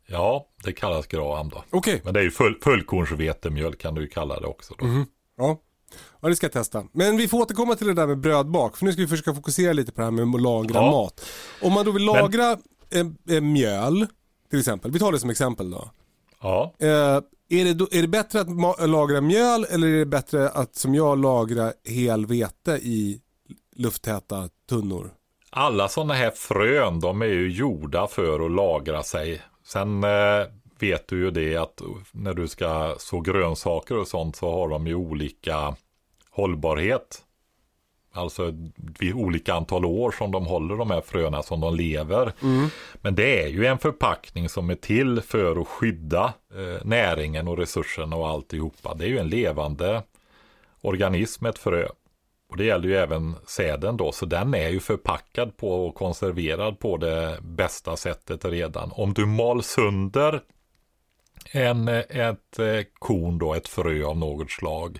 Ja, 0.06 0.46
det 0.64 0.72
kallas 0.72 1.06
graham 1.06 1.48
då. 1.48 1.64
Okej, 1.70 2.00
Men 2.04 2.14
det 2.14 2.20
är 2.20 2.24
ju 2.24 2.30
full, 2.30 2.58
fullkornsvetemjöl 2.62 3.74
kan 3.74 3.94
du 3.94 4.00
ju 4.00 4.08
kalla 4.08 4.40
det 4.40 4.46
också 4.46 4.74
då. 4.78 4.86
ja. 5.36 5.60
Ja 6.20 6.28
det 6.28 6.36
ska 6.36 6.44
jag 6.46 6.52
testa. 6.52 6.84
Men 6.92 7.16
vi 7.16 7.28
får 7.28 7.40
återkomma 7.42 7.74
till 7.74 7.86
det 7.86 7.94
där 7.94 8.06
med 8.06 8.18
brödbak. 8.18 8.76
För 8.76 8.84
nu 8.84 8.92
ska 8.92 9.02
vi 9.02 9.08
försöka 9.08 9.34
fokusera 9.34 9.72
lite 9.72 9.92
på 9.92 10.00
det 10.00 10.04
här 10.04 10.10
med 10.10 10.34
att 10.34 10.42
lagra 10.42 10.80
Ja. 10.80 10.90
mat. 10.90 11.24
Om 11.62 11.72
man 11.72 11.84
då 11.84 11.90
vill 11.92 12.04
lagra 12.04 12.52
eh, 12.90 13.36
eh, 13.36 13.40
mjöl, 13.40 14.06
till 14.50 14.58
exempel. 14.58 14.90
Vi 14.90 14.98
tar 14.98 15.12
det 15.12 15.18
som 15.20 15.30
exempel 15.30 15.70
då. 15.70 15.90
Ja, 16.42 16.74
Eh, 16.78 16.88
är, 17.50 17.64
det 17.64 17.74
då, 17.74 17.88
är 17.90 18.02
det 18.02 18.08
bättre 18.08 18.40
att 18.40 18.88
lagra 18.88 19.20
mjöl 19.20 19.64
eller 19.70 19.86
är 19.88 19.98
det 19.98 20.06
bättre 20.06 20.48
att 20.48 20.76
som 20.76 20.94
jag 20.94 21.18
lagra 21.18 21.72
hel 21.84 22.26
vete 22.26 22.70
i 22.72 23.20
lufttäta 23.76 24.48
tunnor? 24.68 25.10
alla 25.50 25.88
sådana 25.88 26.14
här 26.14 26.30
frön, 26.30 27.00
de 27.00 27.22
är 27.22 27.26
ju 27.26 27.50
gjorda 27.52 28.06
för 28.06 28.44
att 28.46 28.50
lagra 28.50 29.02
sig. 29.02 29.42
Sen 29.66 30.04
eh, 30.04 30.10
vet 30.78 31.08
du 31.08 31.18
ju 31.18 31.30
det 31.30 31.56
att 31.56 31.82
när 32.12 32.34
du 32.34 32.48
ska 32.48 32.94
så 32.98 33.20
grönsaker 33.20 33.96
och 33.96 34.08
sånt 34.08 34.36
så 34.36 34.50
har 34.50 34.68
de 34.68 34.86
ju 34.86 34.94
olika 34.94 35.76
hållbarhet. 36.30 37.24
Alltså 38.12 38.52
vid 38.98 39.14
olika 39.14 39.54
antal 39.54 39.84
år 39.84 40.10
som 40.10 40.32
de 40.32 40.46
håller 40.46 40.76
de 40.76 40.90
här 40.90 41.00
fröna 41.00 41.42
som 41.42 41.60
de 41.60 41.74
lever. 41.74 42.32
Men 42.94 43.14
det 43.14 43.42
är 43.42 43.48
ju 43.48 43.66
en 43.66 43.78
förpackning 43.78 44.48
som 44.48 44.70
är 44.70 44.74
till 44.74 45.20
för 45.20 45.60
att 45.60 45.68
skydda 45.68 46.34
eh, 46.54 46.86
näringen 46.86 47.48
och 47.48 47.58
resurserna 47.58 48.16
och 48.16 48.28
alltihopa. 48.28 48.94
Det 48.94 49.04
är 49.04 49.08
ju 49.08 49.18
en 49.18 49.28
levande 49.28 50.02
organism, 50.80 51.46
ett 51.46 51.58
frö. 51.58 51.88
Och 52.50 52.56
det 52.56 52.64
gäller 52.64 52.88
ju 52.88 52.96
även 52.96 53.34
säden 53.46 53.96
då, 53.96 54.12
så 54.12 54.26
den 54.26 54.54
är 54.54 54.68
ju 54.68 54.80
förpackad 54.80 55.56
på 55.56 55.86
och 55.86 55.94
konserverad 55.94 56.78
på 56.78 56.96
det 56.96 57.38
bästa 57.42 57.96
sättet 57.96 58.44
redan. 58.44 58.92
Om 58.92 59.14
du 59.14 59.26
mal 59.26 59.62
sönder 59.62 60.40
en, 61.50 61.88
ett 61.88 62.58
eh, 62.58 62.80
korn 62.98 63.38
då, 63.38 63.54
ett 63.54 63.68
frö 63.68 64.04
av 64.04 64.16
något 64.16 64.50
slag, 64.50 64.98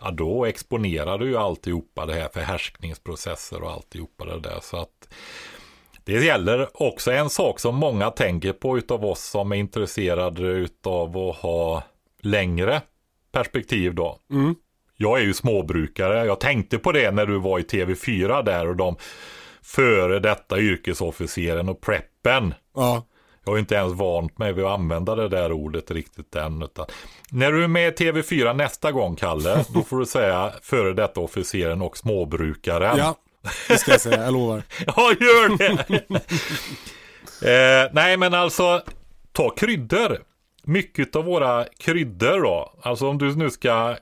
ja 0.00 0.10
då 0.10 0.44
exponerar 0.44 1.18
du 1.18 1.28
ju 1.28 1.36
alltihopa 1.36 2.06
det 2.06 2.14
här 2.14 2.28
för 2.28 2.40
härskningsprocesser 2.40 3.62
och 3.62 3.70
alltihopa 3.70 4.24
det 4.24 4.40
där. 4.40 4.58
Så 4.62 4.76
att 4.76 5.08
det 6.04 6.24
gäller 6.24 6.82
också 6.82 7.12
en 7.12 7.30
sak 7.30 7.60
som 7.60 7.76
många 7.76 8.10
tänker 8.10 8.52
på 8.52 8.78
utav 8.78 9.04
oss 9.04 9.24
som 9.24 9.52
är 9.52 9.56
intresserade 9.56 10.42
utav 10.42 11.16
att 11.16 11.36
ha 11.36 11.82
längre 12.20 12.82
perspektiv 13.32 13.94
då. 13.94 14.18
Jag 14.96 15.18
är 15.18 15.22
ju 15.22 15.34
småbrukare. 15.34 16.24
Jag 16.24 16.40
tänkte 16.40 16.78
på 16.78 16.92
det 16.92 17.10
när 17.10 17.26
du 17.26 17.38
var 17.38 17.58
i 17.58 17.62
TV4 17.62 18.42
där 18.42 18.68
och 18.68 18.76
de 18.76 18.96
före 19.62 20.18
detta 20.18 20.58
yrkesofficeren 20.58 21.68
och 21.68 21.80
preppen. 21.80 22.54
Ja, 22.74 23.06
Jag 23.44 23.52
har 23.52 23.58
inte 23.58 23.74
ens 23.74 23.92
vant 23.92 24.38
mig 24.38 24.52
vid 24.52 24.64
att 24.64 24.78
använda 24.78 25.14
det 25.14 25.28
där 25.28 25.52
ordet 25.52 25.90
riktigt 25.90 26.36
än. 26.36 26.62
Utan 26.62 26.86
när 27.30 27.52
du 27.52 27.64
är 27.64 27.68
med 27.68 27.88
i 27.88 28.04
TV4 28.04 28.54
nästa 28.54 28.92
gång, 28.92 29.16
Kalle, 29.16 29.64
då 29.74 29.82
får 29.82 29.98
du 29.98 30.06
säga 30.06 30.52
före 30.62 30.92
detta 30.92 31.20
officeren 31.20 31.82
och 31.82 31.96
småbrukaren. 31.96 32.98
ja 32.98 33.16
det 33.68 33.78
ska 33.78 33.90
jag 33.90 34.00
säga, 34.00 34.24
jag 34.24 34.32
lovar. 34.32 34.62
Ja, 34.86 35.12
gör 35.20 35.58
det! 35.58 35.84
eh, 37.84 37.90
nej, 37.92 38.16
men 38.16 38.34
alltså, 38.34 38.82
ta 39.32 39.50
kryddor. 39.50 40.18
Mycket 40.64 41.16
av 41.16 41.24
våra 41.24 41.64
kryddor 41.78 42.40
då, 42.42 42.72
alltså 42.82 43.08
om 43.08 43.18
du 43.18 43.36
nu 43.36 43.50
ska 43.50 43.90
eh, 43.90 43.96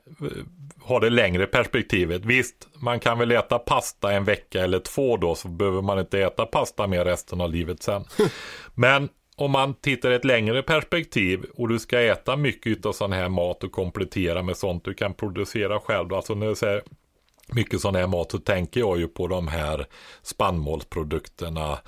ha 0.83 1.01
det 1.01 1.11
längre 1.11 1.47
perspektivet. 1.47 2.25
Visst, 2.25 2.69
man 2.75 3.01
kan 3.01 3.19
väl 3.19 3.33
äta 3.33 3.59
pasta 3.59 4.13
en 4.13 4.25
vecka 4.25 4.65
eller 4.65 4.79
två 4.79 5.17
då, 5.17 5.35
så 5.35 5.49
behöver 5.49 5.83
man 5.83 5.99
inte 5.99 6.21
äta 6.21 6.47
pasta 6.47 6.87
mer 6.87 7.05
resten 7.05 7.41
av 7.41 7.53
livet 7.53 7.83
sen. 7.83 8.05
Men 8.75 9.09
om 9.41 9.51
man 9.51 9.75
tittar 9.75 10.11
i 10.11 10.15
ett 10.15 10.25
längre 10.25 10.63
perspektiv 10.63 11.45
och 11.55 11.69
du 11.69 11.79
ska 11.79 12.01
äta 12.01 12.37
mycket 12.37 12.87
av 12.87 12.93
sån 12.93 13.13
här 13.13 13.29
mat 13.29 13.65
och 13.65 13.73
komplettera 13.73 14.43
med 14.43 14.57
sånt 14.57 14.85
du 14.85 14.95
kan 14.95 15.15
producera 15.15 15.81
själv. 15.81 16.15
Alltså 16.15 16.35
när 16.35 16.47
jag 16.47 16.57
säger 16.57 16.83
mycket 17.53 17.81
sån 17.81 17.95
här 17.95 18.07
mat 18.07 18.31
så 18.31 18.39
tänker 18.39 18.81
jag 18.81 18.99
ju 18.99 19.09
på 19.09 19.27
de 19.27 19.49
här 19.49 19.87
spannmålsprodukterna 20.23 21.79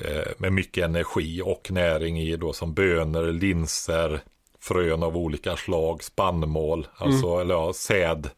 eh, 0.00 0.32
med 0.38 0.52
mycket 0.52 0.84
energi 0.84 1.42
och 1.44 1.70
näring 1.70 2.20
i 2.20 2.36
då 2.36 2.52
som 2.52 2.74
bönor, 2.74 3.32
linser, 3.32 4.20
frön 4.60 5.02
av 5.02 5.16
olika 5.16 5.56
slag, 5.56 6.02
spannmål, 6.02 6.86
alltså 6.96 7.40
eller 7.40 7.54
ja, 7.54 7.72
säd, 7.72 8.30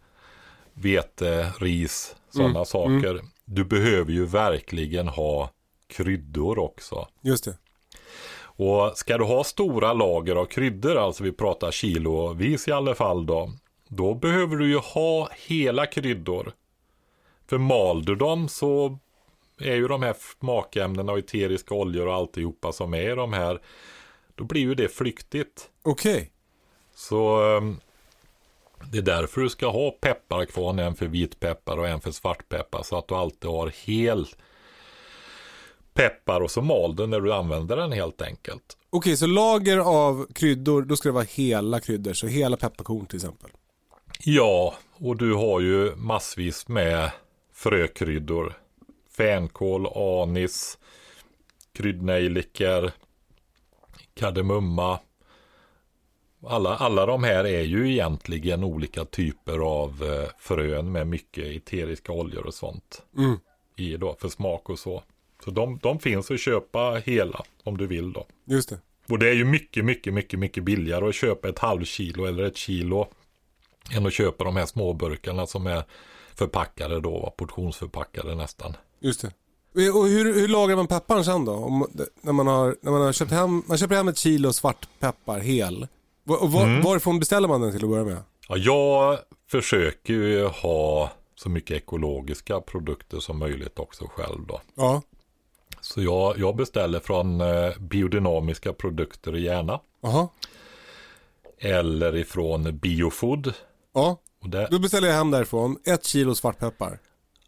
vete, 0.75 1.53
ris, 1.59 2.17
sådana 2.31 2.65
saker. 2.65 3.21
Du 3.45 3.65
behöver 3.65 4.13
ju 4.13 4.27
verkligen 4.27 5.09
ha 5.09 5.51
kryddor 5.87 6.59
också. 6.59 7.09
Just 7.23 7.45
det. 7.45 7.57
Och 8.57 8.99
ska 8.99 9.19
du 9.19 9.25
ha 9.25 9.45
stora 9.45 9.93
lager 9.93 10.37
av 10.37 10.45
kryddor, 10.45 10.97
alltså 10.97 11.25
vi 11.25 11.33
pratar 11.33 11.71
kilovis 11.71 12.69
i 12.69 12.73
alla 12.73 12.95
fall 12.95 13.27
då, 13.27 13.53
då 13.89 14.15
behöver 14.15 14.57
du 14.57 14.69
ju 14.69 14.79
ha 14.79 15.29
hela 15.47 15.87
kryddor. 15.87 16.53
För 17.47 17.59
mal 17.59 18.05
du 18.05 18.15
dem 18.15 18.49
så 18.49 18.99
är 19.59 19.75
ju 19.75 19.89
de 19.89 20.03
här 20.03 20.17
smakämnena 20.41 21.13
och 21.13 21.19
eteriska 21.19 21.75
oljor 21.75 22.07
och 22.07 22.15
alltihopa 22.15 22.73
som 22.73 22.95
är 22.95 23.13
i 23.13 23.15
de 23.15 23.33
här 23.33 23.61
då 24.35 24.45
blir 24.45 24.61
ju 24.61 24.75
det 24.75 24.89
flyktigt. 24.89 25.71
Okej. 25.83 26.31
Så 26.95 27.43
ehm, 27.43 27.81
det 28.93 28.99
är 28.99 29.03
därför 29.03 29.41
du 29.41 29.49
ska 29.49 29.67
ha 29.67 29.91
pepparkvarn, 29.91 30.79
en 30.79 30.95
för 30.95 31.07
vitpeppar 31.07 31.79
och 31.79 31.89
en 31.89 32.01
för 32.01 32.11
svartpeppar. 32.11 32.83
Så 32.83 32.99
att 32.99 33.09
du 33.09 33.15
alltid 33.15 33.51
har 33.51 33.73
hel 33.87 34.27
peppar 35.95 36.41
och 36.41 36.51
så 36.51 36.63
mal 36.63 36.97
du 36.97 37.07
när 37.07 37.21
du 37.21 37.33
använder 37.33 37.77
den 37.77 37.93
helt 37.93 38.23
enkelt. 38.23 38.77
Okej, 38.91 39.17
så 39.17 39.27
lager 39.27 39.79
av 39.79 40.27
kryddor, 40.33 40.83
då 40.83 40.97
ska 40.97 41.09
det 41.09 41.13
vara 41.13 41.25
hela 41.25 41.81
kryddor, 41.81 42.13
så 42.13 42.27
hela 42.27 42.57
pepparkorn 42.57 43.07
till 43.07 43.17
exempel. 43.17 43.51
Ja, 44.25 44.75
och 44.93 45.17
du 45.17 45.35
har 45.35 45.61
ju 45.61 45.97
massvis 45.97 46.69
med 46.69 47.11
frökryddor. 47.53 48.59
Fänkål, 49.17 49.87
anis, 50.23 50.79
kryddnejlikor, 51.73 52.91
kardemumma. 54.15 54.99
Alla, 56.47 56.77
alla 56.77 57.07
de 57.07 57.25
här 57.25 57.45
är 57.45 57.63
ju 57.63 57.93
egentligen 57.93 58.65
olika 58.65 59.05
typer 59.05 59.59
av 59.59 60.03
eh, 60.03 60.31
frön 60.39 60.93
med 60.93 61.07
mycket 61.07 61.45
eteriska 61.45 62.13
oljor 62.13 62.47
och 62.47 62.55
sånt. 62.55 63.03
Mm. 63.19 63.39
I 63.77 63.97
då, 63.97 64.17
för 64.21 64.29
smak 64.29 64.71
och 64.71 64.79
så. 64.79 65.03
Så 65.45 65.51
de, 65.51 65.79
de 65.83 65.99
finns 65.99 66.31
att 66.31 66.41
köpa 66.41 67.03
hela 67.05 67.45
om 67.65 67.77
du 67.79 67.87
vill 67.87 68.13
då. 68.13 68.27
Just 68.45 68.69
det. 68.69 68.79
Och 69.09 69.19
det 69.19 69.29
är 69.29 69.35
ju 69.35 69.45
mycket, 69.45 69.85
mycket, 69.85 70.15
mycket, 70.15 70.39
mycket 70.39 70.65
billigare 70.65 71.09
att 71.09 71.15
köpa 71.15 71.49
ett 71.49 71.59
halvkilo 71.59 72.25
eller 72.25 72.43
ett 72.43 72.57
kilo 72.57 73.09
än 73.97 74.07
att 74.07 74.13
köpa 74.13 74.45
de 74.45 74.57
här 74.57 74.67
småburkarna 74.67 75.47
som 75.47 75.67
är 75.67 75.85
förpackade 76.35 77.01
då, 77.01 77.35
portionsförpackade 77.37 78.35
nästan. 78.35 78.77
Just 79.01 79.21
det. 79.21 79.33
Och 79.91 80.07
hur, 80.07 80.35
hur 80.35 80.49
lagar 80.49 80.77
man 80.77 80.87
pepparn 80.87 81.25
sen 81.25 81.45
då? 81.45 81.53
Om, 81.53 81.87
när, 82.21 82.33
man 82.33 82.47
har, 82.47 82.77
när 82.81 82.91
man 82.91 83.01
har 83.01 83.13
köpt 83.13 83.31
hem, 83.31 83.63
man 83.67 83.79
köper 83.79 83.95
hem 83.95 84.09
ett 84.09 84.19
kilo 84.19 84.53
svartpeppar 84.53 85.41
hel. 85.41 85.87
Och 86.29 86.53
var, 86.53 86.65
Mm. 86.65 86.83
Varifrån 86.83 87.19
beställer 87.19 87.49
man 87.49 87.61
den 87.61 87.73
till 87.73 87.85
att 87.85 87.91
börja 87.91 88.05
med? 88.05 88.23
Ja, 88.49 88.57
jag 88.57 89.19
försöker 89.51 90.13
ju 90.13 90.47
ha 90.47 91.11
så 91.35 91.49
mycket 91.49 91.77
ekologiska 91.77 92.61
produkter 92.61 93.21
som 93.21 93.39
möjligt 93.39 93.79
också 93.79 94.05
själv 94.07 94.47
då. 94.47 94.61
Ja. 94.75 95.03
Så 95.83 96.03
jag, 96.03 96.39
jag 96.39 96.57
beställer 96.57 97.01
från 97.01 97.41
eh, 97.41 97.79
biodynamiska 97.79 98.73
produkter 98.73 99.37
i 99.37 99.43
Järna. 99.45 99.81
Jaha. 100.03 100.29
Eller 101.59 102.17
ifrån 102.17 102.79
Biofood. 102.79 103.55
Ja. 103.95 104.21
Och 104.43 104.49
det, 104.49 104.69
Då 104.71 104.79
beställer 104.79 105.09
jag 105.09 105.15
hem 105.15 105.31
därifrån 105.31 105.77
ett 105.85 106.05
kilo 106.05 106.35
svartpeppar. 106.35 106.99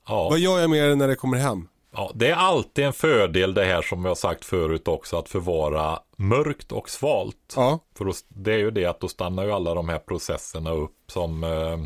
ja, 0.08 0.28
Vad 0.28 0.38
gör 0.38 0.58
jag 0.58 0.70
med 0.70 0.88
det 0.88 0.94
när 0.94 1.08
det 1.08 1.16
kommer 1.16 1.38
hem? 1.38 1.68
ja, 1.96 2.10
det 2.14 2.30
är 2.30 2.34
alltid 2.34 2.84
en 2.84 2.92
fördel 2.92 3.54
det 3.54 3.64
här 3.64 3.82
som 3.82 4.04
jag 4.04 4.18
sagt 4.18 4.44
förut 4.44 4.88
också 4.88 5.16
att 5.16 5.28
förvara 5.28 5.98
mörkt 6.16 6.72
och 6.72 6.90
svalt. 6.90 7.52
Ja. 7.56 7.78
För 7.98 8.04
då, 8.04 8.12
det 8.28 8.52
är 8.52 8.58
ju 8.58 8.70
det 8.70 8.86
att 8.86 9.00
då 9.00 9.08
stannar 9.08 9.44
ju 9.44 9.52
alla 9.52 9.74
de 9.74 9.88
här 9.88 9.98
processerna 9.98 10.70
upp 10.70 10.96
som 11.06 11.44
eh, 11.44 11.78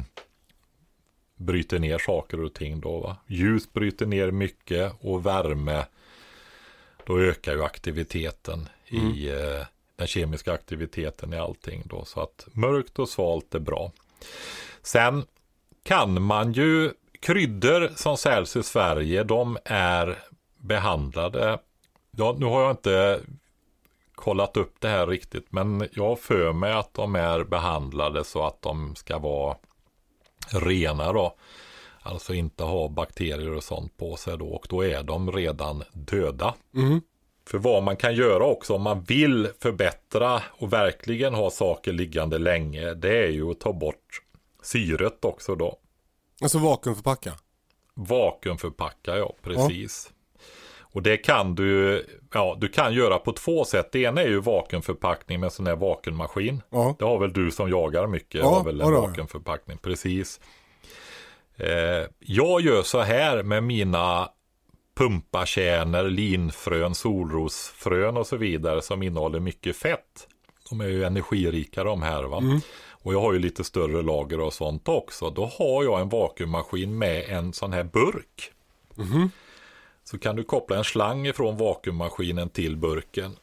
bryter 1.36 1.78
ner 1.78 1.98
saker 1.98 2.44
och 2.44 2.54
ting 2.54 2.80
då. 2.80 3.00
Va? 3.00 3.16
Ljus 3.26 3.72
bryter 3.72 4.06
ner 4.06 4.30
mycket 4.30 4.92
och 5.00 5.26
värme 5.26 5.84
då 7.08 7.20
ökar 7.20 7.52
ju 7.52 7.64
aktiviteten 7.64 8.68
i 8.86 9.28
eh, 9.28 9.66
den 9.96 10.06
kemiska 10.06 10.52
aktiviteten 10.52 11.34
i 11.34 11.38
allting 11.38 11.82
då. 11.86 12.04
Så 12.04 12.20
att 12.20 12.46
mörkt 12.52 12.98
och 12.98 13.08
svalt 13.08 13.54
är 13.54 13.58
bra. 13.58 13.92
Sen 14.82 15.24
kan 15.84 16.22
man 16.22 16.52
ju 16.52 16.92
kryddor 17.20 17.92
som 17.96 18.16
säljs 18.16 18.56
i 18.56 18.62
Sverige, 18.62 19.24
de 19.24 19.58
är 19.64 20.18
behandlade. 20.56 21.58
Ja, 22.10 22.36
nu 22.38 22.46
har 22.46 22.62
jag 22.62 22.70
inte 22.70 23.20
kollat 24.14 24.56
upp 24.56 24.74
det 24.78 24.88
här 24.88 25.06
riktigt, 25.06 25.52
men 25.52 25.88
jag 25.92 26.20
för 26.20 26.52
mig 26.52 26.72
att 26.72 26.94
de 26.94 27.16
är 27.16 27.44
behandlade 27.44 28.24
så 28.24 28.46
att 28.46 28.62
de 28.62 28.96
ska 28.96 29.18
vara 29.18 29.56
rena 30.52 31.12
då. 31.12 31.36
Alltså 32.08 32.34
inte 32.34 32.64
ha 32.64 32.88
bakterier 32.88 33.54
och 33.54 33.64
sånt 33.64 33.96
på 33.96 34.16
sig 34.16 34.38
då 34.38 34.46
och 34.48 34.66
då 34.68 34.84
är 34.84 35.02
de 35.02 35.32
redan 35.32 35.82
döda. 35.92 36.54
För 37.46 37.58
vad 37.58 37.82
man 37.82 37.96
kan 37.96 38.14
göra 38.14 38.44
också 38.44 38.74
om 38.74 38.82
man 38.82 39.02
vill 39.02 39.48
förbättra 39.60 40.42
och 40.50 40.72
verkligen 40.72 41.34
ha 41.34 41.50
saker 41.50 41.92
liggande 41.92 42.38
länge, 42.38 42.94
det 42.94 43.24
är 43.24 43.28
ju 43.28 43.50
att 43.50 43.60
ta 43.60 43.72
bort 43.72 44.22
syret 44.62 45.24
också 45.24 45.54
då. 45.54 45.78
Alltså 46.42 46.58
vakuumförpacka. 46.58 47.32
Vakuumförpacka, 47.94 49.16
ja 49.16 49.34
precis. 49.42 50.12
Och 50.80 51.02
det 51.02 51.16
kan 51.16 51.54
du, 51.54 52.06
ja 52.34 52.56
du 52.60 52.68
kan 52.68 52.94
göra 52.94 53.18
på 53.18 53.32
två 53.32 53.64
sätt. 53.64 53.92
Det 53.92 53.98
ena 53.98 54.22
är 54.22 54.28
ju 54.28 54.40
vakuumförpackning 54.40 55.40
med 55.40 55.52
sån 55.52 55.66
här 55.66 55.76
vakuummaskin. 55.76 56.62
Ja. 56.70 56.96
Det 56.98 57.04
har 57.04 57.18
väl 57.18 57.32
du 57.32 57.50
som 57.50 57.70
jagar 57.70 58.06
mycket, 58.06 58.40
Ja, 58.40 58.48
har 58.48 58.64
väl 58.64 58.80
en 58.80 58.92
ja, 58.92 59.00
vakuumförpackning, 59.00 59.78
precis. 59.78 60.40
Eh, 61.58 62.06
jag 62.18 62.60
gör 62.60 62.82
så 62.82 63.00
här 63.00 63.42
med 63.42 63.62
mina 63.62 64.28
pumpakärnor, 64.94 66.10
linfrön, 66.10 66.94
solrosfrön 66.94 68.16
och 68.16 68.26
så 68.26 68.36
vidare 68.36 68.82
som 68.82 69.02
innehåller 69.02 69.40
mycket 69.40 69.76
fett. 69.76 70.28
De 70.70 70.80
är 70.80 70.86
ju 70.86 71.04
energirika 71.04 71.84
de 71.84 72.02
här 72.02 72.22
va. 72.22 72.38
Mm. 72.38 72.60
Och 72.90 73.14
jag 73.14 73.20
har 73.20 73.32
ju 73.32 73.38
lite 73.38 73.64
större 73.64 74.02
lager 74.02 74.40
och 74.40 74.52
sånt 74.52 74.88
också. 74.88 75.30
Då 75.30 75.46
har 75.58 75.84
jag 75.84 76.00
en 76.00 76.08
vakuummaskin 76.08 76.98
med 76.98 77.24
en 77.28 77.52
sån 77.52 77.72
här 77.72 77.84
burk. 77.84 78.52
Mhm. 78.94 79.30
Så 80.04 80.18
kan 80.18 80.36
du 80.36 80.44
koppla 80.44 80.76
en 80.76 80.84
slang 80.84 81.26
ifrån 81.26 81.56
vakuummaskinen 81.56 82.48
till 82.48 82.76
burken 82.76 83.36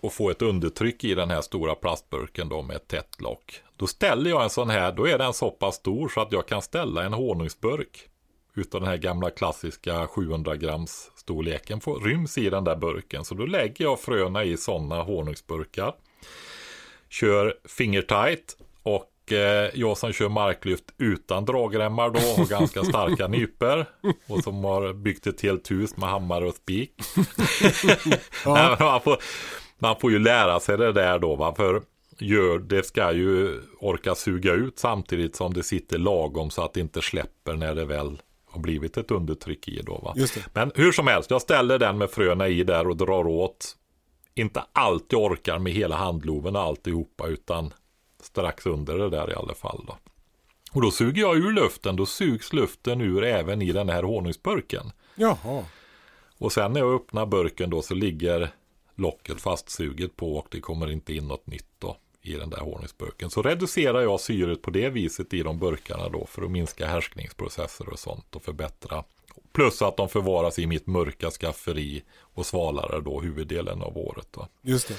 och 0.00 0.12
få 0.12 0.30
ett 0.30 0.42
undertryck 0.42 1.04
i 1.04 1.14
den 1.14 1.30
här 1.30 1.40
stora 1.40 1.74
plastburken 1.74 2.48
då 2.48 2.62
med 2.62 2.76
ett 2.76 2.88
tätt 2.88 3.20
lock. 3.20 3.62
Då 3.76 3.86
ställer 3.86 4.30
jag 4.30 4.42
en 4.42 4.50
sån 4.50 4.70
här, 4.70 4.92
då 4.92 5.08
är 5.08 5.18
den 5.18 5.32
så 5.32 5.50
pass 5.50 5.74
stor 5.74 6.08
så 6.08 6.20
att 6.20 6.32
jag 6.32 6.48
kan 6.48 6.62
ställa 6.62 7.04
en 7.04 7.12
honungsburk 7.12 8.08
utav 8.54 8.80
den 8.80 8.90
här 8.90 8.96
gamla 8.96 9.30
klassiska 9.30 10.06
700 10.06 10.56
grams 10.56 11.10
storleken 11.16 11.80
får, 11.80 12.00
ryms 12.00 12.38
i 12.38 12.50
den 12.50 12.64
där 12.64 12.76
burken. 12.76 13.24
Så 13.24 13.34
då 13.34 13.46
lägger 13.46 13.84
jag 13.84 14.00
fröna 14.00 14.44
i 14.44 14.56
sådana 14.56 15.02
honungsburkar. 15.02 15.94
Kör 17.08 17.54
fingertight 17.64 18.56
och 18.82 19.32
eh, 19.32 19.70
jag 19.74 19.98
som 19.98 20.12
kör 20.12 20.28
marklyft 20.28 20.84
utan 20.98 21.44
dragremmar 21.44 22.10
då 22.10 22.42
och 22.42 22.48
ganska 22.48 22.84
starka 22.84 23.28
nyper 23.28 23.86
och 24.26 24.44
som 24.44 24.64
har 24.64 24.92
byggt 24.92 25.26
ett 25.26 25.40
helt 25.40 25.70
hus 25.70 25.96
med 25.96 26.08
hammare 26.08 26.48
och 26.48 26.54
spik. 26.54 26.92
Nej, 28.46 28.76
men 28.78 29.16
man, 29.78 29.96
får, 30.00 30.10
ju 30.10 30.18
lära 30.18 30.60
sig 30.60 30.78
det 30.78 30.92
där 30.92 31.18
då 31.18 31.36
va? 31.36 31.54
för 31.54 31.82
gör, 32.18 32.58
det 32.58 32.86
ska 32.86 33.12
ju 33.12 33.60
orka 33.80 34.14
suga 34.14 34.52
ut 34.52 34.78
samtidigt 34.78 35.36
som 35.36 35.54
det 35.54 35.62
sitter 35.62 35.98
lagom 35.98 36.50
så 36.50 36.62
att 36.64 36.74
det 36.74 36.80
inte 36.80 37.02
släpper 37.02 37.54
när 37.54 37.74
det 37.74 37.84
väl 37.84 38.22
har 38.50 38.60
blivit 38.60 38.96
ett 38.96 39.10
undertryck 39.10 39.68
i 39.68 39.82
då 39.82 39.98
va. 39.98 40.14
Men 40.52 40.72
hur 40.74 40.92
som 40.92 41.06
helst, 41.06 41.30
jag 41.30 41.42
ställer 41.42 41.78
den 41.78 41.98
med 41.98 42.10
fröna 42.10 42.48
i 42.48 42.64
där 42.64 42.88
och 42.88 42.96
drar 42.96 43.26
åt. 43.26 43.74
Inte 44.34 44.64
allt 44.72 45.04
jag 45.08 45.22
orkar 45.22 45.58
med 45.58 45.72
hela 45.72 45.96
handloven 45.96 46.56
och 46.56 46.62
alltihopa 46.62 47.26
utan 47.26 47.72
strax 48.22 48.66
under 48.66 48.98
det 48.98 49.10
där 49.10 49.30
i 49.30 49.34
alla 49.34 49.54
fall 49.54 49.84
då. 49.86 49.96
Och 50.72 50.82
då 50.82 50.90
suger 50.90 51.22
jag 51.22 51.36
ur 51.36 51.52
luften, 51.52 51.96
då 51.96 52.06
sugs 52.06 52.52
luften 52.52 53.00
ur 53.00 53.24
även 53.24 53.62
i 53.62 53.72
den 53.72 53.88
här 53.88 54.02
honungsburken. 54.02 54.92
Jaha. 55.14 55.64
Och 56.38 56.52
sen 56.52 56.72
när 56.72 56.80
jag 56.80 56.94
öppnar 56.94 57.26
burken 57.26 57.70
då 57.70 57.82
så 57.82 57.94
ligger 57.94 58.50
locket 58.98 59.40
fastsuget 59.40 60.16
på 60.16 60.36
och 60.36 60.46
det 60.50 60.60
kommer 60.60 60.90
inte 60.90 61.14
in 61.14 61.28
något 61.28 61.46
nytt 61.46 61.68
då 61.78 61.96
i 62.22 62.32
den 62.32 62.50
där 62.50 62.60
honungsburken. 62.60 63.30
Så 63.30 63.42
reducerar 63.42 64.00
jag 64.00 64.20
syret 64.20 64.62
på 64.62 64.70
det 64.70 64.88
viset 64.88 65.34
i 65.34 65.42
de 65.42 65.58
burkarna 65.58 66.08
då 66.08 66.26
för 66.26 66.42
att 66.42 66.50
minska 66.50 66.86
härskningsprocesser 66.86 67.88
och 67.88 67.98
sånt 67.98 68.36
och 68.36 68.42
förbättra. 68.42 69.04
Plus 69.52 69.82
att 69.82 69.96
de 69.96 70.08
förvaras 70.08 70.58
i 70.58 70.66
mitt 70.66 70.86
mörka 70.86 71.30
skafferi 71.30 72.02
och 72.20 72.46
svalare 72.46 73.00
då 73.00 73.20
huvuddelen 73.20 73.82
av 73.82 73.98
året. 73.98 74.28
Då. 74.30 74.48
Just 74.62 74.88
det. 74.88 74.94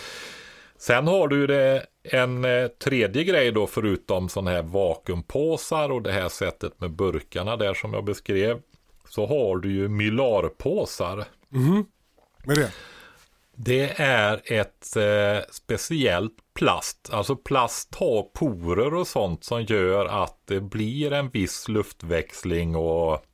Sen 0.77 1.07
har 1.07 1.27
du 1.27 1.47
det 1.47 1.85
en 2.03 2.45
eh, 2.45 2.67
tredje 2.67 3.23
grej 3.23 3.51
då 3.51 3.67
förutom 3.67 4.29
sådana 4.29 4.51
här 4.51 4.63
vakuumpåsar 4.63 5.91
och 5.91 6.01
det 6.01 6.11
här 6.11 6.29
sättet 6.29 6.81
med 6.81 6.91
burkarna 6.91 7.55
där 7.57 7.73
som 7.73 7.93
jag 7.93 8.05
beskrev. 8.05 8.61
Så 9.09 9.25
har 9.25 9.57
du 9.57 9.71
ju 9.71 9.87
mylarpåsar. 9.87 11.25
Vad 12.45 12.57
är 12.57 12.61
det? 12.61 12.71
Det 13.61 14.01
är 14.01 14.41
ett 14.45 14.95
eh, 14.95 15.49
speciellt 15.51 16.33
plast. 16.53 17.09
Alltså 17.11 17.35
plast 17.35 17.95
har 17.95 18.23
porer 18.23 18.93
och 18.93 19.07
sånt 19.07 19.43
som 19.43 19.63
gör 19.63 20.05
att 20.05 20.41
det 20.45 20.61
blir 20.61 21.13
en 21.13 21.29
viss 21.29 21.67
luftväxling 21.67 22.75
och 22.75 23.25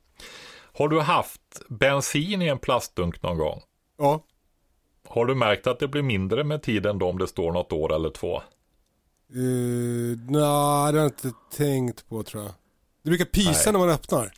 har 0.73 0.87
du 0.87 0.99
haft 0.99 1.41
bensin 1.69 2.41
i 2.41 2.47
en 2.47 2.59
plastdunk 2.59 3.21
någon 3.21 3.37
gång? 3.37 3.61
Ja. 3.97 4.23
Har 5.07 5.25
du 5.25 5.35
märkt 5.35 5.67
att 5.67 5.79
det 5.79 5.87
blir 5.87 6.01
mindre 6.01 6.43
med 6.43 6.63
tiden 6.63 6.99
då 6.99 7.09
om 7.09 7.17
det 7.17 7.27
står 7.27 7.51
något 7.51 7.71
år 7.71 7.93
eller 7.93 8.09
två? 8.09 8.41
Uh, 9.35 10.17
Nej, 10.17 10.41
det 10.41 10.45
har 10.45 10.93
jag 10.93 11.05
inte 11.05 11.31
tänkt 11.51 12.09
på 12.09 12.23
tror 12.23 12.43
jag. 12.43 12.53
Det 13.03 13.09
brukar 13.09 13.25
pysa 13.25 13.51
Nej. 13.65 13.71
när 13.71 13.79
man 13.79 13.89
öppnar. 13.89 14.33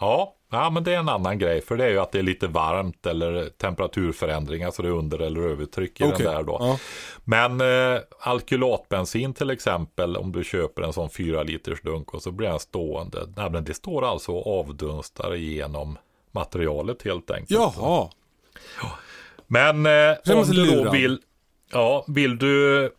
Ja, 0.00 0.35
Ja, 0.50 0.70
men 0.70 0.84
det 0.84 0.94
är 0.94 0.98
en 0.98 1.08
annan 1.08 1.38
grej. 1.38 1.60
För 1.60 1.76
det 1.76 1.84
är 1.84 1.88
ju 1.88 1.98
att 1.98 2.12
det 2.12 2.18
är 2.18 2.22
lite 2.22 2.46
varmt 2.46 3.06
eller 3.06 3.48
temperaturförändringar 3.48 4.70
så 4.70 4.82
det 4.82 4.88
är 4.88 4.92
under 4.92 5.18
eller 5.18 5.40
övertryck 5.40 6.00
i 6.00 6.04
Okej, 6.04 6.24
den 6.24 6.34
där 6.34 6.42
då. 6.42 6.56
ja. 6.60 6.78
Men 7.24 7.60
eh, 7.60 8.00
alkylatbensin 8.20 9.34
till 9.34 9.50
exempel, 9.50 10.16
om 10.16 10.32
du 10.32 10.44
köper 10.44 10.82
en 10.82 10.92
sån 10.92 11.10
4 11.10 11.42
liters 11.42 11.80
dunk 11.82 12.14
och 12.14 12.22
så 12.22 12.30
blir 12.30 12.48
den 12.48 12.60
stående. 12.60 13.32
Nej, 13.36 13.50
men 13.50 13.64
det 13.64 13.74
står 13.74 14.04
alltså 14.04 14.32
och 14.32 14.60
avdunstar 14.60 15.34
igenom 15.34 15.98
materialet 16.32 17.02
helt 17.02 17.30
enkelt. 17.30 17.50
Jaha. 17.76 18.08
Men 19.46 19.86
eh, 19.86 20.36
om 20.36 20.44
du 20.50 20.66
då 20.84 20.90
vill, 20.90 21.18
ja, 21.72 22.04
vill 22.08 22.38
du 22.38 22.90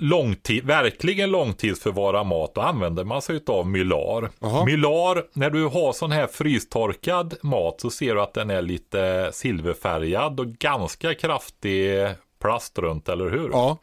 långtid, 0.00 0.64
verkligen 0.64 1.30
långtidsförvara 1.30 2.24
mat, 2.24 2.54
då 2.54 2.60
använder 2.60 3.04
man 3.04 3.22
sig 3.22 3.40
av 3.46 3.66
mylar. 3.66 4.30
Jaha. 4.38 4.64
Mylar, 4.64 5.24
när 5.32 5.50
du 5.50 5.64
har 5.66 5.92
sån 5.92 6.12
här 6.12 6.26
frystorkad 6.26 7.34
mat 7.42 7.80
så 7.80 7.90
ser 7.90 8.14
du 8.14 8.20
att 8.20 8.34
den 8.34 8.50
är 8.50 8.62
lite 8.62 9.30
silverfärgad 9.32 10.40
och 10.40 10.46
ganska 10.46 11.14
kraftig 11.14 12.08
plast 12.40 12.78
runt, 12.78 13.08
eller 13.08 13.30
hur? 13.30 13.50
Ja. 13.52 13.78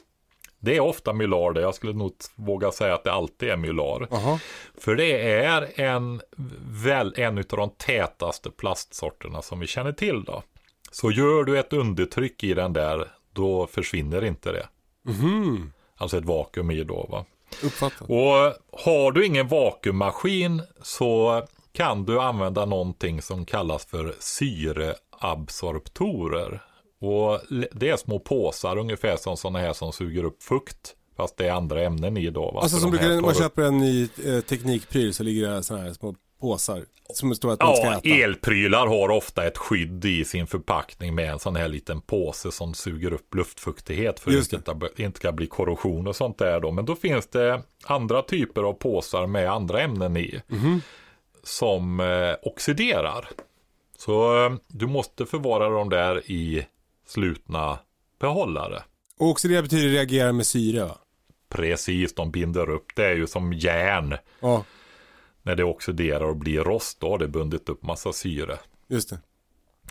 Det 0.59 0.75
är 0.75 0.79
ofta 0.79 1.13
mylar 1.13 1.53
det. 1.53 1.61
Jag 1.61 1.75
skulle 1.75 1.93
nog 1.93 2.11
våga 2.35 2.71
säga 2.71 2.93
att 2.93 3.03
det 3.03 3.11
alltid 3.11 3.49
är 3.49 3.57
mylar. 3.57 4.07
Jaha. 4.11 4.39
För 4.77 4.95
det 4.95 5.21
är 5.21 5.79
en, 5.81 6.21
väl, 6.83 7.13
en 7.17 7.37
av 7.37 7.43
de 7.43 7.69
tätaste 7.69 8.49
plastsorterna 8.49 9.41
som 9.41 9.59
vi 9.59 9.67
känner 9.67 9.91
till. 9.91 10.23
Då. 10.23 10.43
Så 10.91 11.11
gör 11.11 11.43
du 11.43 11.59
ett 11.59 11.73
undertryck 11.73 12.43
i 12.43 12.53
den 12.53 12.73
där, 12.73 13.07
då 13.33 13.67
försvinner 13.67 14.23
inte 14.23 14.51
det. 14.51 14.67
Mhm. 15.05 15.71
Alltså 15.97 16.17
ett 16.17 16.25
vakuum 16.25 16.71
i 16.71 16.83
då. 16.83 17.07
Va? 17.09 17.25
Uppfattat. 17.63 18.09
Och 18.09 18.53
har 18.83 19.11
du 19.11 19.25
ingen 19.25 19.47
vakuummaskin 19.47 20.61
så 20.81 21.43
kan 21.71 22.05
du 22.05 22.21
använda 22.21 22.65
någonting 22.65 23.21
som 23.21 23.45
kallas 23.45 23.85
för 23.85 24.15
syreabsorptorer. 24.19 26.63
Och 26.99 27.41
det 27.71 27.89
är 27.89 27.97
små 27.97 28.19
påsar 28.19 28.77
ungefär 28.77 29.17
som 29.17 29.37
sådana 29.37 29.59
här 29.59 29.73
som 29.73 29.93
suger 29.93 30.23
upp 30.23 30.43
fukt. 30.43 30.93
Fast 31.17 31.37
det 31.37 31.47
är 31.47 31.51
andra 31.51 31.83
ämnen 31.83 32.17
i 32.17 32.29
då. 32.29 32.51
Va? 32.51 32.61
Alltså 32.61 32.75
Så 32.75 32.81
som 32.81 32.91
brukar, 32.91 33.21
man 33.21 33.33
köper 33.33 33.61
en 33.61 33.77
ny 33.77 34.07
eh, 34.25 34.41
teknikpryl 34.41 35.13
så 35.13 35.23
ligger 35.23 35.49
det 35.49 35.63
sådana 35.63 35.85
här 35.85 35.93
små 35.93 36.15
påsar. 36.39 36.83
Som 37.13 37.29
det 37.29 37.35
står 37.35 37.53
att 37.53 37.59
man 37.61 37.75
ska 37.75 37.85
Ja, 37.85 37.97
äta. 37.97 38.09
elprylar 38.09 38.87
har 38.87 39.09
ofta 39.09 39.47
ett 39.47 39.57
skydd 39.57 40.05
i 40.05 40.25
sin 40.25 40.47
förpackning 40.47 41.15
med 41.15 41.29
en 41.31 41.39
sån 41.39 41.55
här 41.55 41.67
liten 41.67 42.01
påse 42.01 42.51
som 42.51 42.73
suger 42.73 43.13
upp 43.13 43.35
luftfuktighet 43.35 44.19
för 44.19 44.31
att 44.37 44.49
det 44.49 44.55
inte, 44.55 45.03
inte 45.03 45.19
ska 45.19 45.31
bli 45.31 45.47
korrosion 45.47 46.07
och 46.07 46.15
sånt 46.15 46.37
där 46.37 46.59
då. 46.59 46.71
Men 46.71 46.85
då 46.85 46.95
finns 46.95 47.27
det 47.27 47.61
andra 47.85 48.21
typer 48.21 48.63
av 48.63 48.73
påsar 48.73 49.27
med 49.27 49.51
andra 49.51 49.81
ämnen 49.81 50.17
i 50.17 50.41
Mhm. 50.47 50.81
som 51.43 51.99
eh, 51.99 52.35
oxiderar. 52.41 53.29
Så 53.97 54.45
eh, 54.45 54.53
du 54.67 54.87
måste 54.87 55.25
förvara 55.25 55.69
dem 55.69 55.89
där 55.89 56.31
i 56.31 56.67
slutna 57.07 57.79
behållare. 58.19 58.83
Och 59.19 59.27
oxidera 59.29 59.61
betyder 59.61 59.89
reagera 59.89 60.33
med 60.33 60.45
syre 60.47 60.83
va? 60.83 60.97
Precis, 61.49 62.15
de 62.15 62.31
binder 62.31 62.69
upp. 62.69 62.85
Det 62.95 63.05
är 63.05 63.15
ju 63.15 63.27
som 63.27 63.53
järn. 63.53 64.15
Ja, 64.39 64.63
När 65.47 65.55
det 65.55 65.63
oxiderar 65.63 66.25
och 66.25 66.35
blir 66.35 66.59
rost, 66.63 66.99
då 66.99 67.09
har 67.09 67.17
det 67.17 67.27
bundit 67.27 67.69
upp 67.69 67.83
massa 67.83 68.13
syre. 68.13 68.57
just 68.87 69.09
det. 69.09 69.19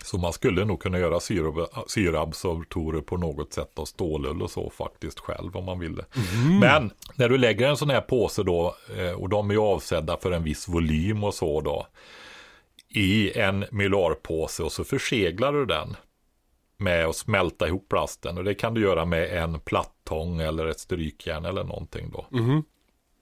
Så 0.05 0.19
man 0.19 0.33
skulle 0.33 0.65
nog 0.65 0.81
kunna 0.81 0.99
göra 0.99 1.21
syre, 1.21 1.67
syreabsorptorer 1.87 3.01
på 3.01 3.17
något 3.17 3.53
sätt 3.53 3.79
av 3.79 3.85
stålull 3.85 4.43
och 4.43 4.51
så 4.51 4.71
faktiskt 4.71 5.21
själv 5.21 5.57
om 5.57 5.65
man 5.65 5.79
ville. 5.79 6.05
Men 6.61 6.91
när 7.15 7.29
du 7.29 7.39
lägger 7.39 7.69
en 7.69 7.77
sån 7.77 7.91
här 7.91 8.01
påse 8.01 8.43
då, 8.43 8.75
eh, 8.97 9.11
och 9.11 9.29
de 9.29 9.51
är 9.51 9.55
ju 9.55 9.61
avsedda 9.61 10.17
för 10.17 10.33
en 10.33 10.43
viss 10.43 10.69
volym 10.69 11.25
och 11.25 11.35
så 11.35 11.61
då, 11.61 11.87
i 12.89 13.39
en 13.39 13.65
mylarpåse 13.71 14.63
och 14.63 14.73
så 14.73 14.85
förseglar 14.85 15.53
du 15.53 15.67
den 15.67 15.97
med 16.77 17.07
att 17.07 17.17
smälta 17.17 17.67
ihop 17.67 17.89
plasten. 17.89 18.39
Och 18.39 18.45
det 18.45 18.55
kan 18.55 18.75
du 18.75 18.81
göra 18.81 19.05
med 19.05 19.43
en 19.43 19.61
plattång 19.61 20.41
eller 20.41 20.67
ett 20.67 20.81
strykjärn 20.81 21.45
eller 21.45 21.65
någonting 21.65 22.11
då. 22.13 22.27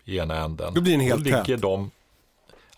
I 0.04 0.18
ena 0.18 0.36
änden. 0.36 0.74
Då 0.74 0.80
blir 0.80 0.92
den 0.92 1.00
helt 1.00 1.24
ligger. 1.24 1.56
De, 1.56 1.90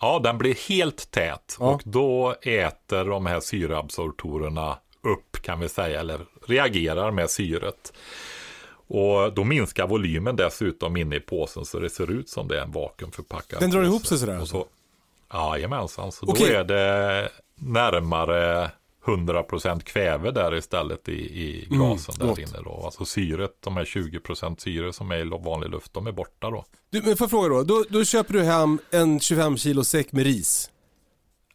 ja, 0.01 0.19
den 0.23 0.37
blir 0.37 0.69
helt 0.69 1.11
tät. 1.11 1.57
Ja. 1.59 1.65
Och 1.65 1.81
då 1.85 2.35
äter 2.41 3.05
de 3.05 3.25
här 3.25 3.39
syreabsorptorerna 3.39 4.77
upp 5.01 5.41
kan 5.41 5.59
vi 5.59 5.69
säga. 5.69 5.99
Eller 5.99 6.19
reagerar 6.47 7.11
med 7.11 7.29
syret. 7.29 7.93
Och 8.89 9.33
då 9.33 9.43
minskar 9.43 9.87
volymen 9.87 10.35
dessutom 10.35 10.97
inne 10.97 11.15
i 11.15 11.19
påsen 11.19 11.65
så 11.65 11.79
det 11.79 11.89
ser 11.89 12.11
ut 12.11 12.29
som 12.29 12.47
det 12.47 12.57
är 12.57 12.61
en 12.61 12.71
vakuumförpackad 12.71 13.59
Den 13.59 13.69
drar 13.69 13.79
påse. 13.79 13.87
ihop 13.89 14.05
sig 14.05 14.17
sådär 14.17 14.41
Och 14.41 14.47
så, 14.47 14.65
Jajamensan, 15.33 16.11
så 16.11 16.25
Okej. 16.29 16.47
då 16.49 16.53
är 16.53 16.63
det 16.63 17.29
närmare 17.55 18.71
100% 19.07 19.79
kväve 19.83 20.31
där 20.31 20.55
istället 20.55 21.09
i, 21.09 21.11
i 21.11 21.67
gasen 21.69 22.15
Mm, 22.21 22.35
där 22.35 22.41
inne 22.41 22.61
då. 22.63 22.81
Alltså 22.85 23.05
syret, 23.05 23.51
de 23.59 23.77
här 23.77 23.85
20% 23.85 24.59
syre 24.59 24.93
som 24.93 25.11
är 25.11 25.17
i 25.17 25.29
vanlig 25.43 25.69
luft, 25.69 25.93
de 25.93 26.07
är 26.07 26.11
borta 26.11 26.49
då. 26.49 26.65
Du, 26.89 27.01
men 27.01 27.17
får 27.17 27.25
jag 27.25 27.29
fråga 27.29 27.49
då? 27.49 27.63
då? 27.63 27.83
Då 27.89 28.03
köper 28.05 28.33
du 28.33 28.43
hem 28.43 28.79
en 28.91 29.19
25 29.19 29.57
kilo 29.57 29.83
säck 29.83 30.11
med 30.11 30.23
ris. 30.23 30.71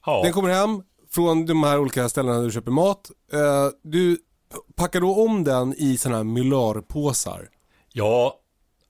Ja, 0.07 0.21
Den 0.25 0.33
kommer 0.33 0.49
hem 0.49 0.83
från 1.11 1.47
de 1.47 1.63
här 1.63 1.79
olika 1.79 2.09
ställena 2.09 2.37
där 2.39 2.45
du 2.45 2.51
köper 2.51 2.71
mat. 2.71 3.11
Eh, 3.33 3.39
du 3.83 4.19
packar 4.77 5.01
då 5.01 5.15
om 5.25 5.45
den 5.45 5.75
i 5.79 5.97
sådana 5.97 6.17
här 6.17 6.25
mylarpåsar. 6.25 7.49
ja, 7.93 8.39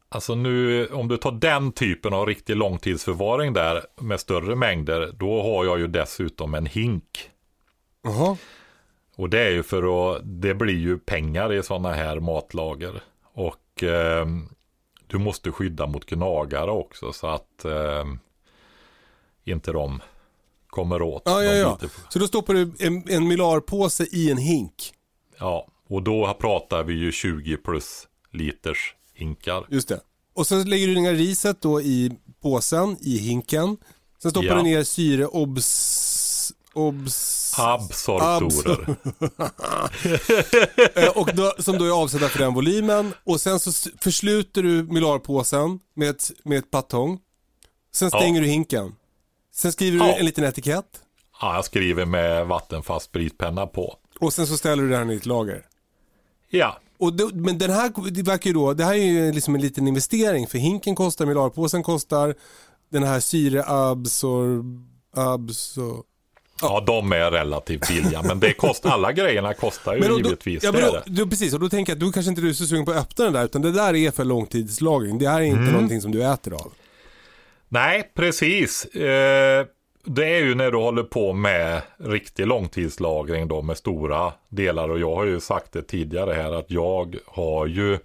alltså 0.08 0.34
nu 0.34 0.86
om 0.86 1.08
du 1.08 1.16
tar 1.16 1.32
den 1.32 1.72
typen 1.72 2.14
av 2.14 2.26
riktig 2.26 2.56
långtidsförvaring 2.56 3.52
där 3.52 3.82
med 4.00 4.20
större 4.20 4.56
mängder, 4.56 5.12
då 5.18 5.42
har 5.42 5.64
jag 5.64 5.78
ju 5.78 5.86
dessutom 5.86 6.54
en 6.54 6.66
hink. 6.66 7.30
Jaha. 8.02 8.36
Och 9.16 9.30
det 9.30 9.40
är 9.40 9.50
ju 9.50 9.62
för 9.62 10.14
att 10.16 10.22
det 10.24 10.54
blir 10.54 10.78
ju 10.78 10.98
pengar 10.98 11.52
i 11.52 11.62
sådana 11.62 11.92
här 11.92 12.20
matlager. 12.20 13.02
Och 13.34 13.82
eh, 13.82 14.26
du 15.06 15.18
måste 15.18 15.52
skydda 15.52 15.86
mot 15.86 16.06
gnagare 16.06 16.70
också 16.70 17.12
så 17.12 17.26
att 17.26 17.64
eh, 17.64 18.04
inte 19.44 19.72
de 19.72 20.00
kommer 20.66 21.02
åt. 21.02 21.22
Ja, 21.24 21.44
ja, 21.44 21.52
ja. 21.54 21.78
Så 22.08 22.18
då 22.18 22.26
stoppar 22.26 22.54
du 22.54 22.72
en, 22.78 23.04
en 23.08 23.28
mylarpåse 23.28 24.06
i 24.12 24.30
en 24.30 24.38
hink. 24.38 24.92
ja, 25.38 25.66
och 25.88 26.02
då 26.02 26.36
pratar 26.40 26.82
vi 26.84 26.94
ju 26.94 27.12
20 27.12 27.56
plus 27.56 28.08
liters 28.30 28.94
hinkar. 29.14 29.66
Just 29.70 29.88
det. 29.88 30.00
Och 30.34 30.46
sen 30.46 30.70
lägger 30.70 30.86
du 30.86 30.94
ner 31.00 31.14
riset 31.14 31.60
då 31.60 31.80
i 31.80 32.12
påsen, 32.42 32.96
i 33.00 33.18
hinken. 33.18 33.76
Sen 34.22 34.30
stoppar 34.30 34.46
Ja. 34.48 34.54
du 34.54 34.62
ner 34.62 34.84
syre 34.84 35.26
obs... 36.74 37.54
Absorptorer. 37.58 38.96
eh, 41.04 41.08
och 41.18 41.30
då, 41.34 41.54
som 41.58 41.78
då 41.78 41.84
är 41.84 41.90
avsedda 41.90 42.28
för 42.28 42.38
den 42.38 42.54
volymen. 42.54 43.14
Och 43.24 43.40
sen 43.40 43.60
så 43.60 43.90
försluter 44.00 44.62
du 44.62 44.82
mylarpåsen 44.82 45.80
med 45.94 46.10
ett, 46.10 46.30
med 46.44 46.58
ett 46.58 46.70
patong. 46.70 47.18
Sen 47.94 48.08
Ja. 48.12 48.18
stänger 48.18 48.40
du 48.40 48.46
hinken. 48.46 48.94
Sen 49.54 49.72
skriver 49.72 49.98
du 49.98 50.04
Ja. 50.10 50.16
en 50.16 50.26
liten 50.26 50.44
etikett. 50.44 51.00
Ja, 51.40 51.54
jag 51.54 51.64
skriver 51.64 52.06
med 52.06 52.46
vattenfast 52.46 53.06
spritpenna 53.06 53.66
på. 53.66 53.96
Och 54.20 54.32
sen 54.32 54.46
så 54.46 54.56
ställer 54.56 54.82
du 54.82 54.88
den 54.88 55.10
i 55.10 55.14
ett 55.16 55.26
lager. 55.26 55.66
Ja, 56.50 56.78
Och 56.98 57.12
då, 57.12 57.30
men 57.34 57.58
den 57.58 57.70
här, 57.70 58.10
det 58.10 58.22
verkar 58.22 58.50
ju 58.50 58.54
då, 58.54 58.72
det 58.74 58.84
här 58.84 58.94
är 58.94 58.96
ju 59.04 59.32
liksom 59.32 59.54
en 59.54 59.60
liten 59.60 59.88
investering 59.88 60.46
för 60.46 60.58
hinken 60.58 60.94
kostar, 60.94 61.26
mylarpåsen 61.26 61.82
kostar, 61.82 62.34
den 62.90 63.02
här 63.02 63.20
syreabsor... 63.20 64.64
Absor, 65.14 66.02
ja, 66.60 66.82
de 66.86 67.12
är 67.12 67.30
relativt 67.30 67.88
billiga. 67.88 68.22
Men 68.22 68.40
det 68.40 68.52
kostar, 68.52 68.90
alla 68.90 69.12
grejerna 69.12 69.54
kostar 69.54 69.94
ju 69.94 70.00
då- 70.00 70.16
givetvis. 70.18 70.62
ja, 70.62 70.72
det 70.72 70.78
men 70.82 70.86
då, 70.92 71.02
det. 71.06 71.10
då, 71.22 71.26
precis, 71.30 71.54
och 71.54 71.60
då 71.60 71.68
tänker 71.68 71.92
jag 71.92 71.96
att 71.96 72.00
du 72.00 72.12
kanske 72.12 72.30
inte 72.30 72.42
är 72.42 72.52
så 72.52 72.66
sugen 72.66 72.84
på 72.84 72.90
att 72.90 72.96
öppna 72.96 73.24
den 73.24 73.34
där 73.34 73.44
utan 73.44 73.62
det 73.62 73.72
där 73.72 73.94
är 73.94 74.10
för 74.10 74.24
långtidslagring. 74.24 75.18
Det 75.18 75.28
här 75.28 75.40
är 75.40 75.44
inte 75.44 75.58
Mm. 75.60 75.72
någonting 75.72 76.00
som 76.00 76.12
du 76.12 76.24
äter 76.32 76.54
av. 76.54 76.72
Nej, 77.68 78.10
precis. 78.14 78.84
Eh, 78.84 79.66
det 80.04 80.24
är 80.26 80.38
ju 80.38 80.54
när 80.54 80.70
du 80.70 80.76
håller 80.76 81.02
på 81.02 81.32
med 81.32 81.82
riktig 81.98 82.46
långtidslagring 82.46 83.48
då 83.48 83.62
med 83.62 83.76
stora 83.76 84.32
delar. 84.48 84.88
Och 84.88 84.98
jag 85.00 85.14
har 85.14 85.24
ju 85.24 85.40
sagt 85.40 85.72
det 85.72 85.82
tidigare 85.82 86.32
här 86.32 86.52
att 86.52 86.70
jag 86.70 87.16
har 87.26 87.66
ju 87.66 87.98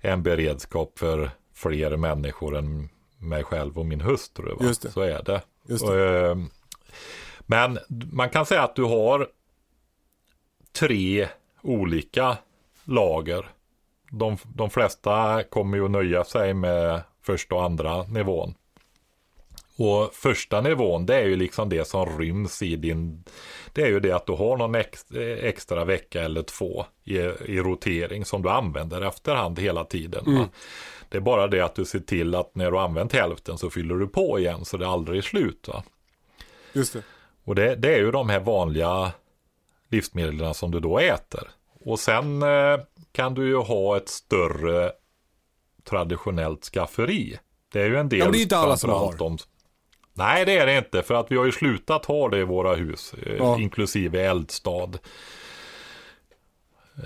en 0.00 0.22
beredskap 0.22 0.98
för 0.98 1.30
fler 1.54 1.96
människor 1.96 2.56
än 2.56 2.88
mig 3.18 3.44
själv 3.44 3.78
och 3.78 3.86
min 3.86 4.00
hustru. 4.00 4.54
Va? 4.54 4.64
Just 4.64 4.82
det. 4.82 4.90
Så 4.90 5.00
är 5.00 5.22
det. 5.22 5.40
Just 5.68 5.84
Och, 5.84 5.98
eh, 5.98 6.36
men 7.50 7.78
man 8.12 8.30
kan 8.30 8.46
säga 8.46 8.62
att 8.62 8.76
du 8.76 8.84
har 8.84 9.28
tre 10.72 11.28
olika 11.62 12.36
lager. 12.84 13.46
De, 14.10 14.36
de 14.54 14.70
flesta 14.70 15.42
kommer 15.42 15.76
ju 15.78 15.84
att 15.84 15.90
nöja 15.90 16.24
sig 16.24 16.54
med 16.54 17.02
första 17.22 17.54
och 17.54 17.64
andra 17.64 18.02
nivån. 18.02 18.54
Och 19.76 20.14
första 20.14 20.60
nivån 20.60 21.06
det 21.06 21.14
är 21.14 21.26
ju 21.26 21.36
liksom 21.36 21.68
det 21.68 21.88
som 21.88 22.18
ryms 22.18 22.62
i 22.62 22.76
din 22.76 23.24
Det 23.72 23.82
är 23.82 23.88
ju 23.88 24.00
det 24.00 24.12
att 24.12 24.26
du 24.26 24.32
har 24.32 24.56
någon 24.56 24.74
ex, 24.74 25.10
extra 25.40 25.84
vecka 25.84 26.22
eller 26.22 26.42
två 26.42 26.86
i, 27.04 27.16
i 27.46 27.60
rotering 27.60 28.24
som 28.24 28.42
du 28.42 28.50
använder 28.50 29.00
efterhand 29.00 29.58
hela 29.58 29.84
tiden. 29.84 30.24
va? 30.38 30.48
Det 31.08 31.16
är 31.16 31.22
bara 31.22 31.46
det 31.46 31.60
att 31.60 31.74
du 31.74 31.84
ser 31.84 32.00
till 32.00 32.34
att 32.34 32.54
när 32.54 32.70
du 32.70 32.78
använt 32.78 33.12
hälften 33.12 33.58
så 33.58 33.70
fyller 33.70 33.94
du 33.94 34.06
på 34.06 34.38
igen 34.38 34.64
så 34.64 34.76
det 34.76 34.88
aldrig 34.88 35.18
är 35.18 35.22
slut. 35.22 35.68
Va? 35.68 35.82
Just 36.72 36.92
det. 36.92 37.02
Och 37.44 37.54
det, 37.54 37.74
det 37.74 37.94
är 37.94 37.98
ju 37.98 38.10
de 38.10 38.28
här 38.28 38.40
vanliga 38.40 39.12
livsmedlen 39.88 40.54
som 40.54 40.70
du 40.70 40.80
då 40.80 40.98
äter. 40.98 41.48
Och 41.84 41.98
sen 42.00 42.42
eh, 42.42 42.78
kan 43.12 43.34
du 43.34 43.46
ju 43.48 43.56
ha 43.56 43.96
ett 43.96 44.08
större 44.08 44.92
traditionellt 45.84 46.64
skafferi. 46.64 47.38
Det 47.72 47.80
är 47.80 47.86
ju 47.86 47.96
en 47.96 48.08
del. 48.08 48.18
Ja, 48.18 48.24
men 48.24 48.32
det 48.32 48.38
är 48.38 48.42
inte 48.42 48.56
alla 48.56 48.76
som 48.76 48.90
har. 48.90 49.22
om- 49.22 49.38
Nej, 50.12 50.44
det 50.44 50.58
är 50.58 50.66
det 50.66 50.78
inte. 50.78 51.02
För 51.02 51.14
att 51.14 51.32
vi 51.32 51.36
har 51.36 51.44
ju 51.44 51.52
slutat 51.52 52.04
ha 52.04 52.28
det 52.28 52.38
i 52.38 52.44
våra 52.44 52.74
hus. 52.74 53.14
eh, 53.26 53.34
Ja. 53.36 53.58
Inklusive 53.60 54.20
eldstad. 54.22 54.90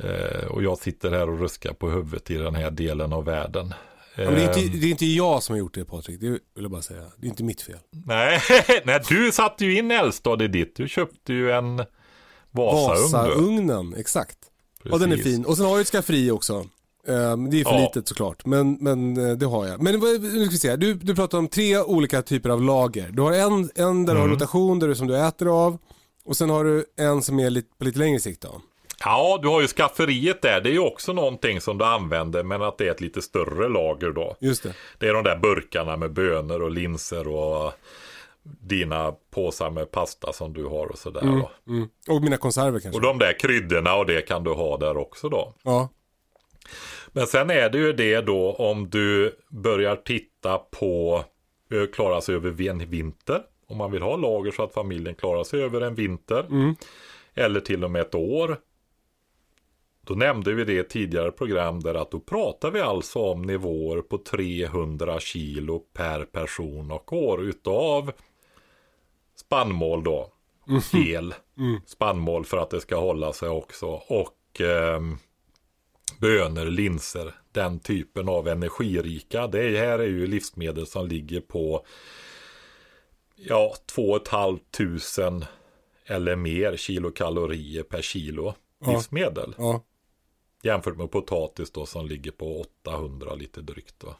Eh, 0.04 0.46
och 0.46 0.62
jag 0.62 0.78
sitter 0.78 1.10
här 1.10 1.28
och 1.30 1.38
ruskar 1.40 1.72
på 1.72 1.88
huvudet 1.90 2.30
i 2.30 2.34
den 2.36 2.54
här 2.54 2.70
delen 2.70 3.12
av 3.12 3.24
världen. 3.24 3.74
Ja, 4.16 4.30
det, 4.30 4.42
är 4.42 4.58
inte, 4.64 4.78
det 4.78 4.86
är 4.86 4.90
inte 4.90 5.06
jag 5.06 5.42
som 5.42 5.52
har 5.52 5.58
gjort 5.58 5.74
det 5.74 5.84
Patrik, 5.84 6.20
det 6.20 6.28
vill 6.28 6.40
jag 6.54 6.70
bara 6.70 6.82
säga. 6.82 7.02
Det 7.16 7.26
är 7.26 7.28
inte 7.28 7.44
mitt 7.44 7.60
fel. 7.62 7.78
Nej, 8.06 8.40
nej, 8.84 9.00
du 9.08 9.32
satte 9.32 9.64
ju 9.64 9.78
in 9.78 9.90
eldstad 9.90 10.42
i 10.44 10.48
ditt. 10.48 10.76
Du 10.76 10.88
köpte 10.88 11.32
ju 11.32 11.50
en 11.50 11.76
Vasaugn. 12.50 13.12
Vasaugnen, 13.12 13.94
exakt. 13.94 14.38
Ja 14.82 14.98
den 14.98 15.12
är 15.12 15.16
Precis. 15.16 15.32
fin. 15.34 15.44
Och 15.44 15.56
sen 15.56 15.66
har 15.66 15.72
jag 15.72 15.80
ett 15.80 15.86
skafferi 15.88 16.30
också. 16.30 16.66
Ehm, 17.08 17.50
Det 17.50 17.60
är 17.60 17.64
för 17.64 17.72
Ja. 17.72 17.80
litet 17.80 18.08
såklart, 18.08 18.46
men, 18.46 18.72
men 18.80 19.16
eh, 19.30 19.36
det 19.36 19.46
har 19.46 19.66
jag. 19.66 19.82
Men 19.82 19.94
nu 20.00 20.44
ska 20.44 20.50
vi 20.50 20.58
se, 20.58 20.76
du, 20.76 20.94
du 20.94 21.14
pratar 21.14 21.38
om 21.38 21.48
tre 21.48 21.78
olika 21.80 22.22
typer 22.22 22.50
av 22.50 22.62
lager. 22.62 23.10
Du 23.12 23.22
har 23.22 23.32
en, 23.32 23.70
en 23.74 24.04
där 24.06 24.14
du 24.14 24.20
har 24.20 24.26
Mm. 24.26 24.30
rotation, 24.30 24.78
där 24.78 24.88
du, 24.88 24.94
som 24.94 25.06
du 25.06 25.16
äter 25.18 25.64
av. 25.66 25.78
Och 26.24 26.36
sen 26.36 26.50
har 26.50 26.64
du 26.64 26.84
en 26.96 27.22
som 27.22 27.40
är 27.40 27.50
lite, 27.50 27.68
på 27.78 27.84
lite 27.84 27.98
längre 27.98 28.20
sikt 28.20 28.40
då. 28.42 28.60
Ja, 29.04 29.38
du 29.42 29.48
har 29.48 29.60
ju 29.60 29.66
skafferiet 29.66 30.42
där. 30.42 30.60
Det 30.60 30.68
är 30.68 30.72
ju 30.72 30.78
också 30.78 31.12
någonting 31.12 31.60
som 31.60 31.78
du 31.78 31.84
använder, 31.84 32.42
men 32.42 32.62
att 32.62 32.78
det 32.78 32.86
är 32.86 32.90
ett 32.90 33.00
lite 33.00 33.22
större 33.22 33.68
lager 33.68 34.10
då. 34.10 34.36
Just 34.40 34.62
det. 34.62 34.74
Det 34.98 35.08
är 35.08 35.14
de 35.14 35.24
där 35.24 35.36
burkarna 35.36 35.96
med 35.96 36.12
bönor 36.12 36.62
och 36.62 36.70
linser 36.70 37.28
och 37.28 37.72
dina 38.42 39.14
påsar 39.30 39.70
med 39.70 39.90
pasta 39.90 40.32
som 40.32 40.52
du 40.52 40.64
har 40.64 40.86
och 40.86 40.98
sådär. 40.98 41.20
då. 41.20 41.50
Mm. 41.72 41.88
Och 42.08 42.22
mina 42.22 42.36
konserver 42.36 42.80
kanske. 42.80 42.96
Och 42.96 43.02
de 43.02 43.18
där 43.18 43.38
kryddorna 43.38 43.94
och 43.94 44.06
det 44.06 44.22
kan 44.22 44.44
du 44.44 44.50
ha 44.50 44.76
där 44.76 44.96
också 44.96 45.28
då. 45.28 45.54
Ja. 45.62 45.88
Men 47.08 47.26
sen 47.26 47.50
är 47.50 47.70
det 47.70 47.78
ju 47.78 47.92
det 47.92 48.20
då 48.20 48.52
om 48.52 48.90
du 48.90 49.36
börjar 49.48 49.96
titta 49.96 50.58
på 50.58 51.24
eh, 51.70 51.86
klara 51.94 52.20
sig 52.20 52.34
över 52.34 52.68
en 52.68 52.78
vinter. 52.78 53.42
Om 53.68 53.76
man 53.76 53.90
vill 53.90 54.02
ha 54.02 54.16
lager 54.16 54.50
så 54.50 54.62
att 54.62 54.74
familjen 54.74 55.14
klarar 55.14 55.44
sig 55.44 55.62
över 55.62 55.80
en 55.80 55.94
vinter. 55.94 56.46
Eller 57.34 57.60
till 57.60 57.84
och 57.84 57.90
med 57.90 58.02
ett 58.02 58.14
år. 58.14 58.58
Då 60.06 60.14
nämnde 60.14 60.54
vi 60.54 60.64
det 60.64 60.72
i 60.72 60.78
ett 60.78 60.90
tidigare 60.90 61.30
program 61.30 61.80
där 61.80 61.94
att 61.94 62.10
då 62.10 62.20
pratar 62.20 62.70
vi 62.70 62.80
alltså 62.80 63.18
om 63.18 63.42
nivåer 63.42 64.02
på 64.02 64.18
300 64.18 65.20
kilo 65.20 65.78
per 65.78 66.24
person 66.24 66.90
och 66.90 67.12
år 67.12 67.42
utav 67.42 68.12
spannmål 69.36 70.04
då. 70.04 70.30
Hel 70.92 71.34
spannmål 71.86 72.44
för 72.44 72.56
att 72.56 72.70
det 72.70 72.80
ska 72.80 72.96
hålla 72.96 73.32
sig 73.32 73.48
också. 73.48 73.86
Och 74.08 74.60
ehm, 74.60 75.18
bönor, 76.20 76.64
linser, 76.64 77.34
den 77.52 77.80
typen 77.80 78.28
av 78.28 78.48
energirika. 78.48 79.46
Det 79.46 79.78
här 79.78 79.98
är 79.98 80.06
ju 80.06 80.26
livsmedel 80.26 80.86
som 80.86 81.06
ligger 81.06 81.40
på 81.40 81.86
ja, 83.36 83.74
2 83.86 84.18
500 84.30 85.46
eller 86.06 86.36
mer 86.36 86.76
kilokalorier 86.76 87.82
per 87.82 88.02
kilo 88.02 88.54
livsmedel. 88.86 89.54
Ja. 89.58 89.82
Jämfört 90.64 90.96
med 90.96 91.10
potatis 91.10 91.70
då 91.70 91.86
som 91.86 92.06
ligger 92.06 92.30
på 92.30 92.60
800 92.60 93.34
lite 93.34 93.60
drygt 93.60 93.94
då. 93.98 94.16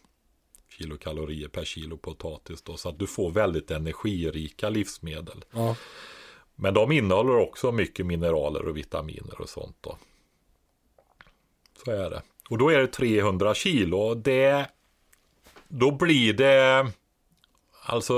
Kilokalorier 0.69 1.49
per 1.49 1.65
kilo 1.65 1.97
potatis 1.97 2.63
då. 2.63 2.77
Så 2.77 2.89
att 2.89 2.99
du 2.99 3.07
får 3.07 3.31
väldigt 3.31 3.71
energirika 3.71 4.69
livsmedel. 4.69 5.45
Ja. 5.51 5.77
Men 6.55 6.75
de 6.75 6.93
innehåller 6.93 7.37
också 7.37 7.73
mycket 7.73 8.07
mineraler 8.07 8.69
och 8.69 8.77
vitaminer 8.77 9.41
och 9.41 9.49
sånt 9.49 9.77
då. 9.81 9.99
Så 11.85 11.91
är 11.91 12.11
det. 12.11 12.23
Och 12.51 12.59
då 12.59 12.69
är 12.69 12.79
det 12.79 12.87
300 12.87 13.55
kilo. 13.55 14.15
Det, 14.15 14.67
då 15.69 15.91
blir 15.91 16.33
det 16.33 16.91
alltså 17.83 18.15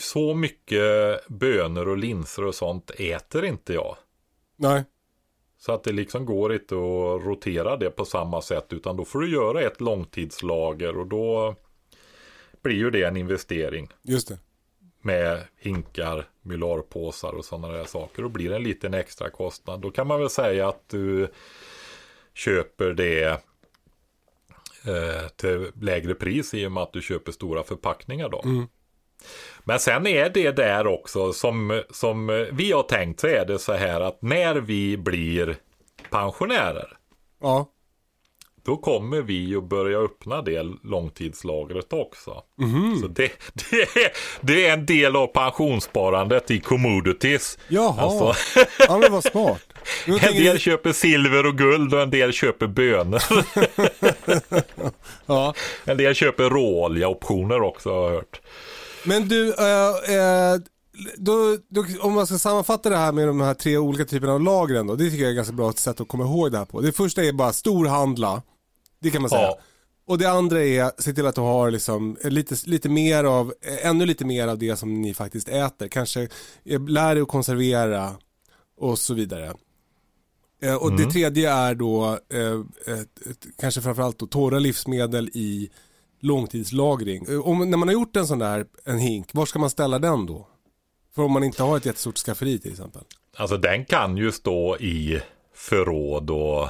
så 0.00 0.34
mycket 0.34 1.28
bönor 1.28 1.88
och 1.88 1.98
linser 1.98 2.44
och 2.44 2.54
sånt 2.54 2.90
äter 2.90 3.44
inte 3.44 3.72
jag. 3.72 3.96
Nej. 4.56 4.84
Så 5.58 5.72
att 5.72 5.84
det 5.84 5.92
liksom 5.92 6.26
går 6.26 6.52
inte 6.52 6.74
att 6.74 7.24
rotera 7.26 7.76
det 7.76 7.90
på 7.90 8.04
samma 8.04 8.42
sätt 8.42 8.72
utan 8.72 8.96
då 8.96 9.04
får 9.04 9.20
du 9.20 9.32
göra 9.32 9.62
ett 9.62 9.80
långtidslager 9.80 10.98
och 10.98 11.06
då 11.06 11.54
blir 12.62 12.76
ju 12.76 12.90
det 12.90 13.02
en 13.02 13.16
investering 13.16 13.88
Just 14.02 14.28
det. 14.28 14.38
med 15.00 15.40
hinkar, 15.56 16.28
mylarpåsar 16.42 17.32
och 17.32 17.44
sådana 17.44 17.68
där 17.68 17.84
saker. 17.84 18.22
Då 18.22 18.28
blir 18.28 18.50
det 18.50 18.56
en 18.56 18.62
liten 18.62 18.94
extra 18.94 19.30
kostnad. 19.30 19.80
Då 19.80 19.90
kan 19.90 20.06
man 20.06 20.20
väl 20.20 20.30
säga 20.30 20.68
att 20.68 20.88
du 20.88 21.28
köper 22.34 22.92
det 22.92 23.24
eh, 24.84 25.28
till 25.36 25.70
lägre 25.80 26.14
pris 26.14 26.54
i 26.54 26.66
och 26.66 26.72
med 26.72 26.82
att 26.82 26.92
du 26.92 27.02
köper 27.02 27.32
stora 27.32 27.62
förpackningar 27.62 28.28
då. 28.28 28.42
Men 29.64 29.78
sen 29.78 30.06
är 30.06 30.28
det 30.30 30.50
där 30.50 30.86
också 30.86 31.32
som, 31.32 31.82
som 31.90 32.46
vi 32.52 32.72
har 32.72 32.82
tänkt 32.82 33.20
så 33.20 33.26
är 33.26 33.44
det 33.46 33.58
så 33.58 33.72
här 33.72 34.00
att 34.00 34.22
när 34.22 34.54
vi 34.54 34.96
blir 34.96 35.56
pensionärer 36.10 36.88
Ja. 37.42 37.68
då 38.64 38.76
kommer 38.76 39.22
vi 39.22 39.56
att 39.56 39.64
börja 39.68 39.98
öppna 39.98 40.42
det 40.42 40.62
långtidslagret 40.84 41.92
också. 41.92 42.42
Så 43.02 43.06
det, 43.08 43.32
det, 43.70 43.82
är, 43.82 44.10
det 44.40 44.66
är 44.66 44.72
en 44.72 44.86
del 44.86 45.16
av 45.16 45.26
pensionssparandet 45.26 46.50
i 46.50 46.60
commodities. 46.60 47.58
Jaha. 47.68 48.00
Alltså, 48.02 48.34
Ja 48.88 48.98
men 48.98 49.12
vad 49.12 49.24
smart. 49.24 49.62
En 50.06 50.18
tänker- 50.18 50.44
del 50.44 50.58
köper 50.58 50.92
silver 50.92 51.46
och 51.46 51.58
guld 51.58 51.94
och 51.94 52.00
en 52.02 52.10
del 52.10 52.32
köper 52.32 52.66
bönor. 52.66 53.22
ja. 55.26 55.54
en 55.84 55.96
del 55.96 56.14
köper 56.14 56.50
råoljeoptioner 56.50 57.62
också 57.62 57.90
har 57.92 58.02
jag 58.04 58.10
hört. 58.10 58.40
Men 59.04 59.28
du, 59.28 59.54
eh, 59.54 60.16
eh, 60.16 60.60
då, 61.16 61.56
då, 61.68 61.84
om 62.00 62.12
man 62.12 62.26
ska 62.26 62.38
sammanfatta 62.38 62.90
det 62.90 62.96
här 62.96 63.12
med 63.12 63.26
de 63.26 63.40
här 63.40 63.54
tre 63.54 63.76
olika 63.76 64.04
typerna 64.04 64.32
av 64.32 64.40
lagren 64.40 64.86
då. 64.86 64.94
Det 64.94 65.10
tycker 65.10 65.22
jag 65.22 65.26
är 65.26 65.32
ett 65.32 65.36
ganska 65.36 65.54
bra 65.54 65.72
sätt 65.72 66.00
att 66.00 66.08
komma 66.08 66.24
ihåg 66.24 66.52
det 66.52 66.58
här 66.58 66.64
på. 66.64 66.80
Det 66.80 66.92
första 66.92 67.24
är 67.24 67.32
bara 67.32 67.52
storhandla. 67.52 68.42
Det 69.00 69.10
kan 69.10 69.22
man 69.22 69.30
säga. 69.30 69.42
Ja. 69.42 69.58
Och 70.06 70.18
det 70.18 70.30
andra 70.30 70.64
är 70.64 71.02
se 71.02 71.12
till 71.12 71.26
att 71.26 71.34
du 71.34 71.40
har 71.40 71.70
liksom 71.70 72.16
lite, 72.24 72.56
lite 72.64 72.88
mer 72.88 73.24
av, 73.24 73.54
ännu 73.82 74.06
lite 74.06 74.24
mer 74.24 74.48
av 74.48 74.58
det 74.58 74.76
som 74.76 75.02
ni 75.02 75.14
faktiskt 75.14 75.48
äter. 75.48 75.88
Kanske 75.88 76.28
eh, 76.64 76.88
lär 76.88 77.14
dig 77.14 77.22
att 77.22 77.28
konservera 77.28 78.12
och 78.78 78.98
så 78.98 79.14
vidare. 79.14 79.54
Eh, 80.62 80.74
och 80.74 80.96
det 80.96 81.10
tredje 81.10 81.52
är 81.52 81.74
då 81.74 82.18
eh, 82.32 82.94
ett, 82.94 83.26
ett, 83.26 83.46
kanske 83.58 83.80
framförallt 83.80 84.18
då 84.18 84.26
torra 84.26 84.58
livsmedel 84.58 85.28
i 85.28 85.70
långtidslagring. 86.20 87.24
Eh, 87.28 87.40
Om, 87.48 87.70
när 87.70 87.78
man 87.78 87.88
har 87.88 87.92
gjort 87.92 88.16
en 88.16 88.26
sån 88.26 88.38
där, 88.38 88.66
en 88.84 88.98
hink, 88.98 89.28
var 89.34 89.46
ska 89.46 89.58
man 89.58 89.70
ställa 89.70 89.98
den 89.98 90.26
då? 90.26 90.46
För 91.14 91.22
om 91.22 91.32
man 91.32 91.44
inte 91.44 91.62
har 91.62 91.76
ett 91.76 91.86
jättestort 91.86 92.18
skafferi 92.18 92.58
till 92.58 92.70
exempel. 92.70 93.02
Alltså 93.36 93.56
den 93.56 93.84
kan 93.84 94.16
ju 94.16 94.32
stå 94.32 94.76
i 94.76 95.20
förråd 95.54 96.30
och 96.30 96.68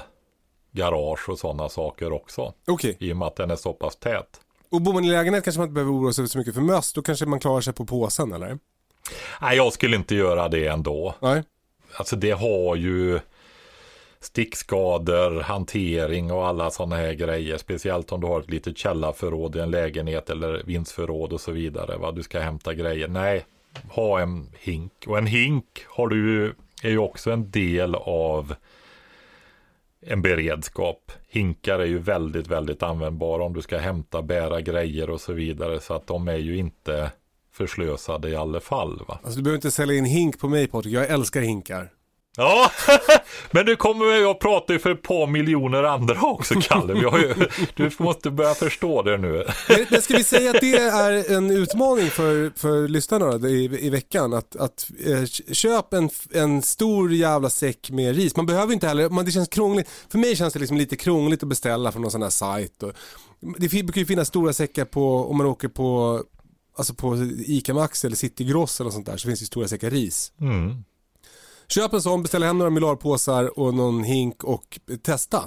garage 0.73 1.29
och 1.29 1.39
sådana 1.39 1.69
saker 1.69 2.13
också. 2.13 2.53
Okej, 2.67 2.97
I 3.01 3.13
och 3.13 3.17
med 3.17 3.29
att 3.29 3.37
den 3.37 3.51
är 3.51 3.57
så 3.57 3.73
pass 3.73 3.97
tät. 3.97 4.41
och 4.71 4.83
bor 4.83 4.93
man 4.93 5.05
i 5.05 5.09
lägenhet 5.09 5.45
kanske 5.45 5.59
man 5.61 5.69
inte 5.69 5.75
behöver 5.75 5.93
oroa 5.93 6.13
sig 6.13 6.29
så 6.29 6.39
mycket 6.39 6.55
för 6.55 6.61
möss. 6.61 6.93
Då 6.93 7.03
kanske 7.03 7.27
man 7.27 7.41
klarar 7.41 7.61
sig 7.61 7.73
på 7.73 7.85
påsen 7.87 8.33
eller? 8.33 8.59
Nej, 9.41 9.57
jag 9.57 9.73
skulle 9.73 9.97
inte 9.97 10.15
göra 10.15 10.49
det 10.49 10.67
ändå. 10.67 11.15
Nej. 11.21 11.43
Alltså 11.97 12.17
det 12.17 12.31
har 12.31 12.77
ju 12.77 13.21
stickskador, 14.21 15.41
hantering 15.41 16.33
och 16.33 16.47
alla 16.47 16.71
sådana 16.71 16.97
här 16.97 17.13
grejer. 17.13 17.59
Speciellt 17.59 18.13
om 18.13 18.21
du 18.21 18.27
har 18.27 18.41
ett 18.41 18.51
litet 18.51 18.79
källarförråd 18.79 19.57
i 19.57 19.59
en 19.59 19.71
lägenhet 19.71 20.31
eller 20.31 20.63
vindsförråd 20.67 21.33
och 21.33 21.41
så 21.41 21.53
vidare. 21.53 21.97
Vad 21.97 22.17
du 22.17 22.23
ska 22.23 22.41
hämta 22.41 22.75
grejer. 22.75 23.09
Nej, 23.09 23.45
ha 23.91 24.21
en 24.21 24.49
hink. 24.59 24.93
Och 25.07 25.19
en 25.19 25.27
hink 25.27 25.65
har 25.89 26.09
du 26.09 26.55
är 26.83 26.91
ju 26.91 26.99
också 26.99 27.31
en 27.31 27.51
del 27.51 27.95
av 27.95 28.55
en 30.01 30.23
beredskap. 30.23 31.13
Hinkar 31.29 31.79
är 31.79 31.87
ju 31.87 31.99
väldigt, 31.99 32.47
väldigt 32.47 32.83
användbara 32.83 33.45
om 33.45 33.53
du 33.53 33.63
ska 33.63 33.79
hämta, 33.79 34.23
bära 34.23 34.61
grejer 34.61 35.11
och 35.11 35.21
så 35.21 35.33
vidare. 35.33 35.81
Så 35.81 35.95
att 35.95 36.07
de 36.07 36.29
är 36.29 36.37
ju 36.37 36.57
inte 36.57 37.11
förslösade 37.53 38.29
i 38.29 38.37
alla 38.37 38.61
fall. 38.61 39.03
Va? 39.09 39.19
Alltså 39.23 39.39
du 39.39 39.43
behöver 39.43 39.57
inte 39.57 39.71
sälja 39.71 39.97
in 39.97 40.05
hink 40.05 40.39
på 40.39 40.49
mig 40.49 40.67
Patrik, 40.67 40.95
jag 40.95 41.11
älskar 41.11 41.41
hinkar. 41.41 41.91
Ja, 42.39 42.71
men 43.51 43.67
du 43.67 43.77
kommer 43.77 44.05
jag 44.07 44.41
pratar 44.41 44.75
ju 44.75 44.81
för 44.81 44.91
ett 44.91 45.03
par 45.03 45.27
miljoner 45.27 45.83
andra 45.83 46.23
också 46.23 46.55
Kalle. 46.61 46.95
Ju, 46.95 47.35
du 47.75 47.91
måste 47.99 48.31
börja 48.31 48.55
förstå 48.55 49.03
det 49.03 49.17
nu. 49.17 49.45
Men, 49.69 49.87
men 49.91 50.03
ska 50.03 50.17
vi 50.17 50.25
säga 50.25 50.51
att 50.51 50.61
det 50.61 50.77
är 50.77 51.33
en 51.37 51.51
utmaning 51.51 52.11
för, 52.11 52.59
för 52.59 52.89
lyssnarna 52.89 53.49
i, 53.49 53.87
i 53.87 53.91
veckan? 53.91 54.35
Att, 54.35 54.57
att 54.57 54.91
eh, 55.07 55.25
köp 55.53 55.93
en, 55.93 56.11
en 56.33 56.63
stor 56.63 57.13
jävla 57.13 57.51
säck 57.51 57.91
med 57.91 58.17
ris. 58.17 58.37
Man 58.37 58.47
behöver 58.47 58.73
inte 58.73 58.89
heller, 58.89 59.09
man, 59.09 59.25
det 59.25 59.31
känns 59.31 59.49
krångligt. 59.49 59.91
För 60.09 60.19
mig 60.19 60.37
känns 60.37 60.53
det 60.53 60.61
liksom 60.61 60.77
lite 60.77 60.97
krångligt 60.97 61.43
att 61.43 61.49
beställa 61.49 61.93
från 61.93 62.03
någon 62.03 62.11
sån 62.11 62.23
här 62.23 62.31
sajt. 62.31 62.83
Och, 62.83 62.93
det 63.41 63.69
brukar 63.69 64.01
ju 64.01 64.07
finnas 64.07 64.29
stora 64.29 64.53
säckar 64.53 64.85
på, 64.85 65.31
om 65.31 65.37
man 65.37 65.47
åker 65.47 65.69
på 65.69 66.23
alltså 66.77 66.95
på 66.95 67.17
ICA 67.47 67.75
Maxi 67.75 68.07
eller 68.07 68.17
City 68.17 68.45
Gross 68.45 68.81
eller 68.81 68.91
sånt 68.91 69.07
där 69.07 69.17
så 69.17 69.29
finns 69.29 69.41
det 69.41 69.47
stora 69.47 69.69
säckar 69.69 69.91
ris. 69.91 70.33
Mm. 70.41 70.85
Köp 71.69 71.93
en 71.93 72.03
sån, 72.03 72.23
beställ 72.23 72.43
hem 72.43 72.59
några 72.59 72.71
Milarpåsar 72.71 73.59
och 73.59 73.75
någon 73.75 74.05
hink 74.05 74.45
och 74.45 74.79
testa. 75.03 75.39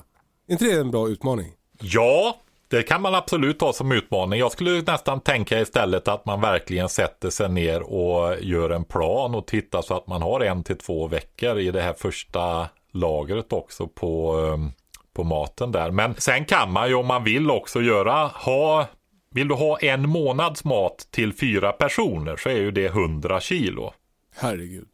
Är 0.47 0.51
inte 0.51 0.65
det 0.65 0.79
en 0.79 0.91
bra 0.91 1.09
utmaning? 1.09 1.53
Ja, 1.81 2.37
det 2.67 2.83
kan 2.83 3.01
man 3.01 3.15
absolut 3.15 3.61
ha 3.61 3.73
som 3.73 3.91
utmaning. 3.91 4.39
Jag 4.39 4.51
skulle 4.51 4.81
nästan 4.81 5.19
tänka 5.19 5.61
istället 5.61 6.07
att 6.07 6.25
man 6.25 6.41
verkligen 6.41 6.89
sätter 6.89 7.29
sig 7.29 7.49
ner 7.49 7.81
och 7.81 8.35
gör 8.41 8.69
en 8.69 8.83
plan 8.83 9.35
och 9.35 9.47
tittar 9.47 9.81
så 9.81 9.93
att 9.93 10.07
man 10.07 10.21
har 10.21 10.39
en 10.39 10.63
till 10.63 10.77
två 10.77 11.07
veckor 11.07 11.59
i 11.59 11.71
det 11.71 11.81
här 11.81 11.93
första 11.93 12.69
lagret 12.91 13.53
också 13.53 13.87
på, 13.87 14.35
um, 14.35 14.71
på 15.13 15.23
maten 15.23 15.71
där. 15.71 15.91
Men 15.91 16.15
sen 16.17 16.45
kan 16.45 16.71
man 16.71 16.89
ju 16.89 16.95
om 16.95 17.07
man 17.07 17.23
vill 17.23 17.51
också 17.51 17.81
göra, 17.81 18.27
ha, 18.27 18.87
vill 19.31 19.47
du 19.47 19.55
ha 19.55 19.79
en 19.79 20.09
månads 20.09 20.63
mat 20.63 21.07
till 21.11 21.33
fyra 21.33 21.71
personer 21.71 22.35
så 22.35 22.49
är 22.49 22.57
ju 22.57 22.71
det 22.71 22.85
100 22.85 23.39
kilo. 23.39 23.93
Herregud. 24.35 24.90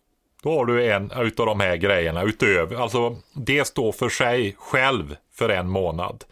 Då 0.48 0.58
har 0.58 0.66
du 0.66 0.92
en 0.92 1.12
utav 1.12 1.46
de 1.46 1.60
här 1.60 1.76
grejerna 1.76 2.24
utöver, 2.24 2.76
alltså 2.76 3.16
det 3.34 3.68
står 3.68 3.92
för 3.92 4.10
sig 4.10 4.56
själv 4.58 5.16
för 5.34 5.50
en 5.50 5.70
månad. 5.70 6.24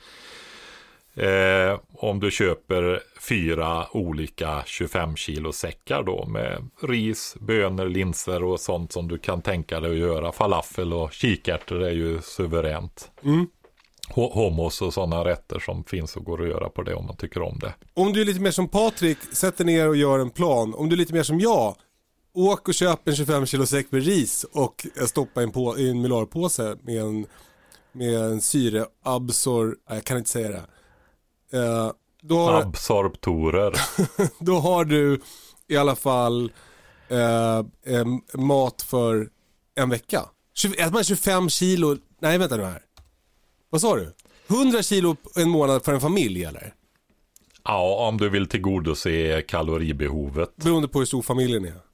Eh, 1.15 1.79
om 1.93 2.19
du 2.19 2.31
köper 2.31 3.01
fyra 3.19 3.85
olika 3.91 4.63
25 4.65 5.15
kilo 5.15 5.53
säckar 5.53 6.03
då 6.03 6.25
med 6.25 6.69
ris, 6.81 7.35
bönor, 7.39 7.89
linser 7.89 8.43
och 8.43 8.59
sånt 8.59 8.91
som 8.91 9.07
du 9.07 9.17
kan 9.17 9.41
tänka 9.41 9.79
dig 9.79 9.91
att 9.91 9.97
göra. 9.97 10.31
Falafel 10.31 10.93
och 10.93 11.11
kikärtor 11.11 11.83
är 11.83 11.91
ju 11.91 12.21
suveränt. 12.21 13.11
Mm. 13.23 13.47
Hummus 14.33 14.81
och 14.81 14.93
sådana 14.93 15.25
rätter 15.25 15.59
som 15.59 15.83
finns 15.83 16.15
och 16.15 16.23
går 16.23 16.41
att 16.41 16.49
göra 16.49 16.69
på 16.69 16.81
det 16.83 16.95
om 16.95 17.05
man 17.05 17.17
tycker 17.17 17.41
om 17.41 17.59
det. 17.59 17.73
Om 17.93 18.13
du 18.13 18.21
är 18.21 18.25
lite 18.25 18.41
mer 18.41 18.51
som 18.51 18.67
Patrik, 18.67 19.17
sätter 19.33 19.65
ner 19.65 19.87
och 19.87 19.95
gör 19.95 20.19
en 20.19 20.29
plan. 20.29 20.73
Om 20.73 20.89
du 20.89 20.95
är 20.95 20.97
lite 20.97 21.13
mer 21.13 21.23
som 21.23 21.39
jag, 21.39 21.75
åk 22.35 22.67
och 22.67 22.73
köp 22.73 23.07
en 23.07 23.15
25 23.15 23.45
kilo 23.45 23.65
säck 23.65 23.91
med 23.91 24.03
ris 24.05 24.43
och 24.43 24.87
stoppa 25.07 25.43
in 25.43 25.51
på, 25.51 25.77
i 25.77 25.89
en 25.89 26.01
Milarpåse 26.01 26.77
med 26.81 27.01
en, 27.01 27.25
med 27.91 28.15
en 28.15 28.41
syreabsor, 28.41 29.75
jag 29.89 30.03
kan 30.03 30.17
inte 30.17 30.29
säga 30.29 30.49
det. 30.49 30.63
Eh, 31.57 31.91
då, 32.21 32.37
har, 32.37 32.61
Absorptorer. 32.61 33.73
då 34.39 34.59
har 34.59 34.85
du 34.85 35.21
i 35.67 35.77
alla 35.77 35.95
fall 35.95 36.51
eh, 37.07 37.57
eh, 37.85 38.05
mat 38.33 38.81
för 38.81 39.29
en 39.75 39.89
vecka. 39.89 40.21
20, 40.53 40.73
äter 40.73 40.91
man 40.91 41.03
25 41.03 41.49
kilo, 41.49 41.97
nej 42.19 42.37
vänta 42.37 42.57
nu 42.57 42.63
här. 42.63 42.81
Vad 43.69 43.81
sa 43.81 43.95
du? 43.95 44.13
100 44.47 44.83
kilo 44.83 45.15
en 45.35 45.49
månad 45.49 45.85
för 45.85 45.93
en 45.93 46.01
familj 46.01 46.43
eller? 46.43 46.73
Ja, 47.63 48.07
om 48.07 48.17
du 48.17 48.29
vill 48.29 48.47
tillgodose 48.47 49.41
kaloribehovet. 49.47 50.55
Beroende 50.55 50.87
på 50.87 50.99
hur 50.99 51.05
stor 51.05 51.21
familjen 51.21 51.65
är. 51.65 51.84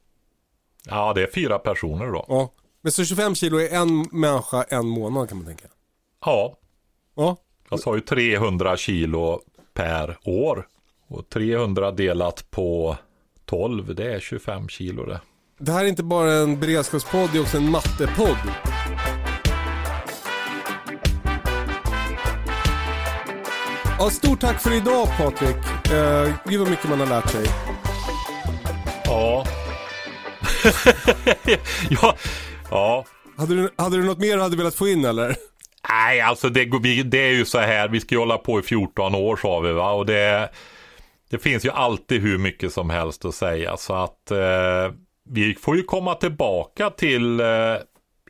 Ja, 0.89 1.13
det 1.13 1.23
är 1.23 1.29
fyra 1.33 1.59
personer 1.59 2.05
då. 2.05 2.25
Ja. 2.27 2.53
Men 2.81 2.91
så 2.91 3.05
25 3.05 3.35
kilo 3.35 3.59
är 3.59 3.69
en 3.75 4.07
människa 4.11 4.63
en 4.63 4.87
månad 4.87 5.29
kan 5.29 5.37
man 5.37 5.47
tänka. 5.47 5.65
Ja, 6.25 6.57
Ja. 7.15 7.37
jag 7.69 7.79
sa 7.79 7.95
ju 7.95 8.01
300 8.01 8.77
kilo 8.77 9.41
per 9.73 10.17
år. 10.23 10.67
Och 11.07 11.29
300 11.29 11.91
delat 11.91 12.51
på 12.51 12.97
12, 13.45 13.95
det 13.95 14.13
är 14.13 14.19
25 14.19 14.67
kilo 14.69 15.05
det. 15.05 15.19
Det 15.57 15.71
här 15.71 15.83
är 15.83 15.87
inte 15.87 16.03
bara 16.03 16.33
en 16.33 16.59
beredskapspodd, 16.59 17.29
det 17.31 17.37
är 17.37 17.41
också 17.41 17.57
en 17.57 17.71
mattepodd. 17.71 18.37
Ja, 23.99 24.09
stort 24.09 24.39
tack 24.39 24.61
för 24.61 24.73
idag 24.73 25.07
Patrik. 25.17 25.55
Uh, 25.91 26.33
gud 26.45 26.59
vad 26.59 26.69
mycket 26.69 26.89
man 26.89 26.99
har 26.99 27.07
lärt 27.07 27.29
sig. 27.29 27.45
Ja. 29.05 29.45
ja. 31.89 32.15
Ja. 32.69 33.05
Hade 33.37 33.55
du, 33.55 33.69
hade 33.75 33.97
du 33.97 34.03
något 34.03 34.19
mer 34.19 34.35
du 34.35 34.41
hade 34.41 34.57
velat 34.57 34.75
få 34.75 34.87
in 34.87 35.05
eller? 35.05 35.35
Nej, 35.89 36.21
alltså 36.21 36.49
det, 36.49 36.65
det 37.03 37.19
är 37.19 37.31
ju 37.31 37.45
så 37.45 37.59
här, 37.59 37.89
vi 37.89 37.99
ska 37.99 38.15
ju 38.15 38.19
hålla 38.19 38.37
på 38.37 38.59
i 38.59 38.63
14 38.63 39.15
år 39.15 39.35
sa 39.35 39.59
vi 39.59 39.71
va. 39.71 39.91
Och 39.91 40.05
det, 40.05 40.49
det 41.29 41.39
finns 41.39 41.65
ju 41.65 41.69
alltid 41.69 42.21
hur 42.21 42.37
mycket 42.37 42.73
som 42.73 42.89
helst 42.89 43.25
att 43.25 43.35
säga. 43.35 43.77
Så 43.77 43.93
att 43.93 44.31
eh, 44.31 44.93
vi 45.29 45.55
får 45.55 45.77
ju 45.77 45.83
komma 45.83 46.15
tillbaka 46.15 46.89
till 46.89 47.39
eh, 47.39 47.75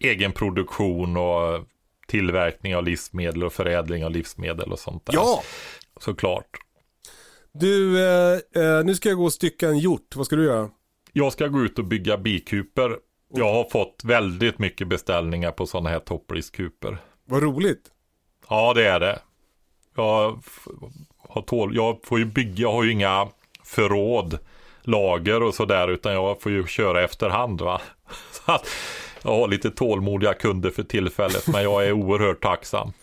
egen 0.02 0.32
produktion 0.32 1.18
och 1.18 1.66
tillverkning 2.08 2.76
av 2.76 2.84
livsmedel 2.84 3.44
och 3.44 3.54
förädling 3.54 4.06
av 4.06 4.12
livsmedel 4.12 4.72
och 4.72 4.80
sånt 4.80 5.06
där. 5.06 5.14
Ja! 5.14 5.44
Såklart. 6.00 6.58
Du, 7.54 8.00
eh, 8.00 8.40
eh, 8.56 8.84
nu 8.84 8.96
ska 8.96 9.10
jag 9.10 9.18
gå 9.18 9.26
och 9.26 9.34
stycka 9.34 9.68
en 9.68 9.80
hjort. 9.80 10.16
Vad 10.16 10.26
ska 10.26 10.36
du 10.36 10.46
göra? 10.46 10.70
Jag 11.14 11.34
ska 11.34 11.48
gå 11.48 11.62
ut 11.62 11.80
och 11.80 11.86
bygga 11.86 12.18
bikuper. 12.18 12.98
Jag 13.34 13.54
har 13.54 13.70
fått 13.70 14.02
väldigt 14.04 14.60
mycket 14.60 14.88
beställningar 14.88 15.52
på 15.52 15.66
sådana 15.66 15.90
här 15.90 16.00
toppriskuper. 16.00 16.98
Vad 17.26 17.44
roligt. 17.44 17.92
Ja, 18.50 18.74
det 18.74 18.88
är 18.88 19.00
det. 19.00 19.20
Jag, 19.96 20.42
har 21.18 21.42
tål, 21.42 21.76
jag 21.76 22.00
får 22.04 22.20
ju 22.20 22.26
bygga, 22.26 22.62
jag 22.62 22.72
har 22.72 22.84
ju 22.84 22.92
inga 22.92 23.28
förråd, 23.64 24.38
lager 24.82 25.44
och 25.44 25.54
sådär, 25.54 25.88
utan 25.88 26.14
jag 26.14 26.42
får 26.42 26.52
ju 26.52 26.68
köra 26.68 27.04
efterhand. 27.04 27.62
Va? 27.62 27.82
Så 28.32 28.52
att 28.52 28.68
jag 29.24 29.32
har 29.32 29.48
lite 29.48 29.72
tålmodiga 29.72 30.34
kunder 30.34 30.70
för 30.70 30.84
tillfället, 30.84 31.48
men 31.48 31.64
jag 31.64 31.88
är 31.88 31.92
oerhört 31.92 32.42
tacksam. 32.42 32.94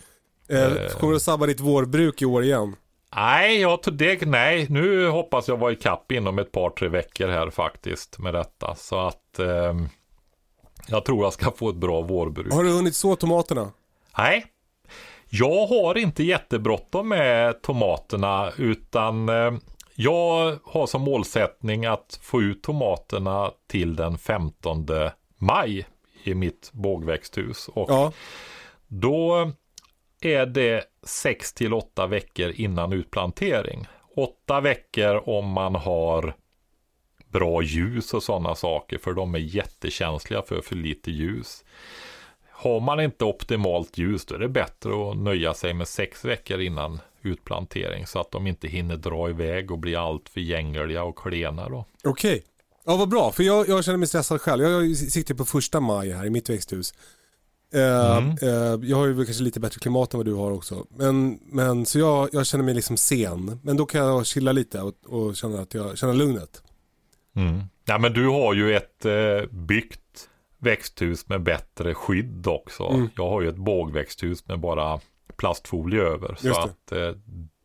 Eh, 0.47 0.97
kommer 0.99 1.13
du 1.13 1.19
sabba 1.19 1.45
ditt 1.45 1.59
vårbruk 1.59 2.21
i 2.21 2.25
år 2.25 2.43
igen? 2.43 2.75
Nej, 3.15 3.61
jag 3.61 3.83
tog 3.83 3.93
det, 3.93 4.25
nej, 4.25 4.67
nu 4.69 5.07
hoppas 5.07 5.47
jag 5.47 5.57
vara 5.57 5.71
i 5.71 5.75
kapp 5.75 6.11
inom 6.11 6.39
ett 6.39 6.51
par, 6.51 6.69
tre 6.69 6.87
veckor 6.87 7.27
här 7.27 7.49
faktiskt 7.49 8.19
med 8.19 8.33
detta. 8.33 8.75
Så 8.75 8.99
att 8.99 9.39
eh, 9.39 9.73
jag 10.87 11.05
tror 11.05 11.23
jag 11.23 11.33
ska 11.33 11.51
få 11.51 11.69
ett 11.69 11.75
bra 11.75 12.01
vårbruk. 12.01 12.53
Har 12.53 12.63
du 12.63 12.71
hunnit 12.71 12.95
så 12.95 13.15
tomaterna? 13.15 13.71
Nej, 14.17 14.45
jag 15.29 15.67
har 15.67 15.97
inte 15.97 16.23
jättebråttom 16.23 17.09
med 17.09 17.61
tomaterna 17.61 18.51
utan 18.57 19.29
eh, 19.29 19.51
jag 19.95 20.57
har 20.63 20.87
som 20.87 21.01
målsättning 21.01 21.85
att 21.85 22.19
få 22.21 22.41
ut 22.41 22.63
tomaterna 22.63 23.51
till 23.67 23.95
den 23.95 24.17
15 24.17 24.85
maj 25.37 25.87
i 26.23 26.33
mitt 26.33 26.69
bågväxthus. 26.73 27.67
Och 27.67 27.89
Ja. 27.89 28.11
då 28.87 29.51
är 30.21 30.45
det 30.45 30.83
6 31.03 31.53
till 31.53 31.73
8 31.73 32.07
veckor 32.07 32.51
innan 32.55 32.93
utplantering. 32.93 33.87
8 34.15 34.61
veckor 34.61 35.29
om 35.29 35.47
man 35.47 35.75
har 35.75 36.35
bra 37.27 37.61
ljus 37.61 38.13
och 38.13 38.23
sådana 38.23 38.55
saker 38.55 38.97
för 38.97 39.13
de 39.13 39.35
är 39.35 39.39
jättekänsliga 39.39 40.41
för 40.41 40.61
för 40.61 40.75
lite 40.75 41.11
ljus. 41.11 41.63
Har 42.51 42.79
man 42.79 42.99
inte 42.99 43.25
optimalt 43.25 43.97
ljus 43.97 44.25
då 44.25 44.35
är 44.35 44.39
det 44.39 44.49
bättre 44.49 45.11
att 45.11 45.17
nöja 45.17 45.53
sig 45.53 45.73
med 45.73 45.87
6 45.87 46.25
veckor 46.25 46.61
innan 46.61 46.99
utplantering 47.21 48.07
så 48.07 48.19
att 48.19 48.31
de 48.31 48.47
inte 48.47 48.67
hinner 48.67 48.97
dra 48.97 49.29
iväg 49.29 49.71
och 49.71 49.79
bli 49.79 49.95
alltför 49.95 50.41
gängliga 50.41 51.03
och 51.03 51.17
klena 51.17 51.69
då. 51.69 51.85
Okej. 52.03 52.43
Ja, 52.85 52.95
vad 52.95 53.09
bra. 53.09 53.31
För 53.31 53.43
jag, 53.43 53.69
jag 53.69 53.85
känner 53.85 53.97
mig 53.97 54.07
stressad 54.07 54.41
själv. 54.41 54.63
Jag, 54.63 54.85
jag 54.85 54.97
sitter 54.97 55.33
på 55.33 55.45
första 55.45 55.79
maj 55.79 56.11
här 56.11 56.25
i 56.25 56.29
mitt 56.29 56.49
växthus. 56.49 56.93
Eh, 57.73 58.17
Mm. 58.17 58.29
eh, 58.41 58.89
jag 58.89 58.97
har 58.97 59.07
ju 59.07 59.25
kanske 59.25 59.43
lite 59.43 59.59
bättre 59.59 59.79
klimat 59.79 60.13
än 60.13 60.17
vad 60.17 60.25
du 60.25 60.33
har 60.33 60.51
också. 60.51 60.85
Men, 60.89 61.39
men 61.45 61.85
så 61.85 61.99
jag, 61.99 62.29
jag 62.31 62.45
känner 62.45 62.63
mig 62.63 62.73
liksom 62.73 62.97
sen. 62.97 63.59
Men 63.63 63.77
då 63.77 63.85
kan 63.85 64.01
jag 64.05 64.25
chilla 64.25 64.51
lite 64.51 64.81
och, 64.81 64.93
och 65.05 65.35
känna, 65.35 65.59
att 65.61 65.73
jag, 65.73 65.97
känna 65.97 66.13
lugnet. 66.13 66.63
Mm. 67.35 67.61
Ja, 67.85 67.97
men 67.97 68.13
du 68.13 68.27
har 68.27 68.53
ju 68.53 68.75
ett 68.75 69.05
eh, 69.05 69.45
byggt 69.51 70.29
växthus 70.57 71.29
med 71.29 71.43
bättre 71.43 71.93
skydd 71.93 72.47
också. 72.47 72.83
Mm. 72.83 73.09
Jag 73.15 73.29
har 73.29 73.41
ju 73.41 73.49
ett 73.49 73.55
bågväxthus 73.55 74.47
med 74.47 74.59
bara 74.59 74.99
plastfolie 75.37 76.01
över. 76.01 76.35
Så 76.41 76.47
det. 76.47 76.63
att 76.63 76.91
eh, 76.91 77.11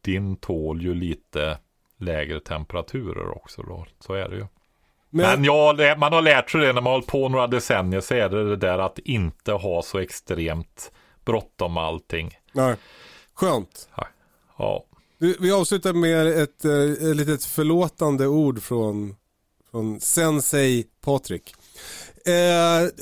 din 0.00 0.36
tål 0.36 0.82
ju 0.82 0.94
lite 0.94 1.59
lägre 1.98 2.40
temperaturer 2.40 3.36
också 3.36 3.62
då. 3.62 3.86
Så 4.00 4.12
är 4.14 4.28
det 4.28 4.36
ju. 4.36 4.46
Men, 5.16 5.40
Men 5.40 5.44
ja, 5.44 5.94
man 5.98 6.12
har 6.12 6.22
lärt 6.22 6.50
sig 6.50 6.60
det 6.60 6.66
när 6.66 6.72
man 6.74 6.84
har 6.84 6.92
hållit 6.92 7.06
på 7.06 7.28
några 7.28 7.46
decennier 7.46 8.00
så 8.00 8.14
är 8.14 8.28
det 8.28 8.48
det 8.48 8.56
där 8.56 8.78
att 8.78 8.98
inte 8.98 9.52
ha 9.52 9.82
så 9.82 9.98
extremt 9.98 10.92
bråttom 11.24 11.76
allting. 11.76 12.30
nej. 12.52 12.76
Skönt. 13.34 13.88
Ja, 14.58 14.84
Vi, 15.18 15.36
vi 15.40 15.52
avslutar 15.52 15.92
med 15.92 16.26
ett, 16.42 16.64
eh, 16.64 17.10
ett 17.10 17.16
litet 17.16 17.44
förlåtande 17.44 18.26
ord 18.26 18.62
från, 18.62 19.16
från 19.70 20.00
Sensei 20.00 20.84
Patrik. 21.04 21.54
Eh, 22.26 22.32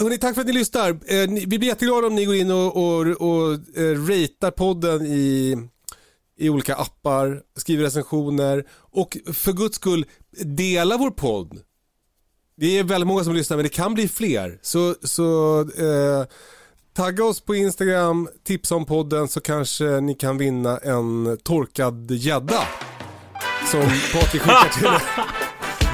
hörni, 0.03 0.19
tack 0.19 0.35
för 0.35 0.41
att 0.41 0.47
ni 0.47 0.53
lyssnar. 0.53 0.91
Eh, 0.91 1.29
ni, 1.29 1.41
vi 1.41 1.59
blir 1.59 1.65
jätteglada 1.69 2.07
om 2.07 2.15
ni 2.15 2.25
går 2.25 2.35
in 2.35 2.51
och, 2.51 2.77
och, 2.77 3.01
och 3.07 3.53
eh, 3.77 4.07
ratear 4.09 4.51
podden 4.51 5.07
i, 5.07 5.57
i 6.39 6.49
olika 6.49 6.75
appar, 6.75 7.43
skriver 7.57 7.85
recensioner 7.85 8.65
och 8.73 9.17
för 9.33 9.53
guds 9.53 9.77
skull 9.77 10.07
dela 10.45 10.97
vår 10.97 11.11
podd. 11.11 11.63
Det 12.57 12.79
är 12.79 12.85
väldigt 12.85 13.07
många 13.07 13.25
som 13.25 13.35
lyssnar 13.35 13.57
men 13.57 13.65
det 13.65 13.71
kan 13.71 13.95
bli 13.95 14.09
fler. 14.09 14.59
Så, 14.63 14.95
så 15.03 15.61
eh, 15.61 16.27
tagga 16.97 17.25
oss 17.25 17.41
på 17.41 17.55
Instagram, 17.55 18.29
tipsa 18.45 18.75
om 18.75 18.85
podden 18.85 19.29
så 19.29 19.41
kanske 19.41 19.85
ni 19.85 20.15
kan 20.15 20.39
vinna 20.39 20.79
en 20.79 21.39
torkad 21.43 22.11
gädda. 22.11 22.63
Som 23.71 23.81
Patrik 24.13 24.43
skickar 24.43 24.79
till 24.79 24.89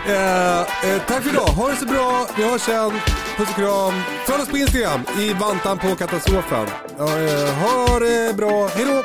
Eh, 0.08 0.60
eh, 0.60 1.02
tack 1.06 1.22
för 1.22 1.30
idag. 1.30 1.46
Ha 1.46 1.68
det 1.68 1.76
så 1.76 1.86
bra. 1.86 2.26
Vi 2.36 2.42
hörs 2.42 2.62
sen. 2.62 2.90
Puss 3.36 3.48
och 3.48 3.56
kram. 3.56 4.02
Följ 4.26 4.42
oss 4.42 4.48
på 4.48 4.56
Instagram 4.56 5.00
i 5.18 5.32
vantan 5.32 5.78
på 5.78 5.94
katastrofen. 5.94 6.66
Eh, 6.98 7.54
ha 7.54 7.98
det 7.98 8.36
bra. 8.36 8.68
Hej 8.68 8.84
då! 8.84 9.04